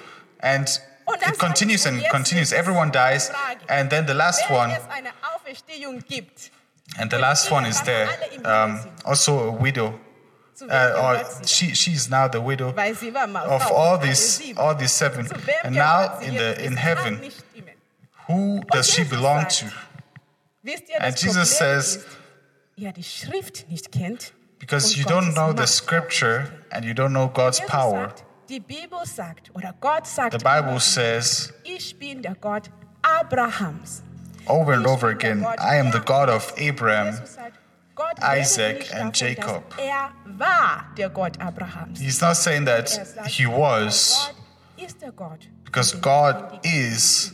and 0.40 0.68
it 1.08 1.38
continues 1.38 1.86
and 1.86 2.02
continues. 2.10 2.52
Everyone 2.52 2.90
dies, 2.90 3.30
and 3.68 3.88
then 3.90 4.06
the 4.06 4.14
last 4.14 4.50
one 4.50 4.70
and 6.98 7.10
the 7.10 7.18
last 7.18 7.50
one 7.50 7.64
is 7.66 7.80
there, 7.82 8.08
um, 8.44 8.80
also 9.04 9.48
a 9.48 9.52
widow. 9.52 9.98
Uh, 10.60 11.02
or 11.02 11.24
sie 11.44 11.68
she 11.68 11.74
she's 11.74 12.10
now 12.10 12.26
the 12.26 12.40
widow 12.40 12.72
of 13.46 13.62
all 13.70 13.96
these 13.96 14.52
all 14.56 14.74
these 14.74 14.90
seven, 14.92 15.28
and 15.64 15.74
now 15.76 16.18
in 16.18 16.34
the 16.34 16.64
in 16.64 16.74
heaven, 16.76 17.30
who 18.26 18.60
does 18.72 18.90
she 18.90 19.04
belong 19.04 19.46
to? 19.46 19.66
And 21.00 21.16
Jesus 21.16 21.56
says- 21.56 22.04
ihr 22.78 22.92
die 22.92 23.02
Schrift 23.04 23.68
nicht 23.70 23.92
kennt. 23.92 24.32
Because 24.58 24.96
you 24.96 25.04
don't 25.04 25.34
know 25.34 25.52
the 25.52 25.66
scripture 25.66 26.48
and 26.70 26.84
you 26.84 26.92
don't 26.92 27.10
know 27.10 27.28
God's 27.28 27.60
power. 27.66 28.12
die 28.48 28.60
Bibel 28.60 28.98
sagt, 29.04 29.54
oder 29.54 29.74
Gott 29.80 30.06
sagt, 30.06 30.32
The 30.32 30.38
Bible 30.44 30.80
says 30.80 31.52
ich 31.64 31.98
bin 31.98 32.22
der 32.22 32.34
Gott 32.34 32.70
Abrahams. 33.02 34.02
over 34.46 34.72
and 34.72 34.86
over 34.86 35.08
again, 35.10 35.44
I 35.58 35.76
am 35.78 35.90
the 35.92 36.00
God 36.00 36.28
of 36.28 36.52
Abraham. 36.56 37.14
Jesus 37.14 37.34
sagt, 37.34 37.58
Gott 37.94 38.18
Isaac 38.22 38.94
and 38.94 39.14
Jacob. 39.14 39.62
Er 39.78 40.10
war 40.38 40.84
der 40.96 41.10
Gott 41.10 41.38
Abrahams. 41.40 42.00
He's 42.00 42.20
not 42.20 42.36
saying 42.36 42.66
Er 42.66 42.82
that 42.84 43.26
he 43.26 43.46
was, 43.46 44.30
Gott 44.76 44.84
ist 44.86 45.02
der 45.02 45.12
Gott. 45.12 45.48
because 45.64 45.92
God 46.00 46.60
is 46.64 47.32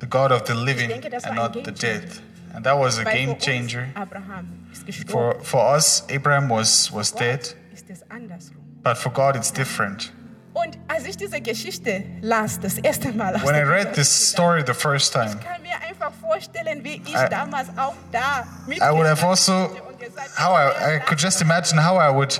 the 0.00 0.06
God 0.06 0.32
of 0.32 0.44
the 0.46 0.54
living 0.54 0.90
and 0.90 1.34
not 1.36 1.52
the 1.52 1.72
dead. 1.72 2.20
And 2.54 2.64
that 2.64 2.78
was 2.78 2.98
a 2.98 3.04
game 3.04 3.38
changer. 3.38 3.88
Abraham 3.94 4.68
ist 4.72 4.84
gestorben. 4.86 5.40
For, 5.40 5.44
for 5.44 5.74
us, 5.76 6.04
Abraham 6.10 6.50
was, 6.50 6.92
was 6.92 7.12
dead, 7.12 7.40
Gott 7.40 7.72
ist 7.72 7.90
es 7.90 8.10
andersrum. 8.10 8.56
but 8.82 8.98
for 8.98 9.10
God, 9.10 9.36
it's 9.36 9.50
different. 9.50 10.12
Und 10.54 10.76
als 10.86 11.06
ich 11.06 11.16
diese 11.16 11.40
Geschichte 11.40 12.04
las, 12.20 12.60
das 12.60 12.76
erste 12.76 13.10
Mal, 13.12 13.40
When 13.42 13.54
I 13.54 13.62
read 13.62 13.94
this 13.94 14.10
story 14.10 14.62
the 14.66 14.74
first 14.74 15.12
time, 15.14 15.30
ich 15.40 15.40
kann 15.40 15.62
mir 15.62 15.80
einfach 15.88 16.12
vorstellen, 16.20 16.84
wie 16.84 17.00
ich 17.06 17.14
I- 17.14 17.28
damals 17.30 17.68
auch 17.78 17.94
da 18.12 18.46
I 18.68 18.90
would 18.92 19.06
have 19.06 19.26
also, 19.26 19.52
mitgestanden 19.52 19.86
und 19.88 19.98
gesagt, 19.98 20.38
how 20.38 20.58
I, 20.58 20.96
I 20.96 20.98
could 21.00 21.18
just 21.18 21.40
imagine 21.40 21.82
how 21.82 21.96
I 21.98 22.14
would 22.14 22.38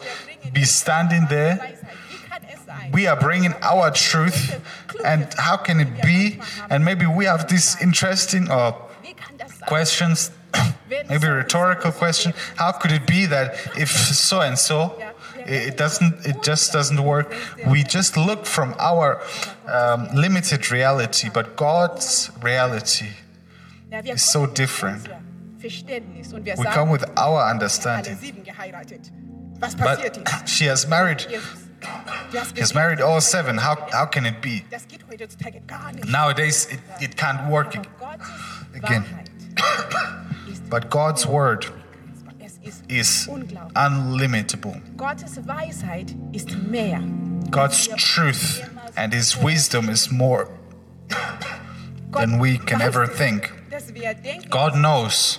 be 0.53 0.67
standing 0.67 1.27
there 1.29 1.59
Weisheit. 1.59 1.79
Wie 2.11 2.29
kann 2.29 2.43
es 2.53 2.67
sein? 2.67 2.93
we 2.93 3.09
are 3.09 3.19
bringing 3.19 3.55
our 3.63 3.91
truth 3.91 4.61
and 5.05 5.27
how 5.39 5.57
can 5.57 5.81
it 5.81 6.03
be 6.03 6.39
and 6.69 6.85
maybe 6.85 7.07
we 7.07 7.27
have 7.27 7.47
this 7.47 7.81
interesting 7.81 8.51
oh, 8.51 8.55
or 8.55 8.91
Wie 9.63 9.69
kann 9.69 9.81
das 9.81 9.97
sein? 9.97 10.31
questions 10.31 10.31
maybe 11.09 11.27
rhetorical 11.27 11.93
question 11.93 12.35
how 12.57 12.73
could 12.73 12.93
it 12.93 13.07
be 13.07 13.27
that 13.27 13.55
if 13.79 13.91
so 13.91 14.41
and 14.41 14.59
so 14.59 14.95
it 15.47 15.77
doesn't 15.77 16.27
it 16.27 16.43
just 16.43 16.73
doesn't 16.73 17.01
work 17.03 17.33
we 17.67 17.83
just 17.83 18.17
look 18.17 18.47
from 18.47 18.75
our 18.79 19.21
um, 19.67 20.09
limited 20.15 20.71
reality 20.71 21.29
but 21.33 21.57
god's 21.57 22.31
reality 22.43 23.11
is 24.05 24.23
so 24.23 24.47
different. 24.47 25.03
unserem 25.03 25.23
Verständnis 25.59 26.33
und 26.33 26.45
wir 26.45 26.57
we 26.59 26.65
come 26.65 26.93
with 26.93 27.05
our 27.17 27.51
understanding 27.51 28.17
sieben 28.19 28.43
geheiratet. 28.43 29.13
Was 29.61 29.77
passiert 29.77 30.25
but 30.25 30.49
she 30.49 30.69
has 30.69 30.87
married 30.87 31.21
Jesus, 31.29 31.69
du 32.31 32.39
hast 32.39 32.57
he 32.57 32.61
has 32.61 32.75
married 32.75 33.01
all 33.01 33.21
seven 33.21 33.59
how, 33.59 33.77
how 33.93 34.07
can 34.07 34.25
it 34.27 34.41
be 34.41 34.65
Das 34.71 34.89
geht 34.89 35.05
heutzutage 35.09 35.61
gar 35.67 35.93
nicht. 35.93 36.09
nowadays 36.09 36.67
it, 36.71 36.81
it 37.01 37.17
can't 37.17 37.49
work 37.49 37.75
Again. 38.75 39.05
But 40.71 40.91
god's 40.91 41.27
word 41.27 41.67
is 42.89 43.29
unlimitable. 43.75 44.81
Gottes 44.97 45.39
Weisheit 45.47 46.15
ist 46.33 46.57
mehr. 46.57 47.01
God's 47.51 47.89
truth 47.97 48.63
and 48.97 49.13
His 49.13 49.37
wisdom 49.37 49.89
is 49.89 50.11
more 50.11 50.49
than 52.13 52.39
we 52.39 52.59
can 52.59 52.81
ever 52.81 53.07
think. 53.07 53.53
Dass 53.71 53.93
wir 53.93 54.15
denken, 54.15 54.51
God 54.51 54.75
knows 54.77 55.39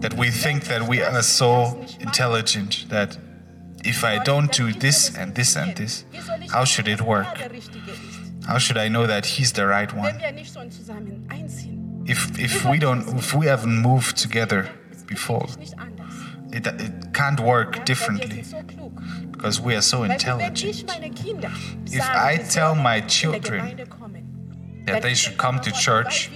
that 0.00 0.14
we 0.14 0.30
think 0.30 0.64
that 0.64 0.88
we 0.88 1.02
are 1.02 1.22
so 1.22 1.84
intelligent 2.00 2.88
that 2.88 3.18
if 3.84 4.04
I 4.04 4.18
don't 4.18 4.52
do 4.52 4.72
this 4.72 5.16
and 5.16 5.34
this 5.34 5.56
and 5.56 5.76
this, 5.76 6.04
wie 6.12 6.20
soll 6.20 6.42
ich 6.42 6.50
how 6.50 6.64
should 6.64 6.88
it 6.88 7.00
work? 7.00 7.26
Wer 8.48 8.54
der 8.54 8.54
Richtige 8.54 8.54
ist, 8.54 8.54
How 8.54 8.58
should 8.58 8.76
I 8.78 8.88
know 8.88 9.06
that 9.06 9.26
He's 9.26 9.52
the 9.52 9.62
right 9.66 9.92
one? 9.92 10.18
wir 10.20 10.32
nicht 10.32 10.52
schon 10.54 10.70
zusammen 10.70 11.26
einziehen? 11.28 12.04
If 12.06 12.38
if 12.38 12.64
we 12.64 12.78
don't, 12.78 13.06
if 13.18 13.34
we 13.34 13.46
haven't 13.50 13.80
moved 13.82 14.16
together 14.20 14.64
before, 15.06 15.46
Ist 15.46 15.58
nicht 15.58 15.78
anders. 15.78 16.14
it, 16.52 16.66
it 16.66 17.12
can't 17.12 17.40
work 17.40 17.84
differently 17.84 18.42
sind 18.42 18.70
so 18.70 18.74
klug. 18.74 18.92
because 19.32 19.60
we 19.62 19.74
are 19.74 19.82
so 19.82 20.00
Weißt 20.00 20.22
du, 20.26 20.38
wenn 20.38 20.52
ich 20.54 20.64
intelligent. 20.66 21.44
If 21.90 22.08
I 22.08 22.38
tell 22.38 22.74
my 22.74 23.00
children 23.06 23.76
That 24.86 25.02
they 25.02 25.14
should 25.14 25.36
come 25.36 25.60
to 25.60 25.70
church, 25.70 26.30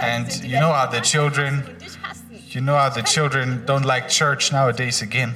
And 0.00 0.26
And 0.26 0.44
you 0.44 0.58
know 0.58 0.72
how 0.72 0.90
the 0.90 1.00
children- 1.00 1.62
You 2.50 2.60
know 2.62 2.76
how 2.76 2.88
the 2.90 3.02
children 3.02 3.62
don't 3.66 3.84
like 3.84 4.08
church 4.08 4.50
nowadays 4.52 5.02
again. 5.02 5.34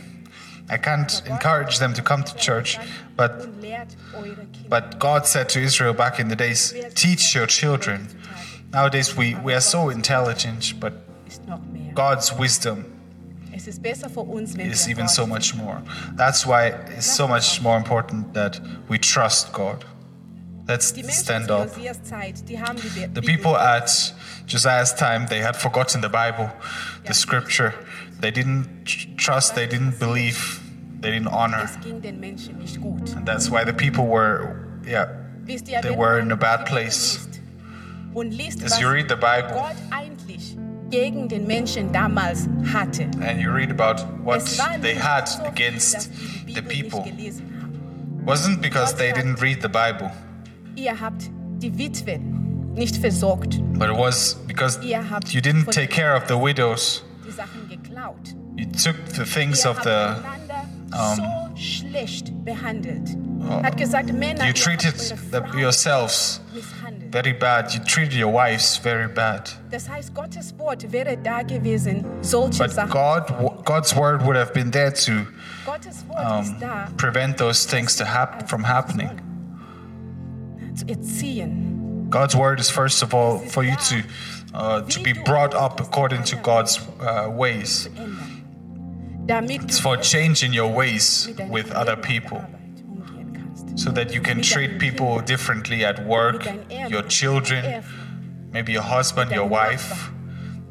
I 0.69 0.79
can't 0.79 1.23
encourage 1.27 1.79
them 1.79 1.93
to 1.95 2.03
come 2.03 2.23
to 2.25 2.35
church, 2.37 2.79
but 3.17 3.49
but 4.69 4.99
God 4.99 5.27
said 5.27 5.49
to 5.51 5.61
Israel 5.61 5.93
back 5.93 6.19
in 6.19 6.29
the 6.29 6.37
days, 6.37 6.75
teach 6.95 7.35
your 7.35 7.47
children. 7.47 8.09
Nowadays 8.73 9.17
we, 9.17 9.35
we 9.35 9.53
are 9.53 9.61
so 9.61 9.91
intelligent, 9.91 10.81
but 10.81 10.95
God's 11.95 12.33
wisdom 12.33 12.93
is 13.53 14.89
even 14.89 15.09
so 15.09 15.27
much 15.27 15.55
more. 15.55 15.83
That's 16.15 16.47
why 16.47 16.69
it's 16.69 17.07
so 17.07 17.29
much 17.29 17.61
more 17.61 17.77
important 17.77 18.33
that 18.35 18.61
we 18.89 18.99
trust 18.99 19.53
God. 19.53 19.85
Let's 20.67 20.87
stand 21.19 21.51
up. 21.51 21.75
The 21.75 23.23
people 23.25 23.57
at 23.57 24.15
Josiah's 24.47 24.95
time, 24.95 25.27
they 25.27 25.41
had 25.41 25.57
forgotten 25.57 26.01
the 26.01 26.09
Bible, 26.09 26.51
the 27.05 27.15
scripture. 27.15 27.75
They 28.23 28.31
didn't 28.31 28.87
trust, 29.19 29.57
they 29.57 29.67
didn't 29.67 29.99
believe, 29.99 30.61
they 31.01 31.11
didn't 31.11 31.27
honor. 31.29 31.65
Es 31.65 31.77
ging 31.81 32.01
den 32.01 32.21
Menschen 32.21 32.57
nicht 32.59 32.81
gut. 32.81 33.15
And 33.17 33.27
that's 33.27 33.51
why 33.51 33.65
the 33.65 33.73
people 33.73 34.07
were, 34.07 34.57
yeah, 34.87 35.07
They 35.45 35.91
were 35.91 36.21
in 36.21 36.31
a 36.31 36.37
bad 36.37 36.65
place. 36.67 37.19
liest 37.27 37.41
Und 38.15 38.31
liest, 38.33 38.63
As 38.63 38.79
you 38.81 38.89
read 38.89 39.09
the 39.09 39.17
Bible 39.17 39.61
gegen 40.89 41.27
den 41.29 41.47
Menschen 41.49 41.91
damals 41.93 42.49
hatte. 42.73 43.05
and 43.23 43.41
you 43.41 43.51
read 43.51 43.71
about 43.73 44.01
what 44.23 44.45
they 44.83 44.95
had 44.95 45.29
against 45.45 46.11
the 46.47 46.63
people, 46.63 47.03
nicht 47.03 47.17
gelesen 47.17 47.43
haben. 47.61 48.23
wasn't 48.25 48.61
because 48.63 48.95
they 48.95 49.11
didn't 49.13 49.41
read 49.43 49.61
the 49.63 49.69
Bible, 49.69 50.13
Ihr 50.77 51.01
habt 51.01 51.29
die 51.59 51.77
Witwen 51.77 52.73
nicht 52.75 52.97
versorgt, 52.99 53.59
but 53.79 53.89
it 53.91 53.97
was 53.97 54.35
because 54.47 54.79
you 54.85 55.41
didn't 55.41 55.73
take 55.73 55.89
care 55.91 56.15
of 56.15 56.29
the 56.29 56.37
widows. 56.37 57.03
You 58.57 58.67
took 58.67 58.97
the 59.15 59.25
things 59.25 59.65
of 59.65 59.83
the 59.83 60.17
einander 60.25 61.17
so 61.17 61.23
schlecht 61.57 62.33
behandelt. 62.45 63.09
Hat 63.63 63.77
gesagt, 63.77 64.13
Männer, 64.13 64.45
you 64.47 64.53
treated 64.53 64.95
the, 65.31 65.43
yourselves 65.59 66.41
very 67.11 67.33
bad. 67.33 67.73
You 67.75 67.81
treated 67.81 68.15
your 68.15 68.33
wives 68.33 68.77
very 68.77 69.09
bad. 69.09 69.51
Das 69.71 69.89
heißt, 69.89 70.15
Gottes 70.15 70.55
Wort 70.59 70.91
wäre 70.93 71.17
da 71.17 71.43
gewesen, 71.43 72.05
solche 72.23 72.59
But 72.65 72.91
God, 72.91 73.65
God's 73.65 73.95
word 73.97 74.23
would 74.25 74.37
have 74.37 74.53
been 74.53 74.71
there 74.71 74.93
to 74.93 75.27
um, 76.17 76.57
prevent 76.97 77.37
those 77.39 77.67
things 77.67 77.97
to 77.97 78.05
hap- 78.05 78.49
from 78.49 78.65
happening. 78.65 79.11
God's 82.13 82.37
word 82.37 82.61
is 82.61 82.69
first 82.69 83.03
of 83.03 83.15
all 83.15 83.39
for 83.39 83.65
you 83.65 83.75
to 83.75 84.05
uh, 84.53 84.83
to 84.83 85.01
be 85.03 85.15
brought 85.15 85.55
up 85.55 85.81
according 85.81 86.25
to 86.25 86.37
God's 86.37 86.79
uh, 87.01 87.31
ways. 87.31 87.89
It's 89.27 89.81
for 89.81 89.97
changing 89.97 90.53
your 90.53 90.71
ways 90.71 91.31
with 91.49 91.73
other 91.73 91.97
people, 91.97 92.45
so 93.77 93.91
that 93.93 94.13
you 94.13 94.21
can 94.21 94.43
treat 94.43 94.79
people 94.79 95.21
differently 95.21 95.87
at 95.87 96.05
work, 96.05 96.45
Mit 96.45 96.45
deinen 96.45 96.71
Erben, 96.71 96.91
your 96.91 97.03
children, 97.09 97.83
maybe 98.53 98.73
your 98.73 98.83
husband, 98.83 99.31
your 99.31 99.49
wife, 99.49 100.11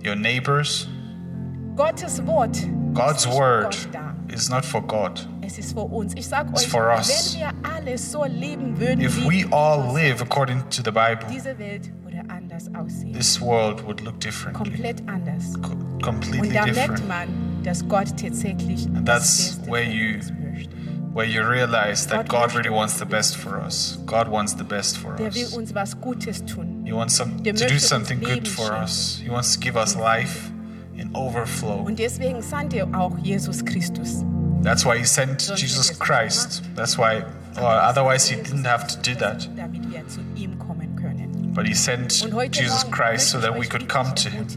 your 0.03 0.15
neighbors. 0.15 0.87
God's 1.75 2.03
ist 2.03 2.19
nicht 2.19 3.25
für 3.25 3.31
word 3.35 3.75
is 4.29 4.49
not 4.49 4.63
for 4.63 4.81
God. 4.81 5.30
Es 5.41 5.57
ist 5.57 5.73
für 5.73 5.81
uns. 5.81 6.13
Ich 6.15 6.27
sag 6.27 6.49
It's 6.51 6.63
euch, 6.65 6.73
wenn 6.73 7.39
wir 7.41 7.51
alle 7.63 7.97
so 7.97 8.23
leben 8.25 8.79
würden, 8.79 9.01
If 9.01 9.17
we 9.27 9.45
all 9.51 9.93
live 9.95 10.21
according 10.21 10.59
to 10.69 10.83
the 10.83 10.91
Bible, 10.91 11.25
diese 11.31 11.57
Welt 11.57 11.91
würde 12.03 12.21
anders 12.29 12.69
aussehen. 12.75 13.13
this 13.13 13.41
world 13.41 13.83
would 13.85 14.01
look 14.01 14.19
differently, 14.19 14.63
Komplett 14.71 15.01
anders. 15.09 15.53
co- 15.61 15.71
Und 15.71 16.03
completely 16.03 16.49
da 16.53 16.65
merkt 16.65 16.77
different. 16.77 17.07
man, 17.07 17.27
dass 17.63 17.87
Gott 17.87 18.09
tatsächlich 18.17 18.85
And 18.87 19.07
das 19.07 19.17
that's 19.27 19.55
Beste 19.57 19.71
where 19.71 19.83
you-. 19.83 20.19
Where 21.13 21.27
you 21.27 21.41
realize 21.41 22.07
that 22.07 22.29
God 22.29 22.55
really 22.55 22.69
wants 22.71 22.97
the 22.97 23.03
best 23.03 23.35
for 23.35 23.61
us. 23.61 23.99
God 24.05 24.29
wants 24.31 24.55
the 24.55 24.63
best 24.63 24.97
for 24.97 25.19
us. 25.19 25.51
uns 25.53 25.75
was 25.75 25.99
Gutes 25.99 26.41
tun. 26.45 26.83
He 26.85 26.93
wants 26.93 27.17
some, 27.17 27.35
to 27.43 27.51
do 27.51 27.79
something 27.79 28.21
good 28.21 28.47
for 28.47 28.71
us. 28.71 29.19
He 29.21 29.29
wants 29.29 29.53
to 29.55 29.59
give 29.59 29.75
us 29.77 29.93
life 29.95 30.51
in 30.95 31.13
overflow. 31.13 31.81
Und 31.83 31.99
deswegen 31.99 32.41
sandte 32.41 32.87
auch 32.93 33.17
Jesus 33.17 33.65
Christus. 33.65 34.23
That's 34.61 34.85
why 34.85 34.97
he 34.97 35.03
sent 35.05 35.51
Jesus 35.55 35.89
Christ. 35.97 36.63
That's 36.75 36.97
why, 36.97 37.23
or 37.57 37.67
otherwise 37.67 38.29
he 38.29 38.35
didn't 38.35 38.65
have 38.65 38.87
to 38.87 38.97
do 39.01 39.15
that. 39.15 39.47
Damit 39.55 39.91
wir 39.91 40.07
zu 40.07 40.21
ihm 40.35 40.57
kommen 40.59 40.95
können. 40.95 41.53
But 41.53 41.65
he 41.67 41.73
sent 41.73 42.11
Jesus 42.51 42.83
Christ 42.91 43.29
so 43.31 43.39
that 43.39 43.57
we 43.57 43.67
could 43.67 43.87
come 43.89 44.13
to 44.15 44.29
him. 44.29 44.47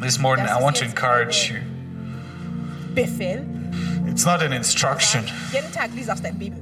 This 0.00 0.18
morning, 0.18 0.46
I 0.46 0.60
want 0.62 0.76
to 0.76 0.84
encourage 0.84 1.50
you. 1.50 1.60
It's 2.96 4.24
not 4.24 4.42
an 4.42 4.52
instruction. 4.52 5.24
Jeden 5.52 5.72
Tag 5.72 5.90
lies 5.94 6.08
aus 6.08 6.20
der 6.20 6.32
Bibel. 6.32 6.58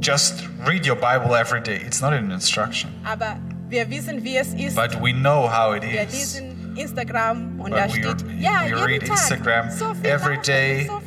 Just 0.00 0.46
read 0.66 0.86
your 0.86 0.96
Bible 0.96 1.34
every 1.34 1.60
day. 1.60 1.76
It's 1.84 2.00
not 2.00 2.12
an 2.12 2.30
instruction. 2.30 2.90
Aber 3.04 3.36
wir 3.68 3.88
wissen, 3.90 4.22
wie 4.24 4.36
es 4.36 4.52
ist. 4.54 4.74
But 4.76 5.00
we 5.00 5.12
know 5.12 5.48
how 5.48 5.72
it 5.74 5.84
is. 5.84 6.40
Instagram 6.76 7.60
und 7.60 7.72
da 7.72 7.86
But 7.86 7.96
we- 7.96 8.02
steht, 8.02 8.24
ja, 8.40 8.64
we 8.64 8.74
read 8.86 9.02
Instagram 9.02 9.70
so 9.70 9.94
every 10.04 10.38
day. 10.38 10.86
So. 10.86 11.00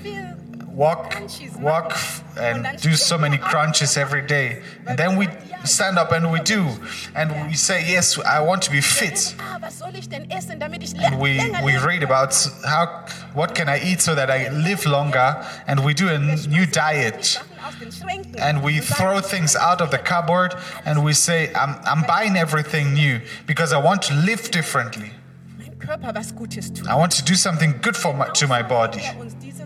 Walk, 0.73 1.15
walk, 1.59 1.97
and 2.37 2.65
do 2.81 2.95
so 2.95 3.17
many 3.17 3.37
crunches 3.37 3.97
every 3.97 4.25
day. 4.25 4.61
And 4.87 4.97
then 4.97 5.17
we 5.17 5.27
stand 5.65 5.97
up 5.97 6.11
and 6.11 6.31
we 6.31 6.39
do. 6.39 6.67
And 7.13 7.47
we 7.47 7.55
say, 7.55 7.85
Yes, 7.87 8.17
I 8.19 8.41
want 8.41 8.61
to 8.63 8.71
be 8.71 8.81
fit. 8.81 9.35
Was 9.61 9.77
soll 9.77 9.95
ich 9.95 10.09
denn 10.09 10.29
essen, 10.31 10.59
damit 10.59 10.83
ich 10.83 10.93
And 10.97 11.19
we, 11.19 11.39
we 11.63 11.77
read 11.77 12.03
about 12.03 12.33
how 12.65 13.05
what 13.33 13.53
can 13.55 13.69
I 13.69 13.79
eat 13.83 14.01
so 14.01 14.15
that 14.15 14.29
I 14.29 14.49
live 14.49 14.85
longer 14.85 15.45
and 15.67 15.83
we 15.83 15.93
do 15.93 16.09
a 16.09 16.17
new 16.17 16.65
diet 16.65 17.23
Sachen 17.25 17.59
aus 17.63 17.79
den 17.79 17.91
Schränken 17.91 18.39
and 18.39 18.63
we 18.63 18.79
throw 18.79 19.21
things 19.21 19.55
out 19.55 19.81
of 19.81 19.91
the 19.91 19.97
cupboard 19.97 20.55
and 20.85 21.03
we 21.03 21.13
say 21.13 21.51
I'm, 21.53 21.75
I'm 21.85 22.03
buying 22.03 22.35
everything 22.35 22.93
new 22.93 23.21
because 23.45 23.73
I 23.73 23.77
want 23.77 24.01
to 24.03 24.13
live 24.13 24.51
differently 24.51 25.11
mein 25.57 25.77
Körper 25.77 26.13
was 26.15 26.31
Gutes 26.33 26.71
tun. 26.73 26.87
I 26.87 26.95
want 26.95 27.11
to 27.13 27.23
do 27.23 27.35
something 27.35 27.79
good 27.81 27.95
for 27.95 28.13
my, 28.13 28.29
to 28.29 28.47
my 28.47 28.63
body 28.63 29.01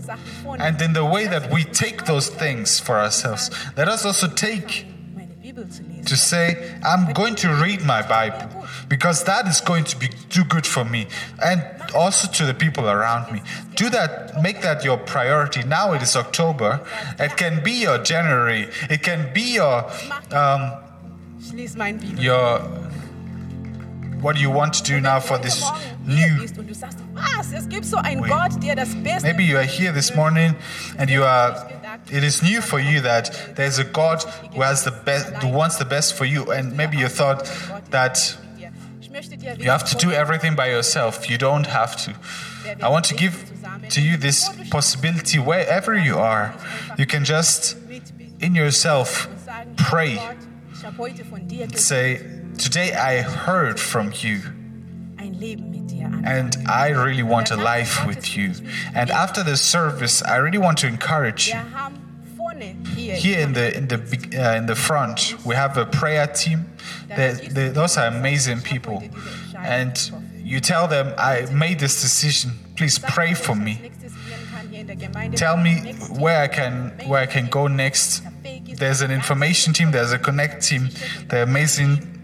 Uns 0.07 0.19
diese 0.23 0.41
Sachen 0.41 0.43
vornimmt. 0.43 0.67
and 0.67 0.81
in 0.81 0.93
the 0.93 1.03
way 1.05 1.27
that 1.27 1.51
we 1.51 1.63
take 1.63 2.05
those 2.05 2.29
things 2.29 2.79
for 2.79 2.95
ourselves 2.97 3.49
let 3.75 3.87
us 3.87 4.05
also 4.05 4.27
take 4.27 4.85
meine 5.15 5.33
Bibel 5.41 5.67
zu 5.69 5.83
lesen. 5.83 6.05
to 6.05 6.15
say 6.15 6.57
I'm 6.83 7.13
going 7.13 7.35
to 7.35 7.49
read 7.49 7.83
my 7.83 8.01
Bible 8.01 8.49
because 8.87 9.23
that 9.25 9.47
is 9.47 9.61
going 9.61 9.83
to 9.85 9.97
be 9.97 10.09
too 10.29 10.43
good 10.43 10.67
for 10.67 10.85
me 10.85 11.07
and 11.43 11.61
also 11.95 12.27
to 12.31 12.45
the 12.45 12.53
people 12.53 12.87
around 12.89 13.31
me. 13.31 13.41
Do 13.75 13.89
that, 13.89 14.41
make 14.41 14.61
that 14.61 14.83
your 14.83 14.97
priority. 14.97 15.63
Now 15.63 15.93
it 15.93 16.01
is 16.03 16.15
October. 16.15 16.81
It 17.19 17.35
can 17.37 17.63
be 17.63 17.71
your 17.83 17.97
January. 17.97 18.69
It 18.89 19.01
can 19.01 19.31
be 19.33 19.55
your 19.55 19.89
um, 20.31 20.73
Ich 21.39 21.53
lese 21.53 21.75
mein 21.77 21.99
Bibel. 21.99 22.21
your 22.21 22.84
what 24.21 24.35
do 24.35 24.41
you 24.41 24.49
want 24.49 24.73
to 24.73 24.83
do 24.83 24.99
now 24.99 25.19
for 25.19 25.37
this 25.37 25.63
new. 26.05 26.39
Liest 26.39 26.57
und 26.57 26.67
du 26.67 26.73
sagst, 26.73 26.99
was? 27.13 27.51
Es 27.51 27.67
gibt 27.67 27.85
so 27.85 27.97
einen 27.97 28.21
Wait. 28.21 28.31
Gott, 28.31 28.63
der 28.63 28.75
das 28.75 28.95
Beste 28.95 29.27
Maybe 29.27 29.43
you 29.43 29.57
are 29.57 29.65
here 29.65 29.93
this 29.93 30.15
morning 30.15 30.55
and 30.97 31.09
you 31.09 31.23
are. 31.23 31.69
It 32.11 32.23
is 32.23 32.41
new 32.41 32.61
for 32.61 32.79
you 32.79 33.01
that 33.01 33.55
there's 33.55 33.79
a 33.79 33.83
God 33.83 34.23
who 34.53 34.61
has 34.61 34.83
the 34.83 34.91
best, 34.91 35.41
who 35.41 35.47
wants 35.47 35.77
the 35.77 35.85
best 35.85 36.13
for 36.13 36.25
you, 36.25 36.51
and 36.51 36.75
maybe 36.75 36.97
you 36.97 37.07
thought 37.07 37.49
that 37.91 38.37
Ich 39.01 39.09
möchte 39.09 39.37
dir 39.37 39.55
You 39.57 39.71
have 39.71 39.85
to 39.85 39.97
do 39.97 40.11
everything 40.11 40.55
by 40.55 40.69
yourself. 40.69 41.29
You 41.29 41.37
don't 41.37 41.67
have 41.67 41.95
to. 42.05 42.11
I 42.81 42.89
want 42.89 43.05
to 43.05 43.15
give 43.15 43.33
to 43.89 44.01
you 44.01 44.17
this 44.17 44.49
possibility 44.69 45.39
wherever 45.39 45.95
you 45.95 46.17
are. 46.17 46.53
You 46.97 47.05
can 47.05 47.23
just, 47.23 47.77
in 48.39 48.55
yourself, 48.55 49.27
pray. 49.77 50.15
Gott, 50.15 50.35
ich 50.73 50.83
habe 50.85 50.97
heute 50.97 51.25
von 51.25 51.47
dir 51.47 51.67
gehört, 51.67 51.79
Say, 51.79 52.19
Today 52.57 52.93
I 52.93 53.21
heard 53.21 53.79
from 53.79 54.11
you, 54.21 54.41
ein 55.17 55.33
Leben 55.33 55.71
mit 55.71 55.87
dir 55.89 56.05
an. 56.05 56.25
and 56.25 56.57
I 56.67 56.89
really 56.89 57.23
want 57.23 57.51
a 57.51 57.57
life 57.57 58.05
with 58.05 58.37
you. 58.37 58.53
And 58.93 59.11
after 59.11 59.43
the 59.43 59.57
service, 59.57 60.23
I 60.23 60.37
really 60.37 60.57
want 60.57 60.77
to 60.79 60.87
encourage 60.87 61.47
you. 61.47 61.53
Wir 61.55 61.73
haben 61.73 61.95
vorne 62.37 62.75
hier, 62.95 63.15
Here 63.15 63.41
in 63.41 63.53
the 63.53 63.75
in 63.75 63.87
the 63.87 63.97
uh, 64.37 64.57
in 64.57 64.67
the 64.67 64.75
front, 64.75 65.35
we 65.45 65.55
have 65.55 65.77
a 65.77 65.85
prayer 65.85 66.27
team. 66.27 66.65
They, 67.09 67.33
they, 67.51 67.69
those 67.69 67.97
are 67.97 68.07
amazing 68.07 68.61
people, 68.61 69.03
and 69.57 70.11
you 70.43 70.59
tell 70.61 70.87
them, 70.87 71.13
"I 71.17 71.47
made 71.51 71.79
this 71.79 72.01
decision. 72.01 72.53
Please 72.77 72.97
pray 72.99 73.33
for 73.33 73.55
me. 73.55 73.79
nächstes 73.81 74.13
dienen 74.13 74.47
kann 74.53 74.69
hier 74.69 74.81
in 74.81 74.87
der 74.87 74.95
Gemeinde. 74.95 75.37
Tell 75.37 75.57
me 75.57 75.95
where 76.19 76.41
I 76.41 76.47
can 76.47 76.93
where 77.05 77.21
I 77.21 77.27
can 77.27 77.47
go 77.49 77.67
next." 77.67 78.23
There's 78.77 79.01
an 79.01 79.11
information 79.11 79.73
team. 79.73 79.91
There's 79.91 80.13
a 80.13 80.19
connect 80.19 80.61
team. 80.61 80.89
They're 81.29 81.43
amazing 81.43 81.99
Du 81.99 82.01
gehst 82.01 82.03
auf 82.03 82.14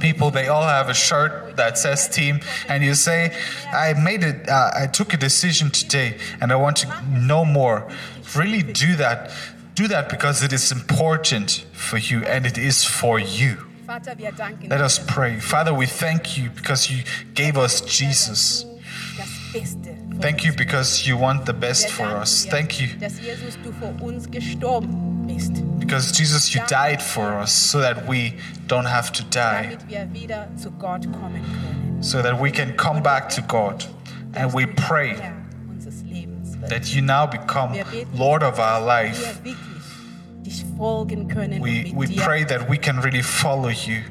people. 0.00 0.30
They 0.30 0.48
all 0.48 0.62
have 0.62 0.88
a 0.88 0.94
shirt 0.94 1.56
that 1.56 1.78
says 1.78 2.08
team, 2.08 2.40
and 2.68 2.84
you 2.84 2.94
say, 2.94 3.36
"I 3.72 3.94
made 3.94 4.22
it. 4.22 4.48
Uh, 4.48 4.70
I 4.74 4.86
took 4.86 5.12
a 5.14 5.16
decision 5.16 5.70
today, 5.70 6.18
and 6.40 6.52
I 6.52 6.56
want 6.56 6.76
to 6.78 6.88
know 7.10 7.44
more." 7.44 7.86
Really 8.34 8.62
do 8.62 8.96
that. 8.96 9.30
Do 9.74 9.88
that 9.88 10.08
because 10.08 10.42
it 10.42 10.52
is 10.52 10.72
important 10.72 11.64
for 11.72 11.98
you, 11.98 12.24
and 12.24 12.46
it 12.46 12.58
is 12.58 12.84
for 12.84 13.18
you. 13.18 13.66
Let 13.88 14.80
us 14.80 14.98
pray. 14.98 15.38
Father, 15.38 15.72
we 15.72 15.86
thank 15.86 16.36
you 16.36 16.50
because 16.50 16.90
you 16.90 17.04
gave 17.34 17.56
us 17.56 17.80
Jesus. 17.82 18.64
Thank 20.20 20.44
you 20.44 20.52
because 20.52 21.06
you 21.06 21.16
want 21.16 21.46
the 21.46 21.52
best 21.52 21.88
for 21.90 22.04
us. 22.04 22.44
Thank 22.44 22.80
you 22.80 22.88
Dass 25.86 26.16
Jesus, 26.18 26.50
du 26.50 26.50
für 26.50 26.50
uns 26.50 26.50
gestorben 26.50 26.50
bist, 26.50 26.50
because 26.50 26.50
Jesus, 26.50 26.54
you 26.54 26.60
died 26.68 27.02
for 27.02 27.40
us 27.40 27.52
so 27.52 27.80
that 27.80 28.06
we 28.08 28.34
don't 28.66 28.86
have 28.88 29.12
to 29.12 29.22
die, 29.24 29.30
damit 29.78 29.88
wir 29.88 30.12
wieder 30.12 30.48
zu 30.56 30.70
Gott 30.72 31.04
kommen 31.12 31.42
können. 31.42 32.02
so 32.02 32.20
that 32.22 32.40
we 32.40 32.50
can 32.50 32.76
come 32.76 33.00
back 33.00 33.28
to 33.30 33.42
God. 33.42 33.84
And 34.34 34.52
we 34.52 34.66
Dass 34.66 34.74
du 34.74 34.82
der 34.82 34.86
pray 34.86 35.14
Herr 35.16 35.32
unseres 35.68 36.02
Lebens 36.02 36.58
wirst. 36.60 36.68
that 36.70 36.86
you 36.94 37.00
now 37.02 37.26
become 37.26 37.74
Lord 38.14 38.42
of 38.42 38.58
our 38.58 38.80
life. 38.80 39.18
wirklich 39.42 39.56
dich 40.44 40.64
folgen 40.76 41.28
können 41.28 41.62
We, 41.62 41.92
we 41.94 42.06
pray 42.16 42.44
that 42.44 42.68
we 42.68 42.76
can 42.78 42.98
really 43.00 43.22
follow 43.22 43.68
you, 43.70 44.02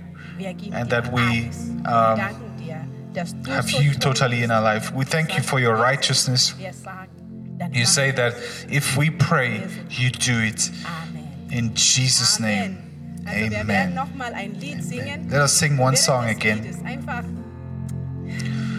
and 0.74 0.90
that 0.90 1.12
we, 1.12 1.22
um, 1.22 1.84
wir 1.86 2.16
danken 2.16 2.58
dir, 2.58 2.78
dass 3.14 3.34
du 3.42 3.52
have 3.52 3.70
you 3.72 3.94
totally 3.94 4.44
in 4.44 4.52
our 4.52 4.62
life. 4.62 4.92
We 4.94 5.06
thank 5.06 5.38
you 5.38 5.44
for 5.44 5.60
your 5.60 5.76
righteousness. 5.76 6.56
Dann 7.58 7.72
You 7.74 7.86
say 7.86 8.12
that 8.12 8.34
if 8.70 8.98
we 8.98 9.10
pray, 9.10 9.62
you 9.90 10.10
do 10.10 10.42
it. 10.42 10.70
In 11.58 11.74
Jesus' 11.76 12.40
name, 12.40 12.78
Also 13.26 13.40
wir 13.40 13.52
werden 13.52 13.70
amen. 13.70 13.94
nochmal 13.96 14.34
ein 14.34 14.54
Lied 14.60 14.84
singen. 14.84 15.30
Let 15.30 15.42
us 15.42 15.58
sing 15.58 15.80
one 15.80 15.96
song 15.96 16.26
again. 16.26 16.60
Einfach 16.86 17.24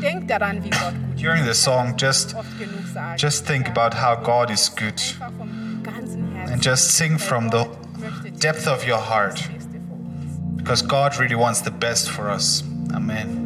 denk 0.03 0.29
daran, 0.29 0.63
wie 0.63 0.71
Gott 0.71 0.93
gut 0.93 1.21
During 1.23 1.45
the 1.47 1.55
song, 1.55 1.89
er 1.93 1.97
just 2.09 2.35
genug 2.59 2.87
sagen. 2.93 3.17
just 3.17 3.47
think 3.47 3.67
about 3.69 3.95
how 3.97 4.15
God 4.15 4.51
is 4.51 4.69
good 4.69 5.01
Einfach 5.01 5.33
vom 5.39 5.83
ganzen 5.83 6.33
Herzen. 6.35 6.53
and 6.53 6.65
just 6.65 6.91
sing 6.93 7.19
from 7.19 7.51
the 7.51 7.65
Gott 7.65 7.99
möchte 7.99 8.31
dir 8.31 8.39
depth 8.39 8.67
of 8.69 8.87
your 8.87 8.99
heart 9.01 9.39
das 9.39 9.49
Beste 9.49 9.71
für 9.81 9.93
uns. 9.95 10.57
because 10.59 10.83
God 10.87 11.19
really 11.19 11.35
wants 11.37 11.63
the 11.63 11.71
best 11.71 12.11
for 12.11 12.29
us. 12.31 12.63
Amen. 12.95 13.46